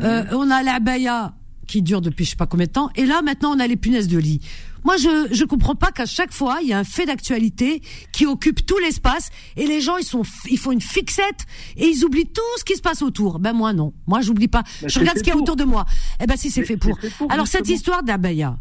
[0.00, 1.34] Euh, on a la baya
[1.66, 2.90] qui dure depuis je sais pas combien de temps.
[2.96, 4.40] Et là, maintenant, on a les punaises de lit.
[4.84, 7.82] Moi, je je comprends pas qu'à chaque fois, il y a un fait d'actualité
[8.12, 11.46] qui occupe tout l'espace et les gens ils sont ils font une fixette
[11.76, 13.38] et ils oublient tout ce qui se passe autour.
[13.38, 14.62] Ben moi non, moi j'oublie pas.
[14.62, 15.84] Bah, je regarde ce qu'il y a autour de moi.
[16.20, 16.98] Eh ben si c'est fait, pour.
[17.28, 18.58] Alors cette histoire d'abaya,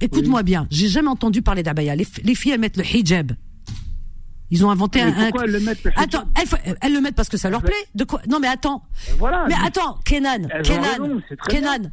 [0.00, 0.66] écoute-moi bien.
[0.70, 1.96] J'ai jamais entendu parler d'abaya.
[1.96, 3.32] Les, les filles elles mettent le hijab.
[4.50, 5.12] Ils ont inventé un.
[5.12, 6.24] Pourquoi elles le mettent Attends,
[6.80, 7.74] elles, le mettent parce que ça leur plaît.
[7.94, 8.20] De quoi?
[8.28, 8.82] Non, mais attends.
[9.18, 11.90] Voilà, mais, attends, Kenan, Kenan, Kenan.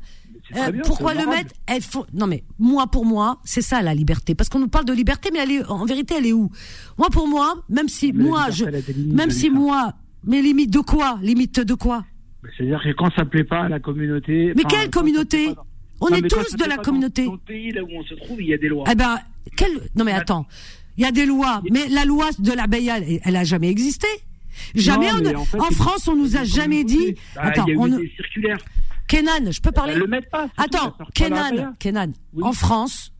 [0.55, 2.05] Euh, pourquoi le mettre elle faut...
[2.13, 4.35] Non mais moi pour moi, c'est ça la liberté.
[4.35, 6.49] Parce qu'on nous parle de liberté, mais elle est en vérité, elle est où?
[6.97, 8.65] Moi pour moi, même si moi, je,
[9.13, 9.93] même si moi,
[10.25, 11.19] mais limite de quoi?
[11.21, 12.05] Limite de quoi?
[12.57, 14.53] C'est-à-dire que quand ça plaît pas à la communauté.
[14.55, 15.55] Mais quelle communauté?
[16.01, 17.25] On est tous de la communauté.
[17.25, 18.83] Dans, le pays là où on se trouve, il y a des lois.
[18.91, 19.17] Eh ben,
[19.55, 20.45] quelle Non mais attends,
[20.97, 24.07] il y a des lois, mais la loi de la elle, elle a jamais existé.
[24.75, 27.15] Jamais en, France, on nous a jamais dit.
[27.35, 28.59] Bah, attends, il y a eu on des circulaires.
[29.07, 30.49] Kenan, je peux parler Le mettent pas.
[30.57, 32.11] Attends, Kenan, Kenan,
[32.41, 33.13] en France,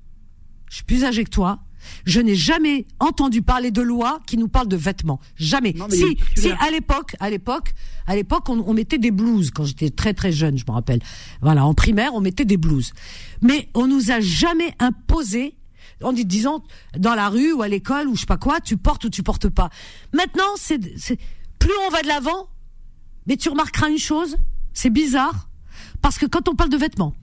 [0.70, 1.60] je suis plus âgé que toi.
[2.06, 5.20] Je n'ai jamais entendu parler de loi qui nous parle de vêtements.
[5.36, 5.76] Jamais.
[5.90, 7.74] si, si, à l'époque, à l'époque,
[8.08, 11.02] à l'époque, on, mettait des blouses quand j'étais très très jeune, je me rappelle.
[11.42, 12.94] Voilà, en primaire, on mettait des blouses.
[13.42, 15.56] Mais on nous a jamais imposé,
[16.02, 16.64] en disant
[16.98, 19.24] dans la rue ou à l'école ou je sais pas quoi, tu portes ou tu
[19.24, 19.70] portes pas.
[20.14, 20.80] Maintenant, c'est,
[21.60, 22.50] plus on va de l'avant,
[23.28, 24.38] mais tu remarqueras une chose,
[24.74, 25.50] c'est bizarre.
[26.04, 27.16] Parce que quand on parle de vêtements,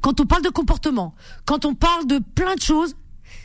[0.00, 2.96] quand on parle de comportement, quand on parle de plein de choses,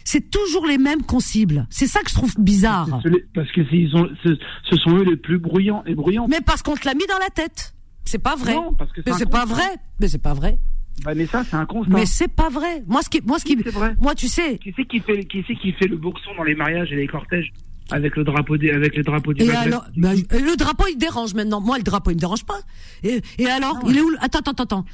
[0.06, 1.68] c'est toujours les mêmes qu'on cible.
[1.70, 2.88] C'est ça que je trouve bizarre.
[3.34, 6.28] Parce que ce sont eux les plus bruyants et bruyants.
[6.30, 7.74] Mais parce qu'on te l'a mis dans la tête.
[8.06, 8.54] C'est pas vrai.
[8.56, 9.78] Non, parce que mais c'est pas vrai.
[10.00, 10.60] Mais c'est pas vrai.
[11.04, 11.94] Bah, mais ça, c'est un constat.
[11.94, 12.84] Mais c'est pas vrai.
[12.86, 13.58] Moi, ce qui, moi, ce qui,
[14.00, 14.60] moi, tu sais.
[14.60, 17.08] Qui c'est qui fait, qui c'est qui fait le boxon dans les mariages et les
[17.08, 17.52] cortèges?
[17.92, 21.34] Avec le drapeau des, avec le drapeau du et alors, bah, le drapeau il dérange
[21.34, 21.62] maintenant.
[21.62, 22.60] Moi le drapeau il me dérange pas.
[23.04, 24.86] Et, et alors il est où attends attends attends attends.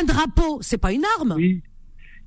[0.00, 1.34] Un drapeau c'est pas une arme?
[1.36, 1.62] Oui.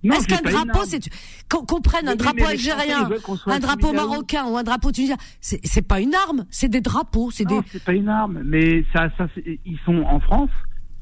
[0.03, 1.02] Est-ce qu'un drapeau, c'est
[1.49, 3.10] qu'on prenne un drapeau algérien,
[3.48, 7.45] un drapeau marocain ou un drapeau tunisien, c'est pas une arme, c'est des drapeaux, c'est
[7.45, 7.60] des.
[7.72, 10.52] c'est pas une arme, mais ça, ça, ils sont en France.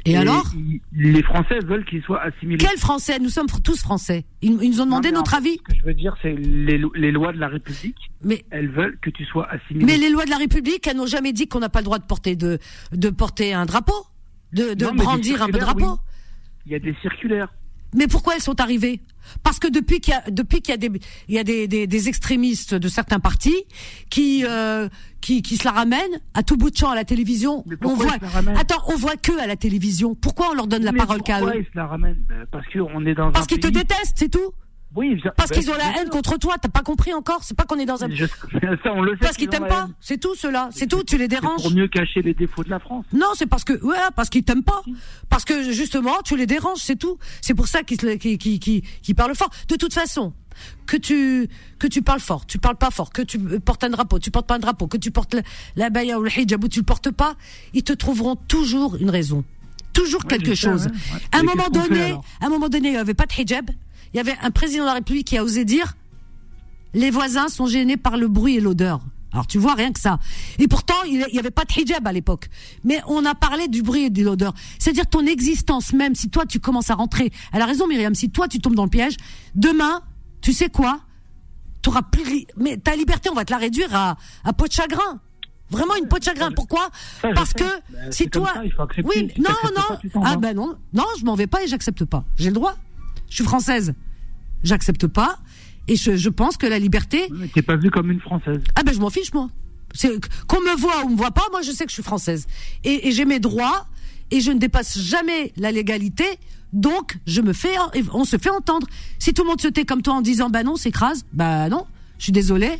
[0.05, 0.45] Et, alors
[0.93, 2.57] Les Français veulent qu'ils soient assimilés.
[2.57, 4.25] Quels Français Nous sommes tous Français.
[4.41, 5.57] Ils, nous ont demandé notre avis.
[5.57, 7.97] Ce que je veux dire, c'est les, les, lois de la République.
[8.23, 9.85] Mais elles veulent que tu sois assimilé.
[9.85, 11.99] Mais les lois de la République, elles n'ont jamais dit qu'on n'a pas le droit
[11.99, 12.59] de porter de
[12.91, 14.05] de porter un drapeau,
[14.53, 15.97] de, de brandir un drapeau.
[16.67, 17.51] Il y a des circulaires.
[17.95, 18.99] Mais pourquoi elles sont arrivées?
[19.43, 20.91] Parce que depuis qu'il y a depuis qu'il y a des
[21.27, 23.65] il y a des, des, des, extrémistes de certains partis
[24.09, 24.87] qui euh,
[25.21, 27.63] qui qui se la ramènent à tout bout de champ à la tévision.
[27.83, 28.17] On voit
[28.57, 30.15] attends, on voit que à la télévision.
[30.15, 32.23] Pourquoi on leur donne la parole qu'à eux Pourquoi ils se la ramènent?
[32.27, 34.51] Ben, Parce qu'on est dans Parce qu'ils te détestent, c'est tout.
[34.95, 36.55] Oui, parce qu'ils ont la haine contre toi.
[36.61, 38.09] T'as pas compris encore C'est pas qu'on est dans un.
[38.83, 39.87] ça, on le sait parce qu'ils t'aiment pas.
[39.99, 40.69] C'est tout cela.
[40.71, 41.03] C'est tout.
[41.03, 41.61] Tu les déranges.
[41.61, 43.05] Pour mieux cacher les défauts de la France.
[43.13, 44.81] Non, c'est parce que ouais, parce qu'ils t'aiment pas.
[45.29, 46.79] Parce que justement, tu les déranges.
[46.79, 47.17] C'est tout.
[47.41, 49.49] C'est pour ça qu'ils qui qui qui parlent fort.
[49.69, 50.33] De toute façon,
[50.85, 51.47] que tu
[51.79, 54.47] que tu parles fort, tu parles pas fort, que tu portes un drapeau, tu portes
[54.47, 55.35] pas un drapeau, que tu portes
[55.75, 57.35] la, baya ou le hijab ou tu le portes pas,
[57.73, 59.43] ils te trouveront toujours une raison,
[59.93, 60.87] toujours quelque chose.
[61.31, 62.11] À un moment donné,
[62.41, 63.69] à un moment donné, il y avait pas de hijab,
[64.15, 65.97] il y avait un président de la République qui a osé dire
[66.93, 69.01] les voisins sont gênés par le bruit et l'odeur.
[69.33, 70.19] Alors tu vois rien que ça.
[70.57, 72.47] Et pourtant il n'y avait pas de hijab à l'époque.
[72.85, 74.53] Mais on a parlé du bruit et de l'odeur.
[74.79, 77.29] C'est-à-dire ton existence même, si toi tu commences à rentrer.
[77.51, 79.17] Elle a raison Myriam, si toi tu tombes dans le piège,
[79.53, 80.01] demain,
[80.39, 81.01] tu sais quoi?
[82.09, 84.15] Plus mais ta liberté, on va te la réduire à,
[84.45, 85.19] à peau de chagrin.
[85.69, 86.51] Vraiment une peau de chagrin.
[86.51, 86.89] Pourquoi?
[87.21, 88.53] Parce que bah, si toi,
[89.03, 92.23] oui, non, non, ah ben non, non, je m'en vais pas et j'accepte pas.
[92.37, 92.75] J'ai le droit.
[93.29, 93.93] Je suis française.
[94.65, 95.39] J'accepte pas.
[95.87, 97.27] Et je, je, pense que la liberté.
[97.31, 98.59] Mais t'es pas vue comme une française.
[98.75, 99.49] Ah ben je m'en fiche moi.
[100.47, 102.47] Qu'on me voit ou me voit pas, moi je sais que je suis française.
[102.83, 103.87] Et, et j'ai mes droits
[104.31, 106.25] et je ne dépasse jamais la légalité.
[106.73, 107.75] Donc je me fais,
[108.13, 108.87] on se fait entendre.
[109.19, 111.85] Si tout le monde se tait comme toi en disant bah non s'écrase, bah non,
[112.17, 112.71] je suis désolé.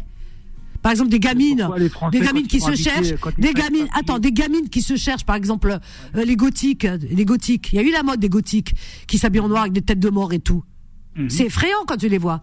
[0.81, 1.67] Par exemple, des gamines,
[2.11, 5.79] des gamines qui se cherchent, des gamines, attends, des gamines qui se cherchent, par exemple,
[6.15, 7.69] euh, les gothiques, les gothiques.
[7.73, 8.75] Il y a eu la mode des gothiques
[9.07, 10.63] qui s'habillent en noir avec des têtes de mort et tout.
[11.15, 11.29] Mhm.
[11.29, 12.41] C'est effrayant quand tu les vois.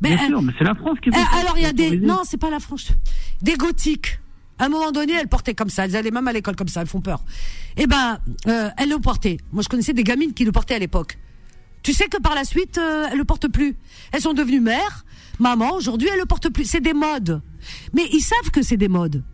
[0.00, 1.10] Bien euh, sûr, mais c'est la France qui.
[1.10, 2.92] Euh, alors il y a des, non, c'est pas la France.
[3.40, 4.18] Des gothiques.
[4.58, 5.84] À un moment donné, elles portaient comme ça.
[5.86, 6.82] Elles allaient même à l'école comme ça.
[6.82, 7.22] Elles font peur.
[7.76, 9.38] Eh ben, elles le portaient.
[9.50, 11.18] Moi, je connaissais des gamines qui le portaient à l'époque.
[11.82, 13.74] Tu sais que par la suite, elles le portent plus.
[14.12, 15.04] Elles sont devenues mères,
[15.40, 15.74] maman.
[15.74, 16.64] Aujourd'hui, elles le portent plus.
[16.64, 17.40] C'est des modes.
[17.92, 19.24] Mais ils savent que c'est des modes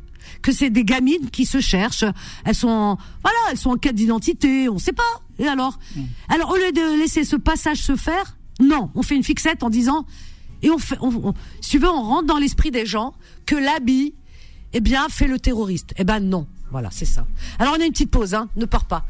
[0.43, 2.05] que c'est des gamines qui se cherchent.
[2.45, 4.69] Elles sont, voilà, elles sont en quête d'identité.
[4.69, 5.03] On sait pas.
[5.39, 5.78] Et alors?
[5.95, 6.03] Mm.
[6.28, 9.70] Alors au lieu de laisser ce passage se faire, non, on fait une fixette en
[9.70, 10.06] disant
[10.62, 10.98] et on fait,
[11.60, 13.14] si tu veux, on rentre dans l'esprit des gens
[13.47, 14.14] que l'habit,
[14.72, 15.94] eh bien, fait le terroriste.
[15.97, 17.26] Eh ben non, voilà, c'est ça.
[17.59, 18.48] Alors on a une petite pause, hein.
[18.56, 19.05] Ne pars pas.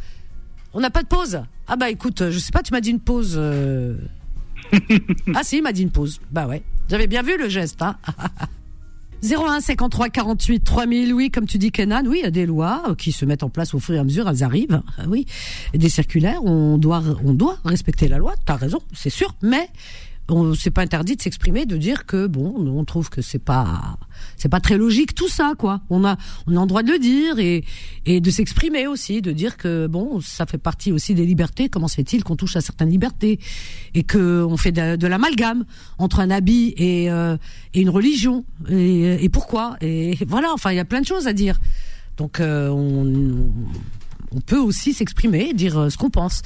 [0.74, 1.40] On n'a pas de pause?
[1.66, 3.34] Ah bah écoute, je sais pas, tu m'as dit une pause.
[3.36, 3.96] Euh.
[5.34, 6.20] ah si, il m'a dit une pause.
[6.30, 7.96] Bah ouais, j'avais bien vu le geste, hein.
[9.22, 12.82] 01 53 48 3000, oui, comme tu dis Kenan, oui, il y a des lois
[12.88, 15.26] euh, qui se mettent en place au fur et à mesure, elles arrivent, euh, oui,
[15.74, 19.68] des circulaires, on doit, on doit respecter la loi, t'as raison, c'est sûr, mais
[20.58, 23.98] c'est pas interdit de s'exprimer, de dire que bon, on trouve que c'est pas
[24.36, 25.80] c'est pas très logique tout ça quoi.
[25.90, 27.64] On a on a le droit de le dire et
[28.04, 31.68] et de s'exprimer aussi, de dire que bon, ça fait partie aussi des libertés.
[31.68, 33.38] Comment se fait-il qu'on touche à certaines libertés
[33.94, 35.64] et que on fait de, l'amalgame
[35.98, 37.36] entre un habit et euh,
[37.72, 39.76] et une religion et, et pourquoi?
[39.80, 40.52] Et voilà.
[40.52, 41.58] Enfin, il y a plein de choses à dire.
[42.18, 43.97] Donc euh, on on
[44.46, 46.42] peut aussi s'exprimer, dire euh, ce qu'on pense.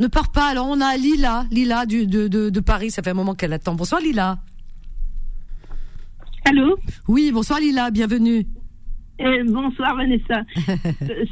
[0.00, 0.46] Ne pars pas.
[0.46, 2.90] Alors on a Lila, Lila du, de, de, de Paris.
[2.90, 3.74] Ça fait un moment qu'elle attend.
[3.74, 4.38] Bonsoir Lila.
[6.44, 6.76] Allô?
[7.08, 7.90] Oui, bonsoir Lila.
[7.90, 8.46] Bienvenue.
[9.24, 10.42] Eh, bonsoir Vanessa.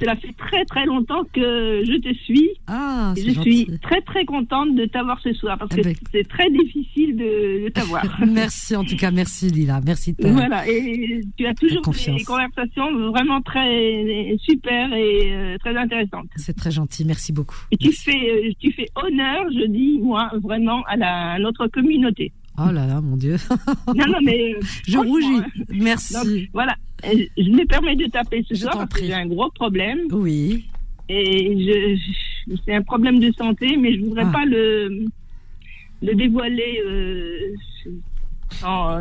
[0.00, 2.50] Cela fait très très longtemps que je te suis.
[2.66, 6.28] Ah, je suis très très contente de t'avoir ce soir parce que eh ben, c'est
[6.28, 8.04] très difficile de, t'avoir.
[8.26, 10.14] merci en tout cas, merci Lila, merci.
[10.14, 16.28] De voilà, et tu as toujours des conversations vraiment très super et euh, très intéressantes.
[16.36, 17.58] C'est très gentil, merci beaucoup.
[17.72, 21.66] Et tu fais euh, tu fais honneur, je dis moi vraiment à, la, à notre
[21.66, 22.32] communauté.
[22.62, 23.36] Oh là là, mon Dieu.
[23.86, 24.54] non, non, mais.
[24.54, 25.38] Euh, je rougis.
[25.38, 25.64] Hein.
[25.70, 26.50] Merci.
[26.52, 26.76] voilà.
[27.04, 30.00] Euh, je me permets de taper ce soir parce que j'ai un gros problème.
[30.10, 30.66] Oui.
[31.08, 31.98] Et
[32.46, 34.32] je, c'est un problème de santé, mais je voudrais ah.
[34.32, 35.06] pas le,
[36.02, 37.54] le dévoiler euh,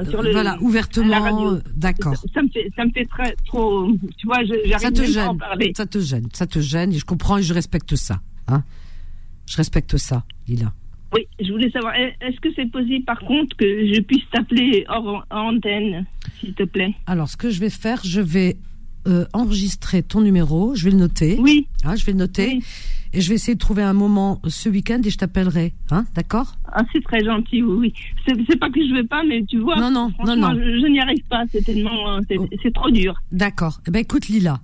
[0.10, 2.16] sur le, voilà, ouvertement, d'accord.
[2.34, 5.74] Ça, me fait, ça me fait très trop, tu vois, j'arrive pas à en parler.
[5.76, 8.22] Ça te gêne, ça te gêne, et je comprends et je respecte ça.
[8.48, 8.64] Hein.
[9.46, 10.72] Je respecte ça, Lila.
[11.14, 15.26] Oui, je voulais savoir, est-ce que c'est possible par contre que je puisse t'appeler hors
[15.32, 16.06] antenne,
[16.40, 16.94] s'il te plaît?
[17.08, 18.58] Alors, ce que je vais faire, je vais
[19.08, 21.38] euh, enregistrer ton numéro, je vais le noter.
[21.40, 21.68] Oui.
[21.84, 22.60] Ah, je vais le noter.
[23.12, 25.74] Et je vais essayer de trouver un moment ce week-end et je t'appellerai.
[25.90, 26.54] Hein, d'accord?
[26.72, 27.94] Ah, c'est très gentil, oui.
[28.28, 28.36] oui.
[28.48, 29.78] C'est pas que je veux pas, mais tu vois.
[29.78, 30.54] Non, non, non, non.
[30.54, 31.44] Je, n'y arrive pas.
[31.52, 32.18] C'est tellement.
[32.18, 32.48] Euh, oh.
[32.62, 33.16] C'est trop dur.
[33.32, 33.80] D'accord.
[33.88, 34.60] Eh ben, écoute, Lila.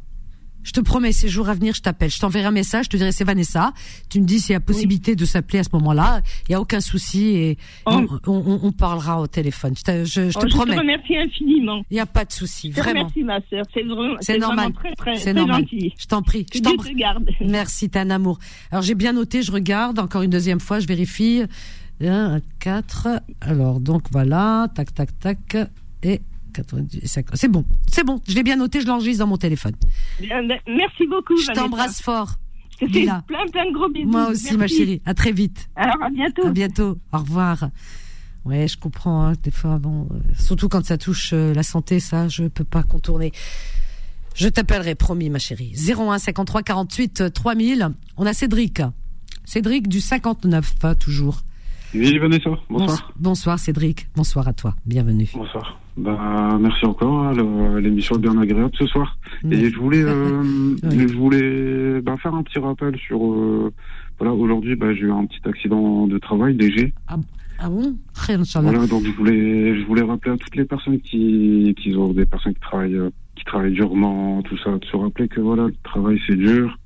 [0.66, 2.10] Je te promets, ces jours à venir, je t'appelle.
[2.10, 3.72] Je t'enverrai un message, je te dirai c'est Vanessa.
[4.10, 6.22] Tu me dis s'il y a possibilité de s'appeler à ce moment-là.
[6.50, 8.02] Il y a aucun souci et oh.
[8.26, 9.76] on, parlera au téléphone.
[9.78, 10.72] Je te, je, je te promets.
[10.72, 11.84] Je te remercie infiniment.
[11.92, 13.04] Il n'y a pas de souci, vraiment.
[13.04, 14.74] Merci ma sœur, c'est vraiment, c'est normal.
[14.74, 15.62] très très, c'est normal.
[15.62, 15.94] gentil.
[15.98, 16.48] Je t'en prie.
[16.54, 16.96] Je t'en prie.
[17.42, 18.40] Merci, t'es un amour.
[18.72, 21.44] Alors j'ai bien noté, je regarde encore une deuxième fois, je vérifie.
[22.04, 23.08] 1, 4.
[23.42, 25.58] Alors donc voilà, tac tac tac
[26.04, 26.22] et
[27.04, 28.22] c'est bon, c'est bon.
[28.28, 29.74] Je l'ai bien noté, je l'enregistre dans mon téléphone.
[30.68, 31.38] merci beaucoup.
[31.38, 32.36] Je t'embrasse fort.
[32.82, 34.10] Je plein, plein de gros bisous.
[34.10, 35.02] Moi aussi, ma chérie.
[35.06, 35.70] À très vite.
[35.76, 36.48] Alors, à bientôt.
[36.48, 36.98] À bientôt.
[37.14, 37.70] Au revoir.
[38.44, 39.26] Ouais, je comprends.
[39.28, 42.64] Hein, des fois, bon, euh, surtout quand ça touche euh, la santé, ça, je peux
[42.64, 43.32] pas contourner.
[44.36, 45.74] Je t'appellerai, promis, ma chérie.
[45.76, 47.90] 01 53 48 3000.
[48.18, 48.82] On a Cédric.
[49.46, 51.42] Cédric du 59, hein, toujours.
[51.94, 52.50] Oui, Vanessa.
[52.70, 53.14] Bonsoir.
[53.16, 54.08] Bonsoir, Cédric.
[54.16, 54.76] Bonsoir à toi.
[54.86, 55.30] Bienvenue.
[55.34, 55.80] Bonsoir.
[55.98, 57.24] Bah, merci encore.
[57.24, 59.18] Hein, l'émission est bien agréable ce soir.
[59.50, 63.24] Et je voulais, euh, je voulais bah, faire un petit rappel sur.
[63.24, 63.72] Euh,
[64.20, 66.94] voilà, aujourd'hui, bah, j'ai eu un petit accident de travail léger.
[67.08, 67.18] Ah,
[67.60, 67.96] ah bon?
[68.56, 72.26] Voilà, donc je voulais, je voulais rappeler à toutes les personnes qui, qui ont des
[72.26, 73.00] personnes qui travaillent,
[73.36, 76.78] qui travaillent durement, tout ça, de se rappeler que voilà, le travail c'est dur,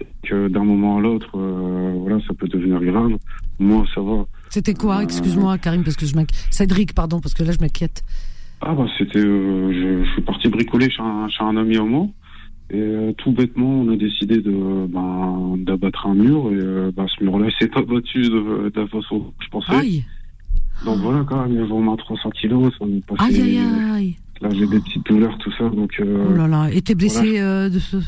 [0.00, 3.12] et que d'un moment à l'autre, euh, voilà, ça peut devenir grave.
[3.58, 4.26] Moi, ça va.
[4.50, 5.02] C'était quoi?
[5.02, 6.46] Excuse-moi, Karim, parce que je m'inquiète.
[6.50, 8.02] Cédric, pardon, parce que là, je m'inquiète.
[8.66, 12.12] Ah bah c'était, euh, je, suis parti bricoler chez un, chez un ami homo
[12.70, 17.06] et euh, tout bêtement on a décidé de ben, d'abattre un mur et euh, ben,
[17.06, 19.74] ce mur-là s'est pas battu de, de, la façon que je pensais.
[19.74, 20.04] Aïe.
[20.86, 23.42] Donc voilà quand même, il y avait au moins 300 kilos, ça me passait.
[23.42, 24.16] Aïe aïe aïe.
[24.40, 26.00] Là j'ai des petites douleurs tout ça donc.
[26.00, 27.98] oh là là, et t'es blessé de ce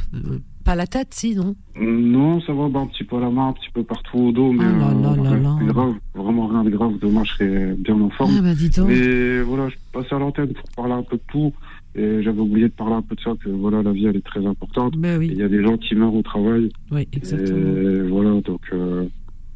[0.66, 3.48] pas la tête, si, non Non, ça va bah, un petit peu à la main,
[3.48, 6.98] un petit peu partout au dos, mais ah euh, grave, vraiment rien de grave.
[7.00, 8.34] Demain, je serai bien en forme.
[8.36, 8.88] Ah bah, dis donc.
[8.88, 11.54] Mais voilà, je passe à l'antenne pour parler un peu de tout.
[11.94, 14.26] Et j'avais oublié de parler un peu de ça, que voilà, la vie, elle est
[14.26, 14.96] très importante.
[14.98, 16.68] Bah il y a des gens qui meurent au travail.
[16.90, 17.58] Oui, exactement.
[17.58, 19.06] Et voilà, donc, euh,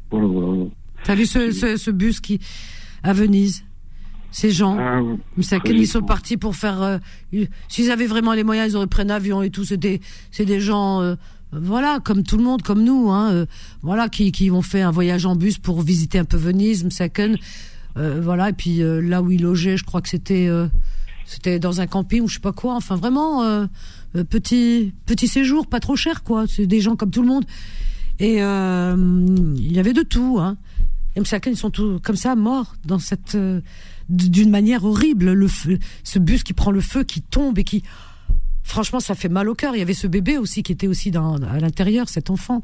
[0.09, 0.63] voilà, voilà.
[1.03, 2.39] T'as vu ce, ce, ce bus qui,
[3.03, 3.65] à Venise
[4.31, 4.77] ces gens.
[4.79, 5.01] Ah,
[5.65, 6.81] ils sont partis pour faire.
[6.81, 6.97] Euh,
[7.67, 9.65] s'ils avaient vraiment les moyens, ils auraient pris un avion et tout.
[9.65, 10.01] C'est des,
[10.31, 11.15] c'est des gens, euh,
[11.51, 13.45] voilà, comme tout le monde, comme nous, hein, euh,
[13.81, 17.37] voilà, qui, qui ont fait un voyage en bus pour visiter un peu Venise, Msaken,
[17.95, 18.49] voilà.
[18.49, 20.49] Et puis là où ils logeaient, je crois que c'était,
[21.25, 22.75] c'était dans un camping ou je sais pas quoi.
[22.75, 23.67] Enfin, vraiment
[24.29, 26.45] petit, petit séjour, pas trop cher, quoi.
[26.47, 27.43] C'est des gens comme tout le monde.
[28.19, 30.55] Et il y avait de tout, hein.
[31.17, 33.37] Et Msaken, ils sont tous comme ça morts dans cette
[34.11, 35.31] d'une manière horrible.
[35.31, 37.83] Le feu, ce bus qui prend le feu, qui tombe et qui,
[38.63, 39.75] franchement, ça fait mal au cœur.
[39.75, 42.63] Il y avait ce bébé aussi qui était aussi dans, à l'intérieur, cet enfant.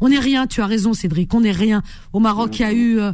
[0.00, 0.46] On n'est rien.
[0.46, 1.32] Tu as raison, Cédric.
[1.32, 1.82] On n'est rien.
[2.12, 3.12] Au Maroc, il y a eu euh,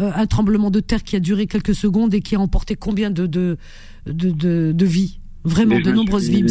[0.00, 3.10] euh, un tremblement de terre qui a duré quelques secondes et qui a emporté combien
[3.10, 3.58] de de
[4.06, 5.20] de, de, vies?
[5.44, 6.44] Vraiment, de nombreuses vies,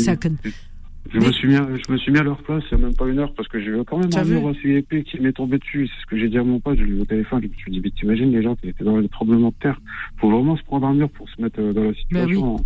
[1.12, 2.88] je, me suis mis à, je me suis mis à leur place il n'y a
[2.88, 5.20] même pas une heure parce que j'ai vu quand même un mur assez épais qui
[5.20, 5.88] m'est tombé dessus.
[5.88, 7.42] C'est ce que j'ai dit à mon pote, je l'ai eu au téléphone.
[7.44, 9.80] Je me suis dit, mais t'imagines les gens qui étaient dans le tremblement de terre.
[10.18, 12.58] faut vraiment se prendre un mur pour se mettre euh, dans la bah situation.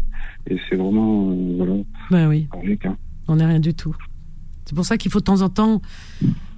[0.49, 1.73] Et c'est vraiment, euh, voilà.
[2.09, 2.47] Bah oui.
[2.85, 2.97] Hein.
[3.27, 3.95] On n'est rien du tout.
[4.65, 5.81] C'est pour ça qu'il faut de temps en temps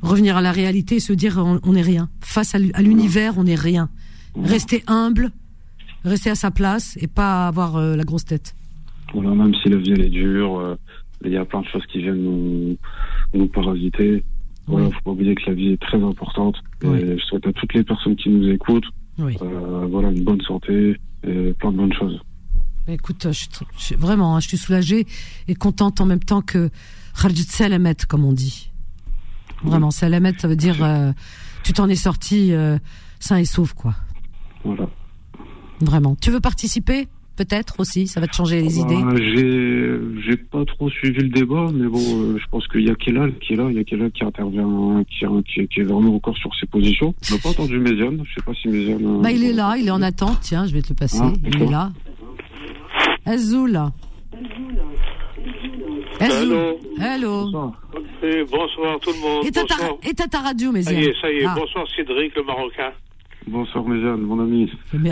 [0.02, 2.10] revenir à la réalité et se dire on n'est rien.
[2.22, 3.90] Face à l'univers, on n'est rien.
[4.36, 5.32] Rester humble,
[6.04, 8.56] rester à sa place et pas avoir euh, la grosse tête.
[9.14, 10.78] Voilà, même si la vie elle est dure,
[11.26, 12.78] il y a plein de choses qui viennent nous,
[13.34, 14.24] nous parasiter.
[14.66, 16.56] Voilà, faut pas oublier que la vie est très importante.
[16.84, 18.88] Et je souhaite à toutes les personnes qui nous écoutent,
[19.20, 22.20] euh, voilà, une bonne santé et plein de bonnes choses.
[22.88, 25.06] Bah, écoute, je vraiment, hein, je suis soulagée
[25.48, 26.70] et contente en même temps que
[27.22, 28.72] Khalid Salamet, comme on dit.
[29.64, 31.12] Vraiment, Salamet, ça veut dire euh,
[31.64, 32.78] tu t'en es sorti euh,
[33.20, 33.96] sain et sauf, quoi.
[34.66, 34.90] Voilà.
[35.80, 36.16] Vraiment.
[36.16, 37.08] Tu veux participer?
[37.36, 41.68] Peut-être aussi Ça va te changer les idées bah, J'ai pas trop suivi le débat,
[41.74, 43.84] mais bon, euh, je pense qu'il y a Kelal qui est là, il y a
[43.84, 47.14] Kelal qui intervient, qui, qui, est vraiment encore sur ses positions.
[47.24, 49.06] Je n'ai pas entendu Méziane, je sais pas si Méziane...
[49.06, 51.22] Euh, bah, il est là, il est en attente, tiens, je vais te le passer,
[51.22, 51.92] ah, il est là.
[53.26, 53.80] Azoul.
[56.20, 56.80] Hello.
[57.00, 57.46] Hello.
[57.46, 57.74] Bonsoir.
[58.50, 59.46] bonsoir tout le monde.
[60.06, 60.96] Et ta, ta radio, Méziane.
[60.96, 61.46] Ça y est, ça y est.
[61.46, 61.56] Ah.
[61.58, 62.92] Bonsoir Cédric, le Marocain.
[63.48, 64.72] Bonsoir Méziane, mon ami.
[64.94, 65.00] Le.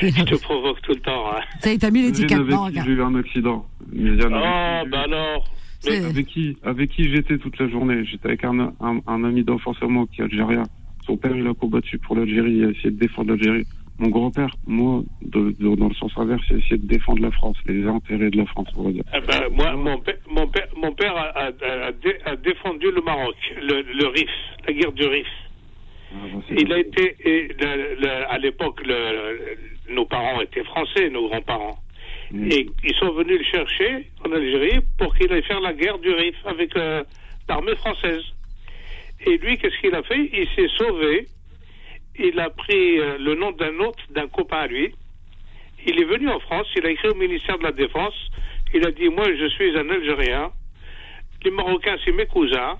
[0.00, 1.30] Je te provoque tout le temps.
[1.30, 1.40] Hein.
[1.60, 2.38] Ça y est, t'as mis l'étiquette
[2.84, 3.66] J'ai eu un accident.
[3.92, 5.44] Méziane, oh, bah alors.
[5.86, 9.86] avec qui, avec qui j'étais toute la journée J'étais avec un, un, ami d'enfance à
[9.86, 10.64] moi qui est algérien.
[11.06, 13.66] Son père, il a combattu pour l'Algérie, il a essayé de défendre l'Algérie.
[13.98, 17.56] Mon grand-père, moi, de, dans le sens inverse, il a essayé de défendre la France,
[17.66, 19.04] les intérêts de la France, on va dire.
[19.14, 23.82] Eh ben, moi, mon, père, mon père, mon père a, a, défendu le Maroc, le,
[23.82, 24.30] le RIF,
[24.66, 25.26] la guerre du RIF.
[26.50, 27.56] Il a été,
[28.28, 28.80] à l'époque,
[29.88, 31.78] nos parents étaient français, nos grands-parents.
[32.50, 36.10] Et ils sont venus le chercher en Algérie pour qu'il aille faire la guerre du
[36.10, 37.04] Rif avec euh,
[37.48, 38.22] l'armée française.
[39.26, 40.30] Et lui, qu'est-ce qu'il a fait?
[40.32, 41.26] Il s'est sauvé.
[42.18, 44.92] Il a pris euh, le nom d'un autre, d'un copain à lui.
[45.86, 46.66] Il est venu en France.
[46.76, 48.14] Il a écrit au ministère de la Défense.
[48.72, 50.50] Il a dit Moi, je suis un Algérien.
[51.44, 52.78] Les Marocains, c'est mes cousins,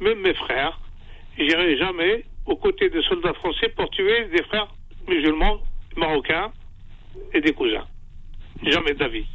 [0.00, 0.78] même mes frères.
[1.38, 4.68] J'irai jamais aux côtés des soldats français pour tuer des frères
[5.06, 5.60] musulmans,
[5.96, 6.50] marocains
[7.34, 7.86] et des cousins.
[8.62, 9.26] Jamais d'avis.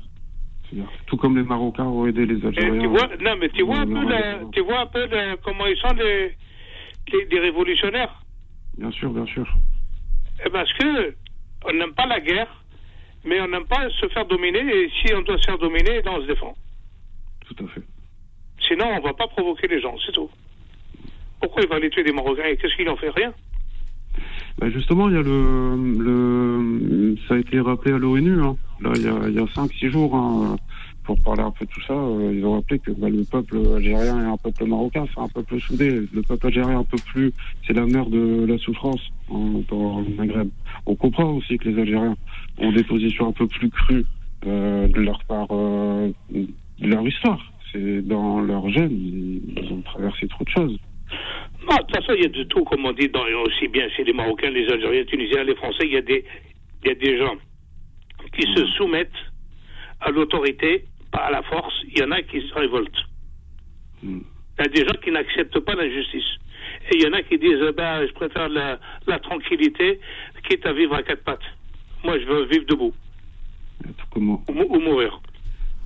[1.05, 2.81] Tout comme les Marocains ont aidé les Algériens.
[2.81, 4.05] Tu vois, non, mais tu vois un peu,
[4.53, 5.07] tu vois un peu
[5.43, 6.35] comment ils sont les,
[7.29, 8.23] les, révolutionnaires.
[8.77, 9.47] Bien sûr, bien sûr.
[10.51, 11.13] Parce que
[11.65, 12.63] on n'aime pas la guerre,
[13.23, 16.21] mais on n'aime pas se faire dominer, et si on doit se faire dominer, on
[16.21, 16.55] se défend.
[17.45, 17.83] Tout à fait.
[18.67, 20.29] Sinon, on ne va pas provoquer les gens, c'est tout.
[21.43, 23.33] Pourquoi il va aller tuer des Marocains et qu'est-ce qu'il en fait Rien.
[24.59, 28.55] Ben justement, il y a le, ça a été rappelé à l'ONU, hein.
[28.79, 30.55] là, il y a, il y a 5-6 jours, hein,
[31.03, 33.57] pour parler un peu de tout ça, euh, ils ont rappelé que bah, le peuple
[33.75, 35.89] algérien et un peuple marocain, c'est un peuple soudé.
[36.13, 37.33] Le peuple algérien un peu plus,
[37.67, 40.47] c'est la mère de la souffrance en, dans le Maghreb.
[40.85, 42.15] On comprend aussi que les Algériens
[42.57, 44.05] ont des positions un peu plus crues
[44.47, 47.51] euh, de leur part, euh, de leur histoire.
[47.73, 50.79] C'est dans leur gène, ils ont traversé trop de choses.
[51.61, 53.87] Non, de toute façon, il y a de tout, comme on dit, dans, aussi bien
[53.89, 56.25] chez les Marocains, les Algériens, les Tunisiens, les Français, il y a des,
[56.83, 57.35] il y a des gens
[58.37, 59.09] qui se soumettent
[60.01, 61.73] à l'autorité, pas à la force.
[61.87, 63.05] Il y en a qui se révoltent.
[64.03, 64.21] Il
[64.59, 66.37] y a des gens qui n'acceptent pas l'injustice.
[66.91, 69.99] Et il y en a qui disent, eh ben, je préfère la, la, tranquillité,
[70.49, 71.39] quitte à vivre à quatre pattes.
[72.03, 72.93] Moi, je veux vivre debout.
[74.15, 75.21] Ou, ou mourir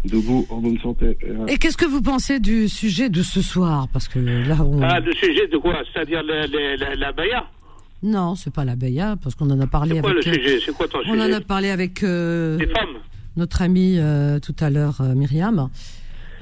[0.06, 1.18] debout en bonne santé.
[1.48, 3.88] Et qu'est-ce que vous pensez du sujet de ce soir?
[3.92, 4.82] Parce que là, on...
[4.82, 5.82] Ah, le sujet de quoi?
[5.92, 7.46] C'est-à-dire la, la, la, baya
[8.04, 10.04] Non, c'est pas la baya, parce qu'on en a parlé avec.
[10.04, 10.60] Quoi, le sujet?
[10.66, 12.04] C'est quoi ton on en a parlé avec.
[12.04, 13.02] Euh, femmes?
[13.36, 15.70] Notre amie euh, tout à l'heure, euh, Myriam.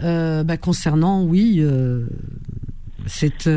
[0.03, 1.61] Euh, bah, concernant, oui,
[3.05, 3.49] cette.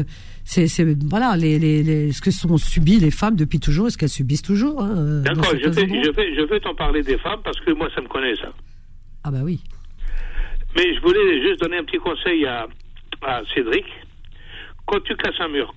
[0.50, 0.66] C'est,
[1.10, 4.40] voilà les, les, les, ce que sont subies les femmes depuis toujours, est-ce qu'elles subissent
[4.40, 7.70] toujours hein, D'accord, je vais, je vais, je vais t'en parler des femmes parce que
[7.72, 8.50] moi ça me connaît ça.
[9.24, 9.60] Ah bah oui.
[10.77, 12.66] Mais je voulais juste donner un petit conseil à,
[13.23, 13.85] à Cédric.
[14.86, 15.74] Quand tu casses un mur,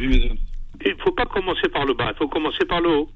[0.00, 0.36] il
[0.86, 3.10] ne faut pas commencer par le bas, il faut commencer par le haut.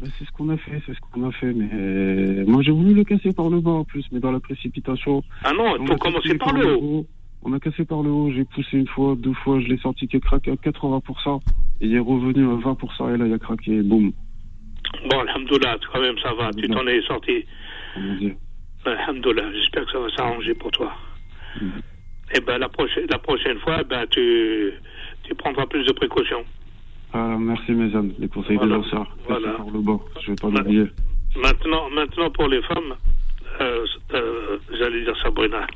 [0.00, 1.52] Ben, c'est ce qu'on a fait, c'est ce qu'on a fait.
[1.54, 5.22] Mais moi, j'ai voulu le casser par le bas en plus, mais dans la précipitation.
[5.42, 7.06] Ah non, il faut commencer par, le haut.
[7.42, 10.06] On a cassé par le haut, j'ai poussé une fois, deux fois, je l'ai senti
[10.06, 11.40] qu'il craqué à 80%,
[11.80, 14.12] et il est revenu à 20%, et là, il a craqué, boum.
[15.08, 17.44] Bon, alhamdoulilah, quand même, ça va, tu t'en es sorti.
[18.86, 20.92] Alhamdoulilah, j'espère que ça va s'arranger pour toi.
[21.60, 21.66] Mm.
[21.66, 24.72] Et eh ben la prochaine, la prochaine fois, ben tu,
[25.22, 26.44] tu prendras plus de précautions.
[27.12, 28.78] Ah, merci mes amis, les conseils voilà.
[28.78, 29.06] de ça.
[29.28, 29.52] Voilà.
[29.52, 30.86] Pour le bon, je vais pas l'oublier.
[31.36, 32.94] Maintenant, maintenant pour les femmes,
[33.60, 35.66] euh, euh, j'allais dire Sabrina,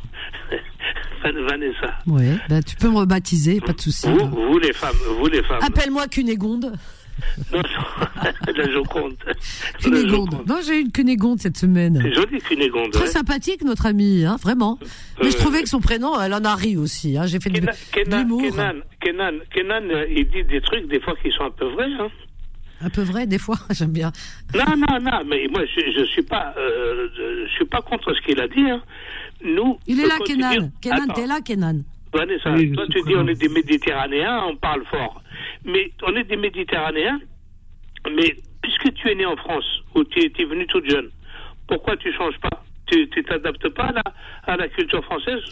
[1.23, 1.99] Vanessa.
[2.07, 4.09] Oui, ben, tu peux me rebaptiser, pas de souci.
[4.09, 5.61] Vous, vous, les femmes, vous les femmes.
[5.63, 6.73] Appelle-moi Cunégonde.
[7.53, 7.63] Non,
[8.57, 9.17] la Joconde.
[9.79, 10.47] Cunégonde.
[10.47, 11.99] Non, j'ai eu une Cunégonde cette semaine.
[12.03, 12.93] C'est joli, Cunégonde.
[12.93, 14.79] Très sympathique, notre amie, hein, vraiment.
[15.23, 17.17] Mais je euh, trouvais que son prénom, elle en a ri aussi.
[17.17, 17.27] Hein.
[17.27, 18.43] J'ai fait de l'humour.
[18.43, 21.93] Kenan, Kenan, Kenan, euh, il dit des trucs, des fois, qui sont un peu vrais.
[22.01, 22.09] Hein.
[22.83, 24.13] Un peu vrai, des fois, j'aime bien.
[24.55, 27.09] Non, non, non, mais moi, je ne suis, pas, euh,
[27.47, 28.71] je suis pas contre ce qu'il a dit.
[28.71, 28.83] Hein.
[29.45, 30.71] Nous, il est là, Kenan.
[30.81, 31.83] Kenan, t'es là, Kenan.
[32.13, 35.23] Vanessa, toi, tu dis on est des Méditerranéens, on parle fort.
[35.65, 37.21] Mais on est des Méditerranéens,
[38.11, 41.11] mais puisque tu es né en France, où tu es, venu toute jeune,
[41.69, 42.63] pourquoi tu changes pas?
[42.87, 44.03] Tu t'adaptes pas à la,
[44.45, 45.43] à la culture française?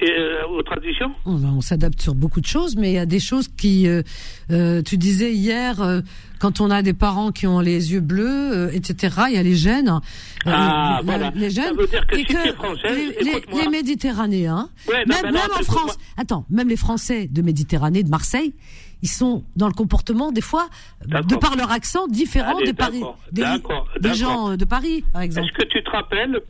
[0.00, 3.20] Et euh, aux traditions On, s'adapte sur beaucoup de choses, mais il y a des
[3.20, 4.02] choses qui, euh,
[4.50, 5.76] euh, tu disais hier,
[6.38, 9.16] quand on a des parents qui ont les yeux bleus, etc.
[9.28, 10.00] Il y a les gènes,
[10.44, 11.30] ah, voilà.
[11.34, 15.36] les gènes, Ça veut dire que et si que française, les, les, Méditerranéens, même, même
[15.58, 18.54] en France, attends, même les Français de Méditerranée, de Marseille,
[19.02, 20.68] ils sont dans le comportement des fois,
[21.06, 23.02] de par leur accent, différent des, Paris,
[23.32, 23.44] des,
[24.00, 25.48] des gens de Paris, par exemple.
[25.48, 26.40] Est-ce que tu te rappelles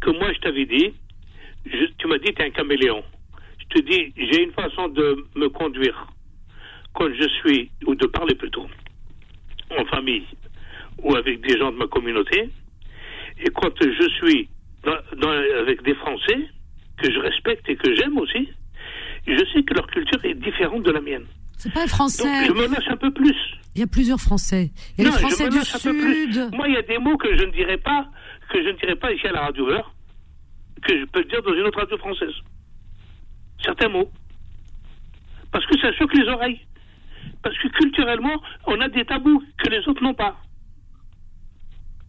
[0.00, 0.94] que moi je t'avais dit
[1.98, 3.02] tu m'as dit, tu es un caméléon.
[3.58, 6.06] Je te dis, j'ai une façon de me conduire
[6.94, 8.66] quand je suis, ou de parler plutôt,
[9.78, 10.24] en famille
[11.02, 12.50] ou avec des gens de ma communauté.
[13.38, 14.48] Et quand je suis
[14.84, 16.48] avec des Français,
[17.00, 18.48] que je respecte et que j'aime aussi,
[19.26, 21.26] je sais que leur culture est différente de la mienne.
[21.56, 22.46] C'est pas français.
[22.46, 23.36] Donc, je me lâche un peu plus.
[23.74, 24.70] Il y a plusieurs Français.
[24.96, 26.50] Il y a les Français du Sud.
[26.52, 28.06] Moi, il y a des mots que je ne dirais pas,
[28.50, 29.68] que je ne dirais pas ici à la radio
[30.80, 32.34] que je peux dire dans une autre radio française.
[33.62, 34.10] Certains mots.
[35.52, 36.60] Parce que ça choque les oreilles.
[37.42, 40.36] Parce que culturellement, on a des tabous que les autres n'ont pas.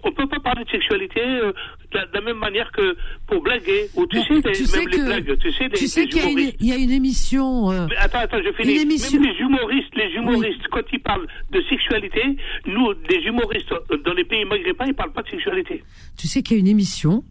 [0.04, 1.52] On peut pas parler de sexualité euh,
[1.92, 2.96] de, la, même manière que
[3.28, 3.90] pour blaguer.
[3.96, 7.70] Ou tu sais, même les blagues, tu sais, tu sais qu'il y, a une émission.
[7.70, 8.80] Euh, attends, attends, je finis.
[8.80, 9.20] Émission...
[9.20, 12.22] Même les humoristes, les humoristes, quand ils parlent de sexualité,
[12.66, 13.74] nous, des humoristes
[14.06, 15.84] dans les pays maghrébins, ils parlent pas de sexualité.
[16.18, 17.24] Tu sais qu'il y a une émission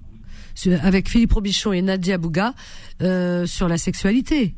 [0.82, 2.55] avec Philippe Robichon et Nadia Bouga
[3.02, 4.55] euh, sur la sexualité.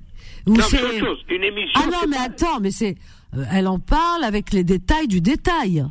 [0.46, 1.18] non, c'est autre chose.
[1.28, 1.80] Une émission.
[1.82, 2.96] Ah non, mais attends, mais c'est
[3.52, 5.84] elle en parle avec les détails du détail.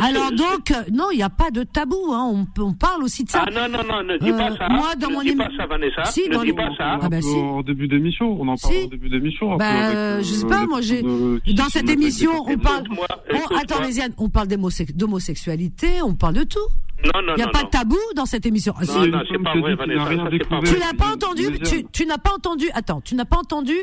[0.00, 2.12] Alors donc, euh, non, il n'y a pas de tabou.
[2.12, 2.30] Hein.
[2.32, 3.44] On, on, parle aussi de ça.
[3.46, 4.68] Ah non, non, non, ne dis pas euh, ça.
[4.68, 6.04] Moi, dans ne mon dis pas ça, Vanessa.
[6.04, 6.98] Si, ne dis pas ça.
[7.02, 7.34] Ah bah, si.
[7.34, 8.84] En début d'émission, on en parle si.
[8.84, 9.56] au début d'émission.
[9.56, 12.84] Bah, je sais pas, moi, j'ai dans cette émission, on parle.
[12.90, 13.82] On, attends,
[14.18, 16.58] on parle d'homosexualité, on parle de tout.
[17.04, 18.72] Non, non, Il n'y a pas de tabou dans cette émission.
[18.80, 19.10] Non, si.
[19.10, 20.30] non, c'est pas vrai, Vanessa.
[20.64, 23.74] Tu n'as pas entendu, tu, tu n'as pas entendu, attends, tu n'as pas entendu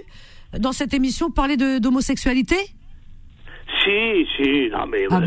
[0.58, 2.56] dans cette émission parler d'homosexualité?
[3.84, 5.22] Si, si, non mais ah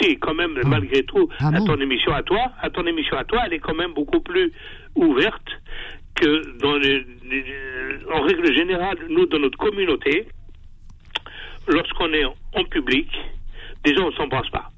[0.00, 0.68] si, quand même, ah.
[0.68, 3.58] malgré tout, ah à ton émission à toi, à ton émission à toi, elle est
[3.58, 4.52] quand même beaucoup plus
[4.94, 5.48] ouverte
[6.14, 7.04] que dans les,
[8.12, 10.26] en règle générale, nous dans notre communauté,
[11.68, 13.08] lorsqu'on est en public,
[13.84, 14.70] déjà on s'embrasse pas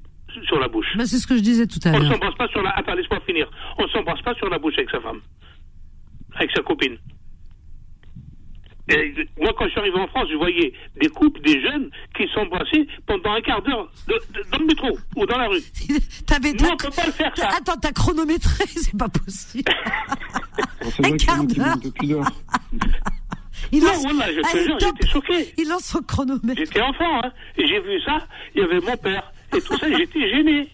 [0.45, 0.87] sur la bouche.
[0.99, 2.01] c'est ce que je disais tout à l'heure.
[2.03, 2.69] On s'embrasse pas sur la.
[2.71, 3.49] Attends, laisse-moi finir.
[3.77, 5.19] On s'embrasse pas sur la bouche avec sa femme,
[6.35, 6.97] avec sa copine
[9.39, 12.87] moi, quand je suis arrivé en France, je voyais des couples, des jeunes qui s'embrassaient
[13.05, 13.91] pendant un quart d'heure
[14.51, 15.61] dans le métro ou dans la rue.
[16.25, 17.49] T'avais Nous, on peut pas le faire, ça.
[17.49, 19.71] Attends, t'as chronométré, c'est pas possible.
[21.03, 21.77] un quart d'heure.
[23.71, 25.53] Il non, voilà, je te jure, j'étais choqué.
[25.57, 26.57] Il lance son chronomètre.
[26.57, 28.17] J'étais enfant, hein, et j'ai vu ça,
[28.55, 30.67] il y avait mon père, et tout ça, j'étais gêné.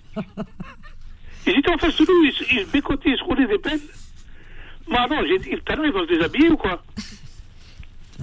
[1.45, 3.79] Ils étaient en face de nous, ils, ils se bécotaient, ils se roulaient des peines.
[4.87, 6.81] Moi, non, j'ai dit, tout à l'heure, ils vont se déshabiller ou quoi?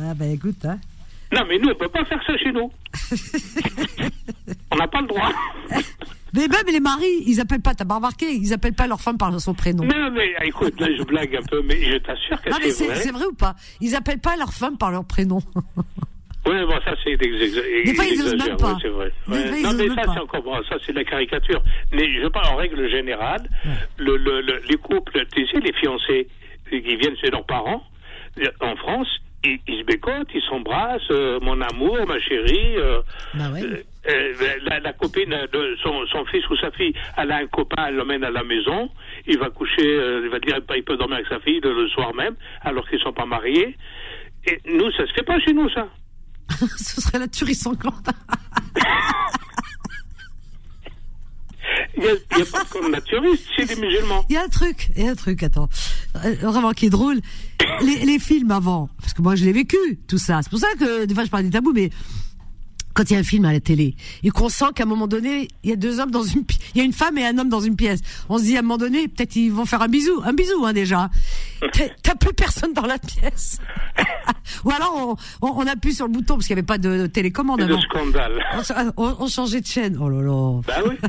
[0.00, 0.78] Ah ben écoute, hein.
[1.32, 2.70] Non, mais nous, on peut pas faire ça chez nous.
[4.70, 5.32] on n'a pas le droit.
[6.34, 9.18] Mais même les maris, ils appellent pas, t'as pas remarqué, ils appellent pas leur femme
[9.18, 9.84] par son prénom.
[9.84, 12.94] Non, mais écoute, là, je blague un peu, mais je t'assure que c'est vrai.
[12.96, 13.54] C'est vrai ou pas?
[13.80, 15.40] Ils appellent pas leur femme par leur prénom.
[16.46, 18.76] Oui, bon, ça, c'est Des fois, ils n'osent même pas.
[18.82, 19.10] C'est vrai.
[19.28, 21.62] non, mais ça, c'est encore bon, ça, c'est de la caricature.
[21.90, 23.48] Mais je parle en règle générale,
[23.96, 26.28] le, le, les couples, tu sais, les fiancés
[26.68, 27.82] qui viennent chez leurs parents,
[28.60, 29.08] en France,
[29.44, 32.76] ils, se bécotent, ils s'embrassent, euh, mon amour, ma chérie.
[32.76, 33.00] Euh,
[33.34, 37.86] bah euh, la, copine de son, son, fils ou sa fille, elle a un copain,
[37.88, 38.90] elle l'emmène à la maison,
[39.26, 39.82] il va coucher,
[40.22, 43.04] il va dire il peut dormir avec sa fille le, soir même, alors qu'ils ne
[43.04, 43.76] sont pas mariés.
[44.46, 45.88] Et nous, ça se fait pas chez nous, ça.
[46.76, 48.10] Ce serait la tuerie sanglante.
[51.96, 54.24] Il n'y a, pas de naturiste chez les musulmans.
[54.28, 55.68] Il y a un truc, il y a un truc, attends.
[56.24, 57.20] Euh, vraiment qui est drôle.
[57.82, 59.76] Les films avant, parce que moi je l'ai vécu,
[60.06, 60.40] tout ça.
[60.42, 61.90] C'est pour ça que des fois je parle des tabous, mais
[62.94, 65.06] quand il y a un film à la télé et qu'on sent qu'à un moment
[65.06, 66.44] donné, il y a deux hommes dans une,
[66.74, 68.00] il y a une femme et un homme dans une pièce.
[68.28, 70.64] On se dit à un moment donné, peut-être ils vont faire un bisou, un bisou
[70.64, 71.10] hein, déjà.
[72.02, 73.58] T'as plus personne dans la pièce.
[74.64, 77.66] Ou alors on, on, appuie sur le bouton parce qu'il n'y avait pas de télécommande.
[77.66, 78.44] C'est scandale.
[78.96, 79.98] On, on, changeait de chaîne.
[80.00, 80.60] Oh là là.
[80.66, 80.96] Bah oui.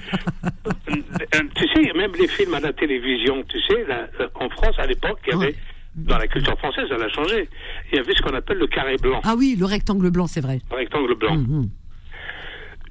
[1.35, 4.85] Euh, tu sais, même les films à la télévision, tu sais, euh, en France à
[4.85, 5.55] l'époque, il y avait
[5.95, 7.49] dans la culture française, elle a changé.
[7.91, 9.21] Il y avait ce qu'on appelle le carré blanc.
[9.23, 10.59] Ah oui, le rectangle blanc, c'est vrai.
[10.69, 11.35] Le rectangle blanc.
[11.35, 11.69] Hum.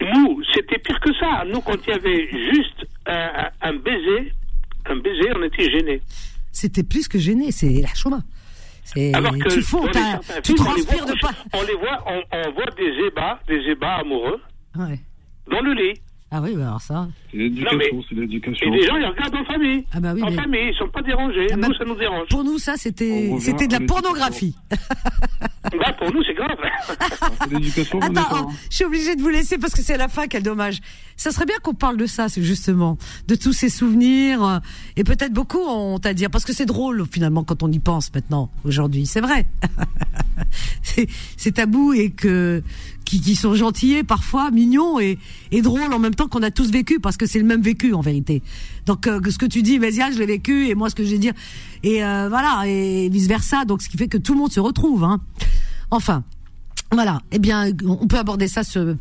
[0.00, 1.44] Nous, c'était pire que ça.
[1.46, 4.32] Nous, quand il y avait juste un, baiser,
[4.86, 6.00] un baiser, on était gênés.
[6.50, 8.20] C'était plus que gêné, c'est la chôma.
[9.14, 9.86] Alors que tu fonds,
[10.42, 11.32] tu transpires de pas.
[11.52, 14.40] On les voit, on, voit des ébats, des ébats amoureux.
[14.76, 14.98] Ouais.
[15.50, 16.00] Dans le lit.
[16.30, 17.06] Ah oui, bah alors ça.
[17.30, 18.66] C'est l'éducation, c'est l'éducation.
[18.66, 19.84] Et les gens, ils regardent en famille.
[19.92, 21.46] Ah bah oui, en famille, ils sont pas dérangés.
[21.52, 22.28] Ah bah, nous, ça nous dérange.
[22.28, 24.56] Pour nous, ça, c'était, c'était de la pornographie.
[24.70, 26.56] bah, pour nous, c'est grave.
[27.40, 30.42] c'est l'éducation, Attends, je suis obligée de vous laisser parce que c'est la fin, quel
[30.42, 30.80] dommage.
[31.16, 34.44] Ça serait bien qu'on parle de ça, justement, de tous ces souvenirs.
[34.44, 34.58] Euh,
[34.96, 38.12] et peut-être beaucoup ont à dire, parce que c'est drôle, finalement, quand on y pense
[38.12, 39.06] maintenant, aujourd'hui.
[39.06, 39.46] C'est vrai.
[41.36, 42.62] c'est tabou et que,
[43.04, 45.18] qui, qui sont gentillés parfois, mignons et,
[45.50, 47.94] et drôles en même temps qu'on a tous vécu parce que c'est le même vécu
[47.94, 48.42] en vérité.
[48.86, 51.10] Donc euh, ce que tu dis, Vésia, je l'ai vécu et moi ce que je
[51.10, 51.34] vais dire
[51.82, 53.64] et euh, voilà et vice versa.
[53.64, 55.04] Donc ce qui fait que tout le monde se retrouve.
[55.04, 55.20] Hein.
[55.90, 56.24] Enfin,
[56.92, 57.20] voilà.
[57.32, 58.96] Eh bien, on peut aborder ça ce,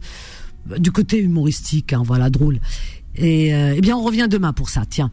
[0.77, 2.59] du côté humoristique, hein, voilà, drôle.
[3.15, 4.83] Et euh, eh bien, on revient demain pour ça.
[4.89, 5.11] Tiens,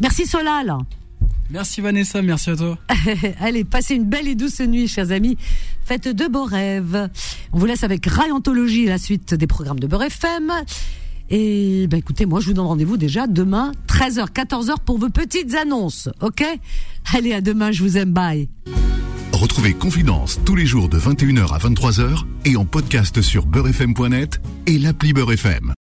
[0.00, 0.76] merci Solal.
[1.48, 2.78] Merci Vanessa, merci à toi.
[3.40, 5.36] Allez, passez une belle et douce nuit, chers amis.
[5.84, 7.08] Faites de beaux rêves.
[7.52, 10.52] On vous laisse avec Rayantologie, la suite des programmes de Beurre FM.
[11.30, 15.54] Et ben écoutez, moi je vous donne rendez-vous déjà demain, 13h, 14h pour vos petites
[15.54, 16.44] annonces, ok?
[17.14, 18.48] Allez, à demain, je vous aime, bye.
[19.36, 24.78] Retrouvez Confidence tous les jours de 21h à 23h et en podcast sur beurrefm.net et
[24.78, 25.74] l'appli Beurre FM.